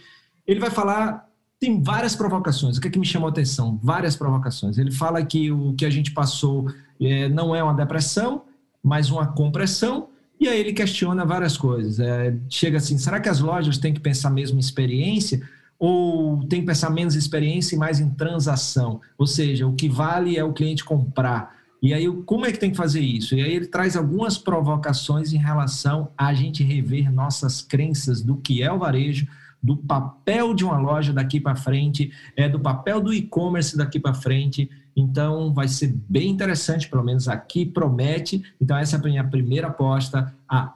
ele 0.48 0.60
vai 0.60 0.72
falar. 0.72 1.28
Tem 1.60 1.84
várias 1.84 2.16
provocações. 2.16 2.78
O 2.78 2.82
que, 2.82 2.88
é 2.88 2.92
que 2.92 2.98
me 2.98 3.06
chamou 3.06 3.28
a 3.28 3.32
atenção? 3.32 3.78
Várias 3.84 4.16
provocações. 4.16 4.78
Ele 4.78 4.92
fala 4.92 5.22
que 5.26 5.52
o 5.52 5.74
que 5.74 5.86
a 5.86 5.90
gente 5.90 6.12
passou 6.12 6.72
é, 7.02 7.28
não 7.28 7.54
é 7.54 7.62
uma 7.62 7.74
depressão, 7.74 8.44
mais 8.82 9.12
uma 9.12 9.28
compressão, 9.28 10.08
e 10.40 10.48
aí 10.48 10.58
ele 10.58 10.72
questiona 10.72 11.26
várias 11.26 11.58
coisas. 11.58 12.00
É, 12.00 12.34
chega 12.50 12.78
assim, 12.78 12.98
será 12.98 13.20
que 13.20 13.28
as 13.28 13.42
lojas 13.42 13.78
têm 13.78 13.94
que 13.94 14.00
pensar 14.00 14.30
mesmo 14.30 14.56
em 14.56 14.62
experiência 14.62 15.42
ou 15.80 16.46
tem 16.46 16.60
que 16.60 16.68
pensar 16.68 16.90
menos 16.90 17.16
em 17.16 17.20
experiência 17.20 17.76
e 17.76 17.80
mais 17.80 18.02
em 18.02 18.10
transação? 18.10 19.00
Ou 19.18 19.26
seja, 19.26 19.66
o 19.66 19.74
que 19.74 19.88
vale 19.88 20.38
é 20.38 20.44
o 20.44 20.52
cliente 20.52 20.84
comprar. 20.84 21.58
E 21.82 21.94
aí, 21.94 22.06
como 22.26 22.46
é 22.46 22.52
que 22.52 22.60
tem 22.60 22.72
que 22.72 22.78
fazer 22.78 23.00
isso? 23.00 23.34
E 23.34 23.42
aí 23.42 23.54
ele 23.54 23.66
traz 23.66 23.96
algumas 23.96 24.38
provocações 24.38 25.32
em 25.32 25.38
relação 25.38 26.12
a 26.18 26.34
gente 26.34 26.62
rever 26.62 27.10
nossas 27.10 27.62
crenças 27.62 28.22
do 28.22 28.36
que 28.36 28.62
é 28.62 28.70
o 28.70 28.78
varejo, 28.78 29.26
do 29.64 29.78
papel 29.78 30.54
de 30.54 30.66
uma 30.66 30.78
loja 30.78 31.14
daqui 31.14 31.40
para 31.40 31.56
frente, 31.56 32.12
é 32.36 32.50
do 32.50 32.60
papel 32.60 33.00
do 33.00 33.14
e-commerce 33.14 33.78
daqui 33.78 34.00
para 34.00 34.14
frente. 34.14 34.70
Então, 34.96 35.54
vai 35.54 35.70
ser 35.70 35.96
bem 36.10 36.30
interessante, 36.30 36.90
pelo 36.90 37.04
menos 37.04 37.30
aqui 37.30 37.66
promete. 37.66 38.44
Então, 38.60 38.78
essa 38.78 38.98
é 38.98 39.00
a 39.00 39.04
minha 39.04 39.24
primeira 39.24 39.68
aposta, 39.68 40.34
a 40.48 40.74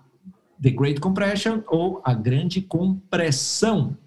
The 0.62 0.70
Great 0.70 1.02
Compression 1.02 1.62
ou 1.68 2.02
a 2.06 2.14
Grande 2.14 2.62
Compressão. 2.62 3.98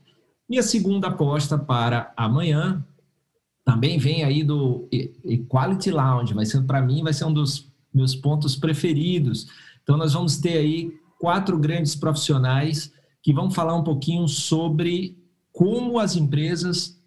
E 0.48 0.58
a 0.58 0.62
segunda 0.62 1.08
aposta 1.08 1.58
para 1.58 2.12
amanhã 2.16 2.84
também 3.64 3.98
vem 3.98 4.22
aí 4.22 4.44
do 4.44 4.88
Equality 5.24 5.90
Lounge. 5.90 6.34
Vai 6.34 6.46
ser 6.46 6.62
para 6.62 6.80
mim 6.80 7.02
vai 7.02 7.12
ser 7.12 7.24
um 7.24 7.32
dos 7.32 7.68
meus 7.92 8.14
pontos 8.14 8.54
preferidos. 8.54 9.48
Então, 9.82 9.96
nós 9.96 10.12
vamos 10.12 10.36
ter 10.36 10.58
aí 10.58 10.92
quatro 11.18 11.58
grandes 11.58 11.94
profissionais 11.94 12.92
que 13.22 13.32
vão 13.32 13.50
falar 13.50 13.74
um 13.74 13.82
pouquinho 13.82 14.28
sobre 14.28 15.18
como 15.52 15.98
as 15.98 16.14
empresas, 16.14 17.00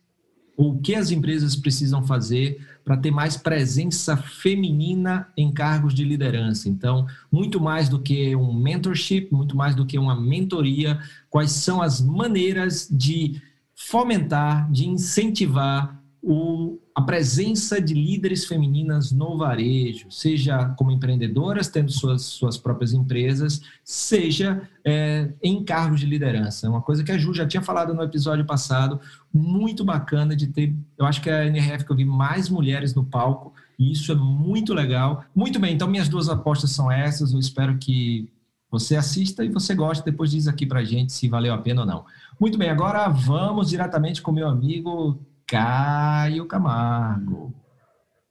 ou 0.58 0.74
o 0.74 0.82
que 0.82 0.96
as 0.96 1.12
empresas 1.12 1.56
precisam 1.56 2.04
fazer 2.04 2.60
para 2.84 2.98
ter 2.98 3.12
mais 3.12 3.38
presença 3.38 4.18
feminina 4.18 5.28
em 5.38 5.52
cargos 5.52 5.94
de 5.94 6.04
liderança. 6.04 6.68
Então, 6.68 7.06
muito 7.32 7.60
mais 7.60 7.88
do 7.88 8.00
que 8.00 8.36
um 8.36 8.54
mentorship, 8.54 9.30
muito 9.32 9.56
mais 9.56 9.76
do 9.76 9.86
que 9.86 9.98
uma 9.98 10.20
mentoria, 10.20 11.00
quais 11.30 11.52
são 11.52 11.82
as 11.82 12.02
maneiras 12.02 12.88
de 12.92 13.42
fomentar, 13.76 14.70
de 14.72 14.88
incentivar 14.88 16.02
o, 16.22 16.80
a 17.00 17.02
presença 17.02 17.80
de 17.80 17.94
líderes 17.94 18.46
femininas 18.46 19.10
no 19.10 19.38
varejo, 19.38 20.12
seja 20.12 20.66
como 20.78 20.92
empreendedoras, 20.92 21.70
tendo 21.70 21.90
suas, 21.90 22.24
suas 22.24 22.58
próprias 22.58 22.92
empresas, 22.92 23.62
seja 23.86 24.70
é, 24.84 25.32
em 25.42 25.64
cargos 25.64 26.02
de 26.02 26.06
liderança. 26.06 26.68
É 26.68 26.70
uma 26.70 26.82
coisa 26.82 27.02
que 27.02 27.14
a 27.14 27.18
Ju 27.18 27.34
já 27.34 27.48
tinha 27.48 27.62
falado 27.62 27.94
no 27.94 28.04
episódio 28.04 28.46
passado, 28.46 29.00
muito 29.34 29.86
bacana 29.86 30.36
de 30.36 30.48
ter, 30.48 30.76
eu 30.98 31.06
acho 31.06 31.22
que 31.22 31.30
é 31.30 31.40
a 31.40 31.46
NRF 31.46 31.86
que 31.86 31.92
eu 31.94 31.96
vi 31.96 32.04
mais 32.04 32.50
mulheres 32.50 32.94
no 32.94 33.06
palco, 33.06 33.54
e 33.80 33.94
isso 33.94 34.12
é 34.12 34.16
muito 34.16 34.74
legal. 34.74 35.24
Muito 35.34 35.58
bem, 35.58 35.76
então 35.76 35.88
minhas 35.88 36.10
duas 36.10 36.28
apostas 36.28 36.72
são 36.72 36.92
essas, 36.92 37.32
eu 37.32 37.40
espero 37.40 37.78
que 37.78 38.30
você 38.70 38.98
assista 38.98 39.46
e 39.46 39.48
você 39.48 39.74
goste, 39.74 40.04
depois 40.04 40.32
diz 40.32 40.50
aqui 40.50 40.66
pra 40.66 40.84
gente 40.84 41.14
se 41.14 41.30
valeu 41.30 41.54
a 41.54 41.58
pena 41.60 41.80
ou 41.80 41.88
não. 41.88 42.04
Muito 42.38 42.58
bem, 42.58 42.70
agora 42.70 43.08
vamos 43.08 43.70
diretamente 43.70 44.22
com 44.22 44.34
meu 44.34 44.50
amigo 44.50 45.18
Caio 45.50 46.46
Camargo. 46.46 47.52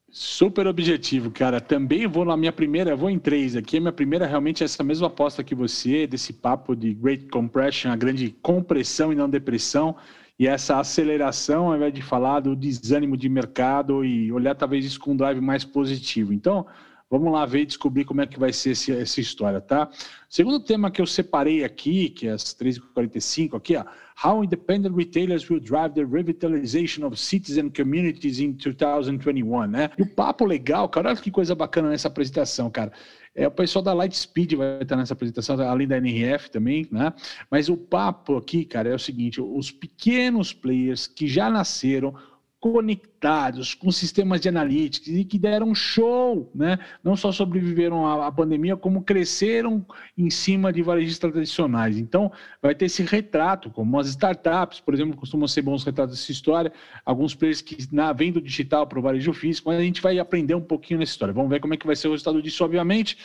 Super 0.09 0.68
objetivo, 0.68 1.33
cara. 1.33 1.61
Também 1.61 2.07
vou 2.07 2.24
na 2.24 2.37
minha 2.37 2.52
primeira, 2.52 2.94
vou 2.94 3.11
em 3.11 3.18
três 3.18 3.57
aqui. 3.57 3.76
A 3.76 3.81
minha 3.81 3.92
primeira 3.92 4.24
realmente 4.24 4.62
é 4.62 4.66
essa 4.66 4.85
mesma 4.85 5.09
aposta 5.09 5.42
que 5.42 5.54
você, 5.54 6.07
desse 6.07 6.33
papo 6.33 6.76
de 6.76 6.94
Great 6.94 7.26
Compression, 7.26 7.90
a 7.90 7.96
grande 7.96 8.31
compressão 8.40 9.12
e 9.12 9.16
não 9.16 9.28
depressão, 9.28 9.96
e 10.38 10.46
essa 10.46 10.78
aceleração, 10.78 11.66
ao 11.66 11.76
invés 11.76 11.92
de 11.92 12.02
falar 12.02 12.38
do 12.38 12.54
desânimo 12.54 13.16
de 13.16 13.28
mercado 13.28 14.04
e 14.04 14.31
olhar 14.31 14.54
talvez 14.54 14.85
isso 14.85 15.00
com 15.00 15.11
um 15.11 15.16
drive 15.16 15.40
mais 15.40 15.64
positivo. 15.64 16.33
Então, 16.33 16.66
Vamos 17.11 17.33
lá 17.33 17.47
ver 17.47 17.62
e 17.62 17.66
descobrir 17.66 18.05
como 18.05 18.21
é 18.21 18.27
que 18.27 18.38
vai 18.38 18.53
ser 18.53 18.71
esse, 18.71 18.92
essa 18.92 19.18
história, 19.21 19.62
tá? 19.62 19.88
Segundo 20.29 20.61
tema 20.61 20.90
que 20.90 21.01
eu 21.01 21.07
separei 21.07 21.64
aqui, 21.64 22.11
que 22.11 22.29
é 22.29 22.33
as 22.33 22.55
3h45 22.55 23.57
aqui, 23.57 23.77
ó. 23.77 23.85
How 24.23 24.44
independent 24.44 24.94
retailers 24.94 25.49
will 25.49 25.61
drive 25.61 25.94
the 25.94 26.05
revitalization 26.05 27.07
of 27.07 27.18
cities 27.18 27.57
and 27.57 27.71
communities 27.71 28.40
in 28.40 28.53
2021, 28.53 29.66
né? 29.68 29.90
E 29.97 30.03
o 30.03 30.07
papo 30.07 30.44
legal, 30.44 30.88
cara, 30.88 31.09
olha 31.09 31.16
que 31.16 31.31
coisa 31.31 31.55
bacana 31.55 31.88
nessa 31.88 32.09
apresentação, 32.09 32.68
cara. 32.68 32.92
É, 33.35 33.47
o 33.47 33.51
pessoal 33.51 33.83
da 33.83 33.94
Lightspeed 33.94 34.57
vai 34.57 34.83
estar 34.83 34.97
nessa 34.97 35.14
apresentação, 35.14 35.59
além 35.61 35.87
da 35.87 35.97
NRF 35.97 36.51
também, 36.51 36.88
né? 36.90 37.12
Mas 37.51 37.68
o 37.68 37.77
papo 37.77 38.37
aqui, 38.37 38.64
cara, 38.64 38.90
é 38.90 38.94
o 38.94 38.99
seguinte: 38.99 39.40
os 39.40 39.71
pequenos 39.71 40.53
players 40.53 41.07
que 41.07 41.27
já 41.27 41.49
nasceram 41.49 42.14
conectados 42.61 43.73
com 43.73 43.90
sistemas 43.92 44.40
de 44.40 44.49
analytics 44.49 45.07
e 45.09 45.25
que 45.25 45.38
deram 45.38 45.75
show, 45.75 46.51
né? 46.53 46.79
Não 47.05 47.14
só 47.14 47.31
sobreviveram 47.31 48.05
à, 48.07 48.33
pandemia, 48.33 48.77
como 48.77 49.03
cresceram 49.03 49.87
em 50.16 50.29
cima 50.29 50.73
de 50.73 50.83
varejistas 50.83 51.31
tradicionais. 51.31 51.97
Então, 51.97 52.33
vai 52.61 52.75
ter 52.75 52.87
esse 52.87 53.03
retrato, 53.05 53.71
como 53.71 53.99
as 53.99 54.09
startups, 54.09 54.81
por 54.81 54.92
exemplo, 54.92 55.16
costumam 55.16 55.47
ser 55.47 55.62
bons 55.62 55.85
retratos 55.85 56.18
dessa 56.18 56.33
história, 56.33 56.73
alguns 57.05 57.35
players 57.35 57.61
que 57.61 57.77
na, 57.92 58.12
vêm 58.12 58.33
do 58.33 58.40
digital 58.40 58.87
para 58.87 58.99
o 58.99 59.03
varejo 59.03 59.33
físico, 59.33 59.68
mas 59.68 59.79
a 59.79 59.83
gente 59.83 60.03
vai 60.03 60.18
aprender 60.18 60.57
um 60.57 60.61
pouquinho 60.61 60.99
nessa 60.99 61.12
história. 61.12 61.33
Vamos 61.33 61.51
ver 61.51 61.61
como 61.61 61.75
é 61.75 61.77
que 61.77 61.87
vai 61.87 61.94
ser 61.94 62.09
o 62.09 62.11
resultado 62.11 62.42
disso, 62.42 62.64
obviamente. 62.64 63.16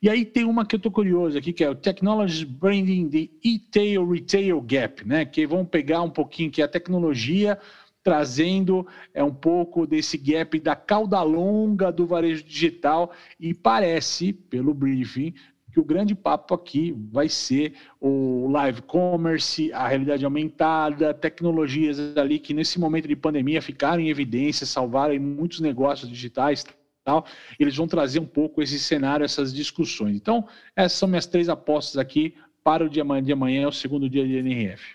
E 0.00 0.10
aí 0.10 0.24
tem 0.24 0.44
uma 0.44 0.64
que 0.64 0.74
eu 0.74 0.78
estou 0.78 0.92
curioso 0.92 1.38
aqui, 1.38 1.52
que 1.52 1.64
é 1.64 1.70
o 1.70 1.74
Technology 1.74 2.44
Branding 2.44 3.08
the 3.08 3.28
E-Tail 3.42 4.08
Retail 4.08 4.60
Gap, 4.60 5.06
né? 5.06 5.24
Que 5.24 5.46
vão 5.46 5.64
pegar 5.64 6.02
um 6.02 6.10
pouquinho 6.10 6.50
que 6.50 6.60
é 6.60 6.64
a 6.64 6.68
tecnologia 6.68 7.58
trazendo 8.06 8.86
é, 9.12 9.24
um 9.24 9.34
pouco 9.34 9.84
desse 9.84 10.16
gap 10.16 10.60
da 10.60 10.76
cauda 10.76 11.20
longa 11.22 11.90
do 11.90 12.06
varejo 12.06 12.44
digital 12.44 13.10
e 13.40 13.52
parece, 13.52 14.32
pelo 14.32 14.72
briefing, 14.72 15.34
que 15.72 15.80
o 15.80 15.84
grande 15.84 16.14
papo 16.14 16.54
aqui 16.54 16.94
vai 17.10 17.28
ser 17.28 17.74
o 18.00 18.48
live 18.48 18.80
commerce, 18.82 19.72
a 19.72 19.88
realidade 19.88 20.24
aumentada, 20.24 21.12
tecnologias 21.12 22.16
ali 22.16 22.38
que 22.38 22.54
nesse 22.54 22.78
momento 22.78 23.08
de 23.08 23.16
pandemia 23.16 23.60
ficaram 23.60 24.00
em 24.00 24.08
evidência, 24.08 24.64
salvaram 24.64 25.18
muitos 25.18 25.58
negócios 25.58 26.08
digitais 26.08 26.64
tal. 27.04 27.26
Eles 27.58 27.76
vão 27.76 27.88
trazer 27.88 28.20
um 28.20 28.26
pouco 28.26 28.62
esse 28.62 28.78
cenário, 28.78 29.24
essas 29.24 29.52
discussões. 29.52 30.14
Então, 30.14 30.46
essas 30.76 30.96
são 30.96 31.08
minhas 31.08 31.26
três 31.26 31.48
apostas 31.48 31.96
aqui 31.96 32.36
para 32.62 32.84
o 32.84 32.88
dia 32.88 33.04
de 33.20 33.32
amanhã, 33.32 33.66
o 33.66 33.72
segundo 33.72 34.08
dia 34.08 34.24
de 34.24 34.36
NRF. 34.36 34.94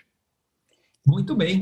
Muito 1.06 1.34
bem. 1.34 1.60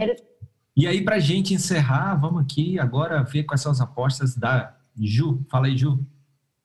E 0.76 0.86
aí, 0.86 1.02
para 1.02 1.16
a 1.16 1.20
gente 1.20 1.52
encerrar, 1.52 2.14
vamos 2.14 2.42
aqui 2.42 2.78
agora 2.78 3.22
ver 3.22 3.44
quais 3.44 3.60
são 3.60 3.72
as 3.72 3.80
apostas 3.80 4.36
da 4.36 4.74
Ju. 4.96 5.40
Fala 5.50 5.66
aí, 5.66 5.76
Ju. 5.76 5.98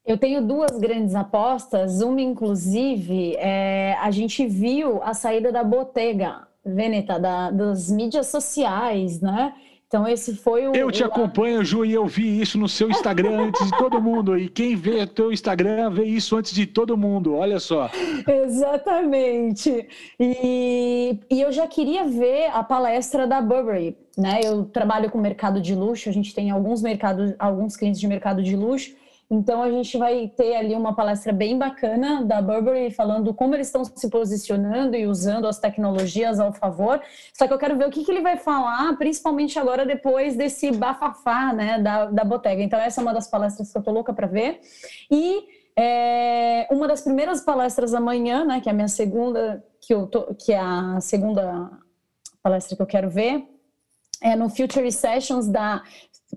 Eu 0.05 0.17
tenho 0.17 0.45
duas 0.45 0.77
grandes 0.79 1.15
apostas. 1.15 2.01
Uma, 2.01 2.21
inclusive, 2.21 3.35
é, 3.37 3.97
a 3.99 4.11
gente 4.11 4.45
viu 4.45 5.01
a 5.01 5.13
saída 5.13 5.51
da 5.51 5.63
Bottega 5.63 6.47
Veneta, 6.63 7.19
da, 7.19 7.49
das 7.49 7.89
mídias 7.89 8.27
sociais, 8.27 9.19
né? 9.19 9.53
Então, 9.95 10.05
esse 10.09 10.35
foi 10.35 10.67
o. 10.67 10.75
Eu 10.75 10.91
te 10.91 11.03
o... 11.03 11.05
acompanho, 11.05 11.63
Ju, 11.63 11.85
e 11.85 11.93
eu 11.93 12.05
vi 12.05 12.41
isso 12.41 12.57
no 12.57 12.67
seu 12.67 12.89
Instagram 12.89 13.45
antes 13.47 13.65
de 13.65 13.77
todo 13.77 14.01
mundo. 14.01 14.37
E 14.37 14.49
quem 14.49 14.75
vê 14.75 15.03
o 15.03 15.07
teu 15.07 15.31
Instagram 15.31 15.89
vê 15.89 16.03
isso 16.03 16.35
antes 16.35 16.53
de 16.53 16.65
todo 16.65 16.97
mundo. 16.97 17.33
Olha 17.33 17.61
só. 17.61 17.89
Exatamente. 18.27 19.87
E, 20.19 21.17
e 21.31 21.41
eu 21.41 21.49
já 21.49 21.65
queria 21.65 22.03
ver 22.03 22.47
a 22.47 22.61
palestra 22.61 23.25
da 23.25 23.41
Burberry. 23.41 23.95
Né? 24.17 24.41
Eu 24.43 24.65
trabalho 24.65 25.09
com 25.09 25.17
mercado 25.17 25.61
de 25.61 25.73
luxo, 25.73 26.09
a 26.09 26.11
gente 26.11 26.35
tem 26.35 26.51
alguns 26.51 26.81
mercados, 26.81 27.33
alguns 27.39 27.77
clientes 27.77 28.01
de 28.01 28.07
mercado 28.07 28.43
de 28.43 28.53
luxo. 28.53 28.93
Então 29.29 29.63
a 29.63 29.71
gente 29.71 29.97
vai 29.97 30.27
ter 30.27 30.55
ali 30.55 30.75
uma 30.75 30.95
palestra 30.95 31.33
bem 31.33 31.57
bacana 31.57 32.23
da 32.23 32.41
Burberry 32.41 32.91
falando 32.91 33.33
como 33.33 33.55
eles 33.55 33.67
estão 33.67 33.83
se 33.83 34.07
posicionando 34.09 34.95
e 34.95 35.07
usando 35.07 35.47
as 35.47 35.57
tecnologias 35.57 36.39
ao 36.39 36.53
favor. 36.53 37.01
Só 37.33 37.47
que 37.47 37.53
eu 37.53 37.57
quero 37.57 37.75
ver 37.75 37.87
o 37.87 37.91
que, 37.91 38.03
que 38.03 38.11
ele 38.11 38.21
vai 38.21 38.37
falar, 38.37 38.95
principalmente 38.97 39.57
agora 39.57 39.85
depois 39.85 40.35
desse 40.35 40.71
bafafá 40.71 41.51
né, 41.53 41.79
da, 41.79 42.05
da 42.05 42.23
Bottega. 42.23 42.61
Então 42.61 42.79
essa 42.79 43.01
é 43.01 43.03
uma 43.03 43.13
das 43.13 43.27
palestras 43.27 43.71
que 43.71 43.77
eu 43.77 43.83
tô 43.83 43.91
louca 43.91 44.13
para 44.13 44.27
ver. 44.27 44.59
E 45.09 45.43
é, 45.75 46.67
uma 46.69 46.87
das 46.87 47.01
primeiras 47.01 47.41
palestras 47.41 47.95
amanhã, 47.95 48.45
né, 48.45 48.61
que 48.61 48.69
é 48.69 48.71
a 48.71 48.75
minha 48.75 48.87
segunda, 48.87 49.63
que, 49.81 49.93
eu 49.93 50.05
tô, 50.05 50.35
que 50.35 50.53
é 50.53 50.59
a 50.59 50.99
segunda 51.01 51.71
palestra 52.43 52.75
que 52.75 52.81
eu 52.81 52.87
quero 52.87 53.09
ver, 53.09 53.43
é 54.21 54.35
no 54.35 54.49
Future 54.49 54.91
Sessions 54.91 55.47
da 55.47 55.81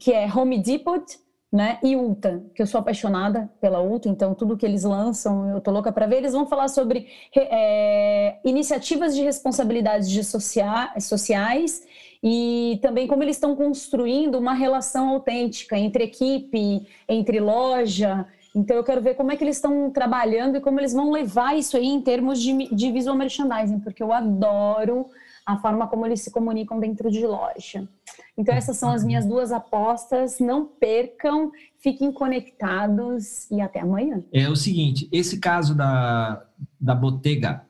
que 0.00 0.12
é 0.12 0.26
Home 0.32 0.62
Depot 0.62 1.04
né? 1.50 1.78
E 1.82 1.96
Ulta, 1.96 2.42
que 2.54 2.60
eu 2.60 2.66
sou 2.66 2.78
apaixonada 2.80 3.50
pela 3.60 3.80
Ulta, 3.80 4.08
então 4.08 4.34
tudo 4.34 4.56
que 4.56 4.66
eles 4.66 4.84
lançam 4.84 5.48
eu 5.50 5.60
tô 5.60 5.70
louca 5.70 5.90
para 5.90 6.06
ver. 6.06 6.16
Eles 6.16 6.32
vão 6.32 6.46
falar 6.46 6.68
sobre 6.68 7.08
é, 7.34 8.36
iniciativas 8.44 9.14
de 9.14 9.22
responsabilidades 9.22 10.10
de 10.10 10.22
sociais 10.24 11.86
e 12.22 12.78
também 12.82 13.06
como 13.06 13.22
eles 13.22 13.36
estão 13.36 13.56
construindo 13.56 14.36
uma 14.36 14.52
relação 14.52 15.08
autêntica 15.08 15.78
entre 15.78 16.04
equipe, 16.04 16.86
entre 17.08 17.40
loja. 17.40 18.26
Então 18.54 18.76
eu 18.76 18.84
quero 18.84 19.00
ver 19.00 19.14
como 19.14 19.32
é 19.32 19.36
que 19.36 19.44
eles 19.44 19.56
estão 19.56 19.90
trabalhando 19.90 20.56
e 20.56 20.60
como 20.60 20.80
eles 20.80 20.92
vão 20.92 21.10
levar 21.10 21.56
isso 21.56 21.76
aí 21.76 21.86
em 21.86 22.00
termos 22.00 22.42
de, 22.42 22.74
de 22.74 22.92
visual 22.92 23.16
merchandising, 23.16 23.80
porque 23.80 24.02
eu 24.02 24.12
adoro 24.12 25.06
a 25.48 25.56
forma 25.56 25.88
como 25.88 26.04
eles 26.04 26.20
se 26.20 26.30
comunicam 26.30 26.78
dentro 26.78 27.10
de 27.10 27.26
loja. 27.26 27.88
Então, 28.36 28.54
essas 28.54 28.76
são 28.76 28.90
as 28.90 29.02
minhas 29.02 29.24
duas 29.24 29.50
apostas. 29.50 30.38
Não 30.38 30.66
percam, 30.66 31.50
fiquem 31.78 32.12
conectados 32.12 33.50
e 33.50 33.58
até 33.58 33.80
amanhã. 33.80 34.22
É 34.30 34.46
o 34.50 34.54
seguinte: 34.54 35.08
esse 35.10 35.38
caso 35.38 35.74
da, 35.74 36.44
da 36.78 36.94
Bottega, 36.94 37.62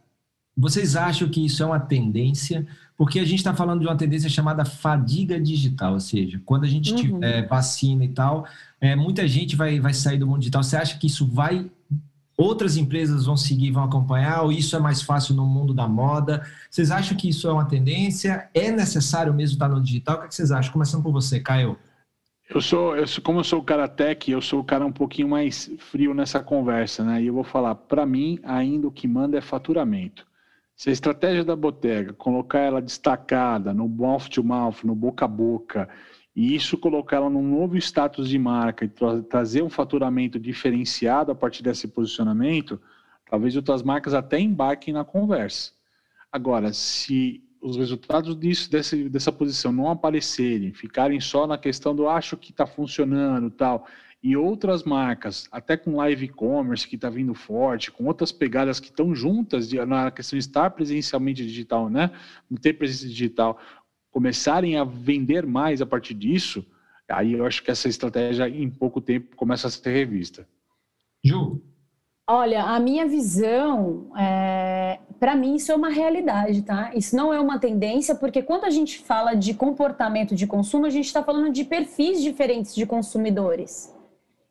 vocês 0.57 0.97
acham 0.97 1.29
que 1.29 1.47
isso 1.47 1.62
é 1.62 1.66
uma 1.66 1.79
tendência? 1.79 2.66
Porque 2.97 3.20
a 3.20 3.24
gente 3.24 3.39
está 3.39 3.55
falando 3.55 3.83
de 3.83 3.87
uma 3.87 3.97
tendência 3.97 4.29
chamada 4.29 4.64
fadiga 4.64 5.41
digital, 5.41 5.93
ou 5.93 6.01
seja, 6.01 6.43
quando 6.45 6.64
a 6.64 6.68
gente 6.68 6.91
uhum. 6.91 6.97
tiver 6.97 7.47
vacina 7.47 8.05
e 8.05 8.09
tal, 8.09 8.45
é, 8.81 8.97
muita 8.97 9.29
gente 9.29 9.55
vai, 9.55 9.79
vai 9.79 9.95
sair 9.95 10.18
do 10.18 10.26
mundo 10.26 10.41
digital. 10.41 10.64
Você 10.64 10.76
acha 10.76 10.99
que 10.99 11.07
isso 11.07 11.24
vai 11.24 11.70
outras 12.39 12.76
empresas 12.76 13.26
vão 13.26 13.36
seguir, 13.36 13.72
vão 13.72 13.82
acompanhar, 13.82 14.43
ou 14.43 14.53
isso 14.53 14.76
é 14.76 14.78
mais 14.78 15.03
fácil 15.03 15.34
no 15.34 15.45
mundo 15.45 15.74
da 15.74 15.89
moda? 15.89 16.47
Vocês 16.70 16.93
acham 16.93 17.16
que 17.16 17.28
isso 17.28 17.49
é 17.49 17.53
uma 17.53 17.66
tendência? 17.66 18.49
É 18.55 18.70
necessário 18.70 19.34
mesmo 19.34 19.55
estar 19.55 19.68
no 19.68 19.82
digital? 19.82 20.16
O 20.16 20.20
que, 20.20 20.26
é 20.26 20.30
vocês 20.30 20.53
acham? 20.53 20.72
Começando 20.72 21.03
por 21.03 21.12
você, 21.12 21.41
Caio. 21.41 21.76
Eu 22.49 22.62
sou, 22.62 22.97
eu 22.97 23.07
sou, 23.07 23.22
como 23.22 23.41
eu 23.41 23.45
sou 23.45 23.59
o 23.59 23.64
cara 23.64 23.89
tech, 23.89 24.30
eu 24.30 24.41
sou 24.41 24.61
o 24.61 24.64
cara 24.64 24.86
um 24.86 24.93
pouquinho 24.93 25.28
mais 25.28 25.70
frio 25.91 26.14
nessa 26.14 26.41
conversa, 26.41 27.05
né? 27.05 27.20
E 27.20 27.26
eu 27.26 27.34
vou 27.34 27.45
falar, 27.45 27.74
para 27.74 28.07
mim, 28.07 28.39
ainda 28.43 28.86
o 28.86 28.93
que 28.93 29.07
manda 29.07 29.36
é 29.36 29.41
faturamento. 29.41 30.26
Se 30.74 30.89
a 30.89 30.93
estratégia 30.93 31.45
da 31.45 31.57
Botega, 31.57 32.12
colocar 32.12 32.61
ela 32.61 32.80
destacada 32.80 33.74
no 33.74 33.89
mouth 33.89 34.28
to 34.28 34.45
mouth, 34.45 34.84
no 34.84 34.95
boca 34.95 35.24
a 35.24 35.28
boca, 35.28 35.89
e 36.39 36.55
isso 36.55 36.78
colocar 36.78 37.16
ela 37.16 37.28
num 37.28 37.43
novo 37.43 37.76
status 37.76 38.28
de 38.28 38.39
marca 38.39 38.84
e 38.84 38.89
tra 38.89 39.20
trazer 39.24 39.61
um 39.61 39.68
faturamento 39.68 40.39
diferenciado 40.39 41.32
a 41.32 41.34
partir 41.34 41.64
desse 41.64 41.89
posicionamento, 41.89 42.80
talvez 43.28 43.57
outras 43.57 43.82
marcas 43.82 44.14
até 44.14 44.39
embarquem 44.39 44.95
na 44.95 45.05
conversa. 45.05 45.72
Agora, 46.30 46.72
se 46.72 47.43
os 47.61 47.76
resultados 47.76 48.39
disso, 48.39 48.70
dessa 48.70 49.32
posição 49.32 49.72
não 49.72 49.91
aparecerem, 49.91 50.72
ficarem 50.72 51.18
só 51.18 51.45
na 51.45 51.59
questão 51.59 51.93
do 51.93 52.09
acho 52.09 52.36
que 52.36 52.53
está 52.53 52.68
funcionando 52.68 53.51
tal, 53.51 53.89
e 54.22 54.36
outras 54.36 54.84
marcas, 54.84 55.49
até 55.51 55.76
com 55.76 55.97
live 55.97 56.28
commerce 56.28 56.86
que 56.86 56.95
está 56.95 57.11
vindo 57.11 57.34
forte, 57.34 57.91
com 57.91 58.05
outras 58.05 58.30
pegadas 58.30 58.78
que 58.78 58.91
estão 58.91 59.12
juntas 59.12 59.68
de, 59.68 59.84
na 59.84 60.12
questão 60.12 60.39
de 60.39 60.45
estar 60.45 60.70
presencialmente 60.70 61.45
digital, 61.45 61.91
né? 61.91 62.12
Ter 62.61 62.74
presença 62.74 63.09
digital, 63.09 63.59
começarem 64.11 64.77
a 64.77 64.85
vender 64.85 65.47
mais 65.47 65.81
a 65.81 65.87
partir 65.87 66.15
disso, 66.15 66.65
aí 67.09 67.35
eu 67.35 67.47
acho 67.47 67.63
que 67.63 67.71
essa 67.71 67.89
estratégia 67.89 68.49
em 68.49 68.71
pouco 68.71 69.01
tempo 69.01 69.37
começa 69.37 69.69
a 69.69 69.71
ser 69.71 69.91
revista. 69.91 70.47
Ju? 71.25 71.63
Olha, 72.31 72.63
a 72.63 72.79
minha 72.79 73.07
visão, 73.07 74.11
é, 74.15 74.99
para 75.19 75.35
mim, 75.35 75.55
isso 75.55 75.73
é 75.73 75.75
uma 75.75 75.89
realidade, 75.89 76.61
tá? 76.61 76.91
Isso 76.95 77.17
não 77.17 77.33
é 77.33 77.41
uma 77.41 77.59
tendência, 77.59 78.15
porque 78.15 78.43
quando 78.43 78.65
a 78.65 78.71
gente 78.71 78.99
fala 78.99 79.35
de 79.35 79.55
comportamento 79.55 80.35
de 80.35 80.47
consumo, 80.47 80.85
a 80.85 80.91
gente 80.91 81.07
está 81.07 81.23
falando 81.23 81.51
de 81.51 81.65
perfis 81.65 82.23
diferentes 82.23 82.75
de 82.75 82.85
consumidores. 82.85 83.95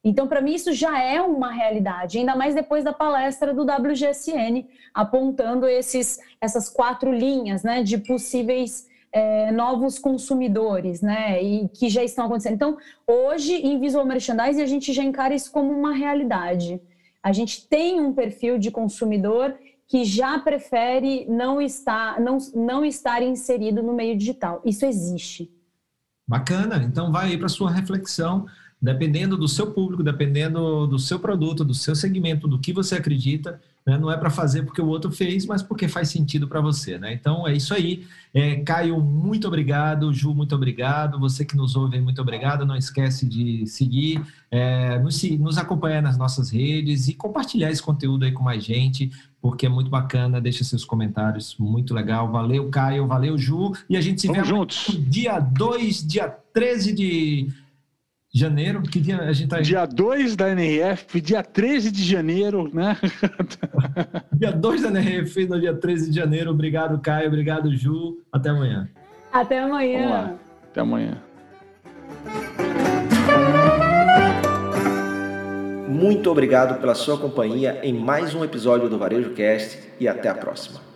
Então, 0.04 0.28
para 0.28 0.42
mim, 0.42 0.56
isso 0.56 0.74
já 0.74 1.00
é 1.00 1.22
uma 1.22 1.52
realidade, 1.52 2.18
ainda 2.18 2.36
mais 2.36 2.56
depois 2.56 2.84
da 2.84 2.94
palestra 2.94 3.54
do 3.54 3.62
WGSN, 3.62 4.66
apontando 4.92 5.68
esses, 5.68 6.20
essas 6.42 6.70
quatro 6.70 7.14
linhas 7.14 7.62
né, 7.62 7.84
de 7.84 8.00
possíveis 8.00 8.88
é, 9.12 9.52
novos 9.52 9.98
consumidores, 9.98 11.02
né? 11.02 11.42
E 11.42 11.68
que 11.70 11.90
já 11.90 12.04
estão 12.04 12.26
acontecendo. 12.26 12.56
Então, 12.56 12.78
hoje, 13.06 13.54
em 13.54 13.80
visual 13.80 14.06
merchandising, 14.06 14.62
a 14.62 14.68
gente 14.68 14.94
já 14.94 15.04
encara 15.04 15.34
isso 15.34 15.52
como 15.52 15.72
uma 15.72 15.94
realidade. 15.94 16.82
A 17.22 17.32
gente 17.32 17.68
tem 17.68 18.00
um 18.00 18.14
perfil 18.14 18.58
de 18.58 18.72
consumidor 18.72 19.56
que 19.88 20.04
já 20.04 20.38
prefere 20.38 21.26
não 21.30 21.62
estar, 21.62 22.20
não, 22.20 22.38
não 22.54 22.86
estar 22.86 23.22
inserido 23.24 23.82
no 23.82 23.94
meio 23.94 24.18
digital. 24.18 24.62
Isso 24.66 24.86
existe. 24.86 25.50
Bacana. 26.28 26.84
Então, 26.84 27.12
vai 27.12 27.28
aí 27.28 27.38
para 27.38 27.48
sua 27.48 27.72
reflexão 27.72 28.46
dependendo 28.82 29.36
do 29.36 29.48
seu 29.48 29.72
público, 29.72 30.04
dependendo 30.04 30.86
do 30.86 31.00
seu 31.00 31.20
produto, 31.20 31.66
do 31.66 31.74
seu 31.74 31.96
segmento, 31.96 32.48
do 32.48 32.60
que 32.60 32.72
você 32.72 32.96
acredita, 32.96 33.60
né? 33.88 33.98
Não 33.98 34.12
é 34.12 34.18
para 34.18 34.30
fazer 34.30 34.64
porque 34.64 34.82
o 34.82 34.88
outro 34.88 35.10
fez, 35.10 35.46
mas 35.46 35.64
porque 35.64 35.88
faz 35.88 36.10
sentido 36.10 36.46
para 36.46 36.60
você. 36.60 36.98
Né? 37.00 37.14
Então 37.14 37.48
é 37.48 37.56
isso 37.56 37.74
aí. 37.74 38.06
É, 38.34 38.58
Caio, 38.58 39.00
muito 39.00 39.48
obrigado. 39.48 40.14
Ju, 40.14 40.34
muito 40.34 40.54
obrigado. 40.54 41.18
Você 41.20 41.46
que 41.46 41.56
nos 41.56 41.74
ouve, 41.78 41.98
muito 42.02 42.22
obrigado. 42.22 42.66
Não 42.66 42.76
esquece 42.76 43.26
de 43.26 43.66
seguir, 43.66 44.22
é, 44.52 45.00
nos, 45.00 45.24
nos 45.40 45.58
acompanhar 45.58 46.02
nas 46.02 46.18
nossas 46.18 46.50
redes 46.50 47.08
e 47.08 47.14
compartilhar 47.14 47.72
esse 47.72 47.82
conteúdo 47.82 48.26
aí 48.26 48.34
com 48.34 48.44
mais 48.44 48.62
gente, 48.62 49.10
porque 49.42 49.66
é 49.66 49.70
muito 49.70 49.90
bacana. 49.90 50.42
Deixa 50.42 50.66
seus 50.66 50.84
comentários, 50.84 51.56
muito 51.58 51.94
legal. 51.94 52.30
Valeu, 52.30 52.70
Caio. 52.70 53.08
Valeu, 53.08 53.38
Ju. 53.38 53.72
E 53.90 53.96
a 53.96 54.02
gente 54.02 54.20
se 54.20 54.28
Vamos 54.28 54.42
vê 54.42 54.48
juntos. 54.50 55.00
dia 55.08 55.40
2, 55.40 56.06
dia 56.06 56.28
13 56.54 56.94
de 56.94 57.48
janeiro, 58.40 58.82
que 58.84 59.00
dia 59.00 59.20
a 59.20 59.34
gente 59.34 59.50
tá 59.50 59.58
aí? 59.58 59.64
Dia 59.64 59.86
2 59.86 60.36
da 60.36 60.50
NRF, 60.50 61.20
dia 61.22 61.44
13 61.44 61.92
de 61.92 62.04
janeiro, 62.04 62.70
né? 62.74 62.98
dia 64.34 64.52
2 64.52 64.82
da 64.82 64.90
NRF, 64.90 65.48
no 65.48 65.60
dia 65.60 65.74
13 65.74 66.10
de 66.10 66.16
janeiro. 66.16 66.52
Obrigado, 66.52 67.00
Caio. 67.00 67.28
Obrigado, 67.28 67.76
Ju. 67.76 68.20
Até 68.32 68.50
amanhã. 68.50 68.88
Até 69.32 69.60
amanhã. 69.60 70.36
Até 70.70 70.82
amanhã. 70.82 71.18
Muito 75.88 76.30
obrigado 76.30 76.80
pela 76.80 76.94
sua 76.94 77.18
companhia 77.18 77.80
em 77.82 77.94
mais 77.94 78.36
um 78.36 78.44
episódio 78.44 78.90
do 78.90 78.98
Varejo 78.98 79.32
Cast 79.32 79.80
e 80.00 80.08
até 80.08 80.30
a 80.30 80.36
próxima. 80.36 80.87